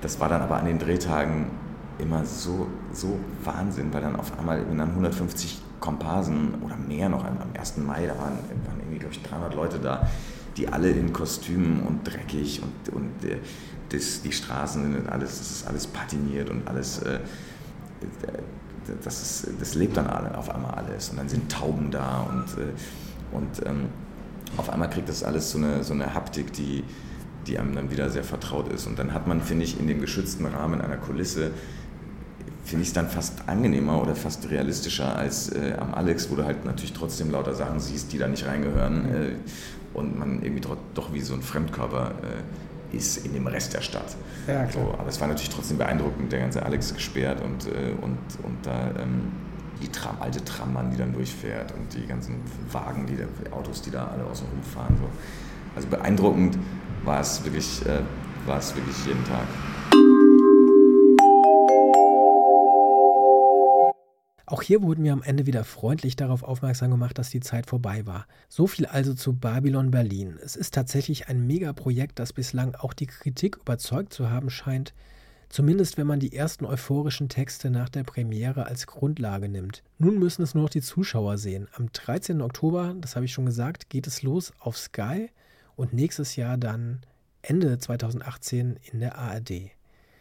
das 0.00 0.18
war 0.20 0.30
dann 0.30 0.40
aber 0.40 0.56
an 0.56 0.64
den 0.64 0.78
Drehtagen 0.78 1.50
immer 1.98 2.24
so, 2.24 2.68
so 2.94 3.18
Wahnsinn, 3.44 3.92
weil 3.92 4.00
dann 4.00 4.16
auf 4.16 4.38
einmal 4.38 4.64
dann 4.64 4.80
150 4.80 5.60
Komparsen 5.78 6.54
oder 6.64 6.76
mehr 6.76 7.10
noch 7.10 7.26
am 7.26 7.36
1. 7.58 7.76
Mai, 7.76 8.06
da 8.06 8.16
waren, 8.16 8.38
waren 8.38 8.80
irgendwie, 8.80 9.00
glaube 9.00 9.12
ich, 9.12 9.22
300 9.22 9.54
Leute 9.54 9.78
da, 9.80 10.08
die 10.56 10.66
alle 10.66 10.88
in 10.88 11.12
Kostümen 11.12 11.82
und 11.82 12.04
dreckig 12.04 12.62
und, 12.62 12.94
und 12.94 13.30
äh, 13.30 13.36
das, 13.90 14.22
die 14.22 14.32
Straßen 14.32 14.94
sind 14.94 15.08
alles, 15.10 15.38
das 15.38 15.50
ist 15.50 15.68
alles 15.68 15.86
patiniert 15.86 16.48
und 16.48 16.66
alles, 16.66 17.00
äh, 17.00 17.18
das, 19.02 19.22
ist, 19.22 19.60
das 19.60 19.74
lebt 19.74 19.96
dann 19.96 20.06
alle, 20.06 20.36
auf 20.36 20.54
einmal 20.54 20.72
alles. 20.72 21.10
Und 21.10 21.18
dann 21.18 21.28
sind 21.28 21.50
Tauben 21.50 21.90
da 21.90 22.20
und, 22.20 22.46
äh, 22.62 23.36
und 23.36 23.66
ähm, 23.66 23.86
auf 24.56 24.70
einmal 24.70 24.88
kriegt 24.90 25.08
das 25.08 25.22
alles 25.22 25.50
so 25.50 25.58
eine, 25.58 25.84
so 25.84 25.92
eine 25.92 26.14
Haptik, 26.14 26.52
die, 26.52 26.84
die 27.46 27.58
einem 27.58 27.74
dann 27.74 27.90
wieder 27.90 28.10
sehr 28.10 28.24
vertraut 28.24 28.72
ist. 28.72 28.86
Und 28.86 28.98
dann 28.98 29.12
hat 29.12 29.26
man, 29.26 29.42
finde 29.42 29.64
ich, 29.64 29.78
in 29.78 29.86
dem 29.86 30.00
geschützten 30.00 30.46
Rahmen 30.46 30.80
einer 30.80 30.96
Kulisse 30.96 31.50
finde 32.64 32.82
ich 32.82 32.88
es 32.88 32.94
dann 32.94 33.08
fast 33.08 33.48
angenehmer 33.48 34.00
oder 34.02 34.14
fast 34.14 34.50
realistischer 34.50 35.16
als 35.16 35.48
äh, 35.50 35.74
am 35.78 35.94
Alex, 35.94 36.30
wo 36.30 36.36
du 36.36 36.44
halt 36.44 36.66
natürlich 36.66 36.92
trotzdem 36.92 37.30
lauter 37.30 37.54
Sachen 37.54 37.80
siehst, 37.80 38.12
die 38.12 38.18
da 38.18 38.28
nicht 38.28 38.46
reingehören 38.46 39.06
äh, 39.06 39.30
und 39.94 40.18
man 40.18 40.42
irgendwie 40.42 40.60
doch, 40.94 41.12
wie 41.14 41.20
so 41.22 41.32
ein 41.32 41.40
Fremdkörper 41.40 42.10
äh, 42.10 42.67
ist 42.92 43.24
in 43.26 43.34
dem 43.34 43.46
Rest 43.46 43.74
der 43.74 43.80
Stadt. 43.80 44.16
Ja, 44.46 44.64
klar. 44.64 44.84
So, 44.84 44.94
aber 44.98 45.08
es 45.08 45.20
war 45.20 45.28
natürlich 45.28 45.50
trotzdem 45.50 45.78
beeindruckend, 45.78 46.32
der 46.32 46.40
ganze 46.40 46.64
Alex 46.64 46.94
gesperrt 46.94 47.40
und, 47.42 47.66
äh, 47.66 47.92
und, 48.00 48.18
und 48.42 48.56
da 48.64 48.90
ähm, 48.98 49.32
die 49.82 49.88
Tram, 49.88 50.16
alte 50.20 50.44
Trambahn, 50.44 50.90
die 50.90 50.96
dann 50.96 51.12
durchfährt 51.12 51.72
und 51.72 51.94
die 51.94 52.06
ganzen 52.06 52.36
Wagen, 52.72 53.06
die, 53.06 53.16
die 53.16 53.52
Autos, 53.52 53.82
die 53.82 53.90
da 53.90 54.08
alle 54.08 54.24
außen 54.24 54.46
rumfahren. 54.48 54.96
So. 54.96 55.08
Also 55.76 55.88
beeindruckend 55.88 56.58
war 57.04 57.20
es 57.20 57.44
wirklich, 57.44 57.84
äh, 57.86 58.00
war 58.46 58.58
es 58.58 58.74
wirklich 58.74 58.96
jeden 59.06 59.24
Tag. 59.24 59.46
Auch 64.50 64.62
hier 64.62 64.80
wurden 64.80 65.04
wir 65.04 65.12
am 65.12 65.22
Ende 65.22 65.44
wieder 65.44 65.62
freundlich 65.62 66.16
darauf 66.16 66.42
aufmerksam 66.42 66.90
gemacht, 66.90 67.18
dass 67.18 67.28
die 67.28 67.40
Zeit 67.40 67.66
vorbei 67.66 68.06
war. 68.06 68.26
So 68.48 68.66
viel 68.66 68.86
also 68.86 69.12
zu 69.12 69.34
Babylon 69.34 69.90
Berlin. 69.90 70.38
Es 70.42 70.56
ist 70.56 70.72
tatsächlich 70.72 71.28
ein 71.28 71.46
Megaprojekt, 71.46 72.18
das 72.18 72.32
bislang 72.32 72.74
auch 72.74 72.94
die 72.94 73.08
Kritik 73.08 73.58
überzeugt 73.58 74.14
zu 74.14 74.30
haben 74.30 74.48
scheint, 74.48 74.94
zumindest 75.50 75.98
wenn 75.98 76.06
man 76.06 76.18
die 76.18 76.34
ersten 76.34 76.64
euphorischen 76.64 77.28
Texte 77.28 77.68
nach 77.68 77.90
der 77.90 78.04
Premiere 78.04 78.64
als 78.64 78.86
Grundlage 78.86 79.50
nimmt. 79.50 79.82
Nun 79.98 80.18
müssen 80.18 80.40
es 80.40 80.54
nur 80.54 80.62
noch 80.62 80.70
die 80.70 80.80
Zuschauer 80.80 81.36
sehen. 81.36 81.68
Am 81.74 81.92
13. 81.92 82.40
Oktober, 82.40 82.94
das 82.98 83.16
habe 83.16 83.26
ich 83.26 83.34
schon 83.34 83.44
gesagt, 83.44 83.90
geht 83.90 84.06
es 84.06 84.22
los 84.22 84.54
auf 84.60 84.78
Sky 84.78 85.28
und 85.76 85.92
nächstes 85.92 86.36
Jahr 86.36 86.56
dann 86.56 87.02
Ende 87.42 87.78
2018 87.78 88.78
in 88.90 89.00
der 89.00 89.18
ARD. 89.18 89.72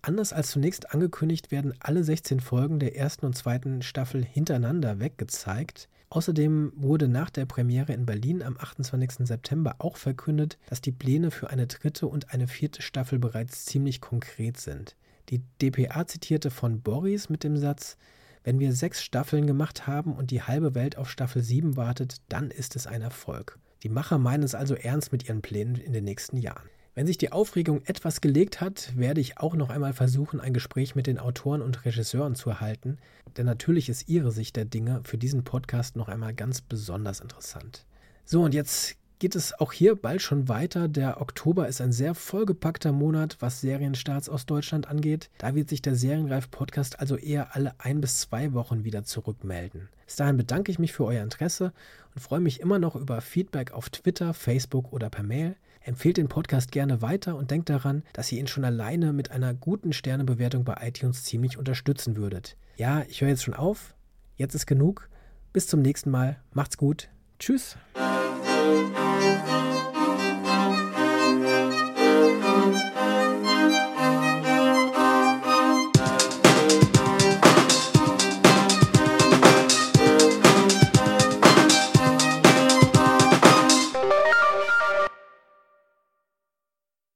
Anders 0.08 0.32
als 0.32 0.51
zunächst 0.51 0.93
angekündigt 0.93 1.51
werden 1.51 1.74
alle 1.82 2.01
16 2.01 2.39
Folgen 2.39 2.80
der 2.80 2.95
ersten 2.95 3.26
und 3.26 3.36
zweiten 3.36 3.82
Staffel 3.82 4.24
hintereinander 4.24 5.01
weggezeigt. 5.01 5.89
Außerdem 6.08 6.72
wurde 6.78 7.10
nach 7.10 7.30
der 7.30 7.45
Premiere 7.45 7.91
in 7.91 8.05
Berlin 8.05 8.41
am 8.41 8.55
28. 8.58 9.28
September 9.28 9.76
auch 9.80 9.97
verkündet, 9.97 10.58
dass 10.70 10.80
die 10.80 10.93
Pläne 10.93 11.30
für 11.30 11.49
eine 11.49 11.68
dritte 11.68 12.08
und 12.08 12.32
eine 12.32 12.47
vierte 12.47 12.82
Staffel 12.82 13.20
bereits 13.20 13.66
ziemlich 13.66 13.99
konkret 13.99 14.55
sind. 14.55 14.95
Die 15.28 15.41
dpa 15.62 16.08
zitierte 16.08 16.51
von 16.51 16.80
Boris 16.80 17.28
mit 17.28 17.43
dem 17.43 17.58
Satz, 17.58 17.97
wenn 18.45 18.60
wir 18.60 18.72
sechs 18.72 19.03
Staffeln 19.03 19.45
gemacht 19.45 19.88
haben 19.88 20.16
und 20.16 20.32
die 20.32 20.41
halbe 20.41 20.74
Welt 20.74 20.97
auf 20.97 21.10
Staffel 21.10 21.43
7 21.43 21.76
wartet, 21.76 22.22
dann 22.30 22.49
ist 22.49 22.78
es 22.78 22.88
ein 22.88 23.01
Erfolg. 23.01 23.60
Die 23.84 23.89
Macher 23.89 24.20
meinen 24.20 24.43
es 24.43 24.55
also 24.55 24.74
ernst 24.74 25.12
mit 25.12 25.28
ihren 25.28 25.41
Plänen 25.41 25.76
in 25.76 25.91
den 25.91 26.05
nächsten 26.05 26.38
Jahren. 26.38 26.70
Wenn 26.98 27.06
sich 27.06 27.20
die 27.20 27.32
Aufregung 27.32 27.84
etwas 27.86 28.22
gelegt 28.22 28.60
hat, 28.60 28.91
werde 28.98 29.22
ich 29.22 29.38
auch 29.38 29.54
noch 29.54 29.70
einmal 29.70 29.93
versuchen, 29.93 30.39
ein 30.39 30.52
Gespräch 30.52 30.95
mit 30.95 31.06
den 31.06 31.20
Autoren 31.20 31.62
und 31.62 31.86
Regisseuren 31.86 32.34
zu 32.34 32.50
erhalten, 32.50 32.98
denn 33.38 33.45
natürlich 33.45 33.88
ist 33.88 34.10
ihre 34.10 34.32
Sicht 34.32 34.56
der 34.56 34.66
Dinge 34.66 35.02
für 35.04 35.20
diesen 35.20 35.43
Podcast 35.43 35.95
noch 35.95 36.08
einmal 36.08 36.34
ganz 36.34 36.60
besonders 36.62 37.20
interessant. 37.20 37.86
So, 38.26 38.41
und 38.41 38.56
jetzt 38.56 38.95
geht 39.20 39.36
es 39.36 39.54
auch 39.60 39.74
hier 39.74 39.95
bald 39.95 40.24
schon 40.24 40.48
weiter. 40.48 40.88
Der 40.88 41.22
Oktober 41.22 41.68
ist 41.68 41.82
ein 41.82 41.91
sehr 41.91 42.16
vollgepackter 42.16 42.91
Monat, 42.91 43.38
was 43.41 43.62
Serienstarts 43.62 44.28
aus 44.28 44.48
Deutschland 44.48 44.88
angeht. 44.88 45.30
Da 45.38 45.54
wird 45.54 45.70
sich 45.70 45.84
der 45.84 45.93
Serienreif-Podcast 45.93 47.00
also 47.00 47.16
eher 47.16 47.56
alle 47.56 47.76
ein 47.78 48.02
bis 48.02 48.22
zwei 48.22 48.54
Wochen 48.54 48.86
wieder 48.86 49.04
zurückmelden. 49.04 49.89
Bis 50.08 50.16
dahin 50.16 50.38
bedanke 50.38 50.72
ich 50.72 50.80
mich 50.80 50.93
für 50.93 51.06
euer 51.06 51.22
Interesse 51.22 51.74
und 52.16 52.22
freue 52.22 52.39
mich 52.39 52.60
immer 52.60 52.80
noch 52.80 52.95
über 52.95 53.22
Feedback 53.22 53.72
auf 53.72 53.91
Twitter, 53.91 54.34
Facebook 54.34 54.91
oder 54.91 55.12
per 55.12 55.22
Mail. 55.22 55.58
Empfehlt 55.88 56.18
den 56.18 56.28
Podcast 56.28 56.74
gerne 56.74 57.02
weiter 57.02 57.38
und 57.38 57.50
denkt 57.50 57.70
daran, 57.70 58.04
dass 58.12 58.30
ihr 58.34 58.40
ihn 58.40 58.48
schon 58.48 58.66
alleine 58.66 59.14
mit 59.14 59.32
einer 59.32 59.54
guten 59.54 59.94
Sternebewertung 59.94 60.66
bei 60.66 60.76
iTunes 60.82 61.24
ziemlich 61.24 61.58
unterstützen 61.58 62.18
würdet. 62.18 62.58
Ja, 62.76 63.04
ich 63.08 63.22
höre 63.22 63.30
jetzt 63.30 63.44
schon 63.44 63.54
auf. 63.54 63.96
Jetzt 64.36 64.54
ist 64.54 64.66
genug. 64.66 65.08
Bis 65.54 65.66
zum 65.68 65.82
nächsten 65.82 66.12
Mal. 66.12 66.42
Macht's 66.52 66.76
gut. 66.76 67.08
Tschüss. 67.40 67.78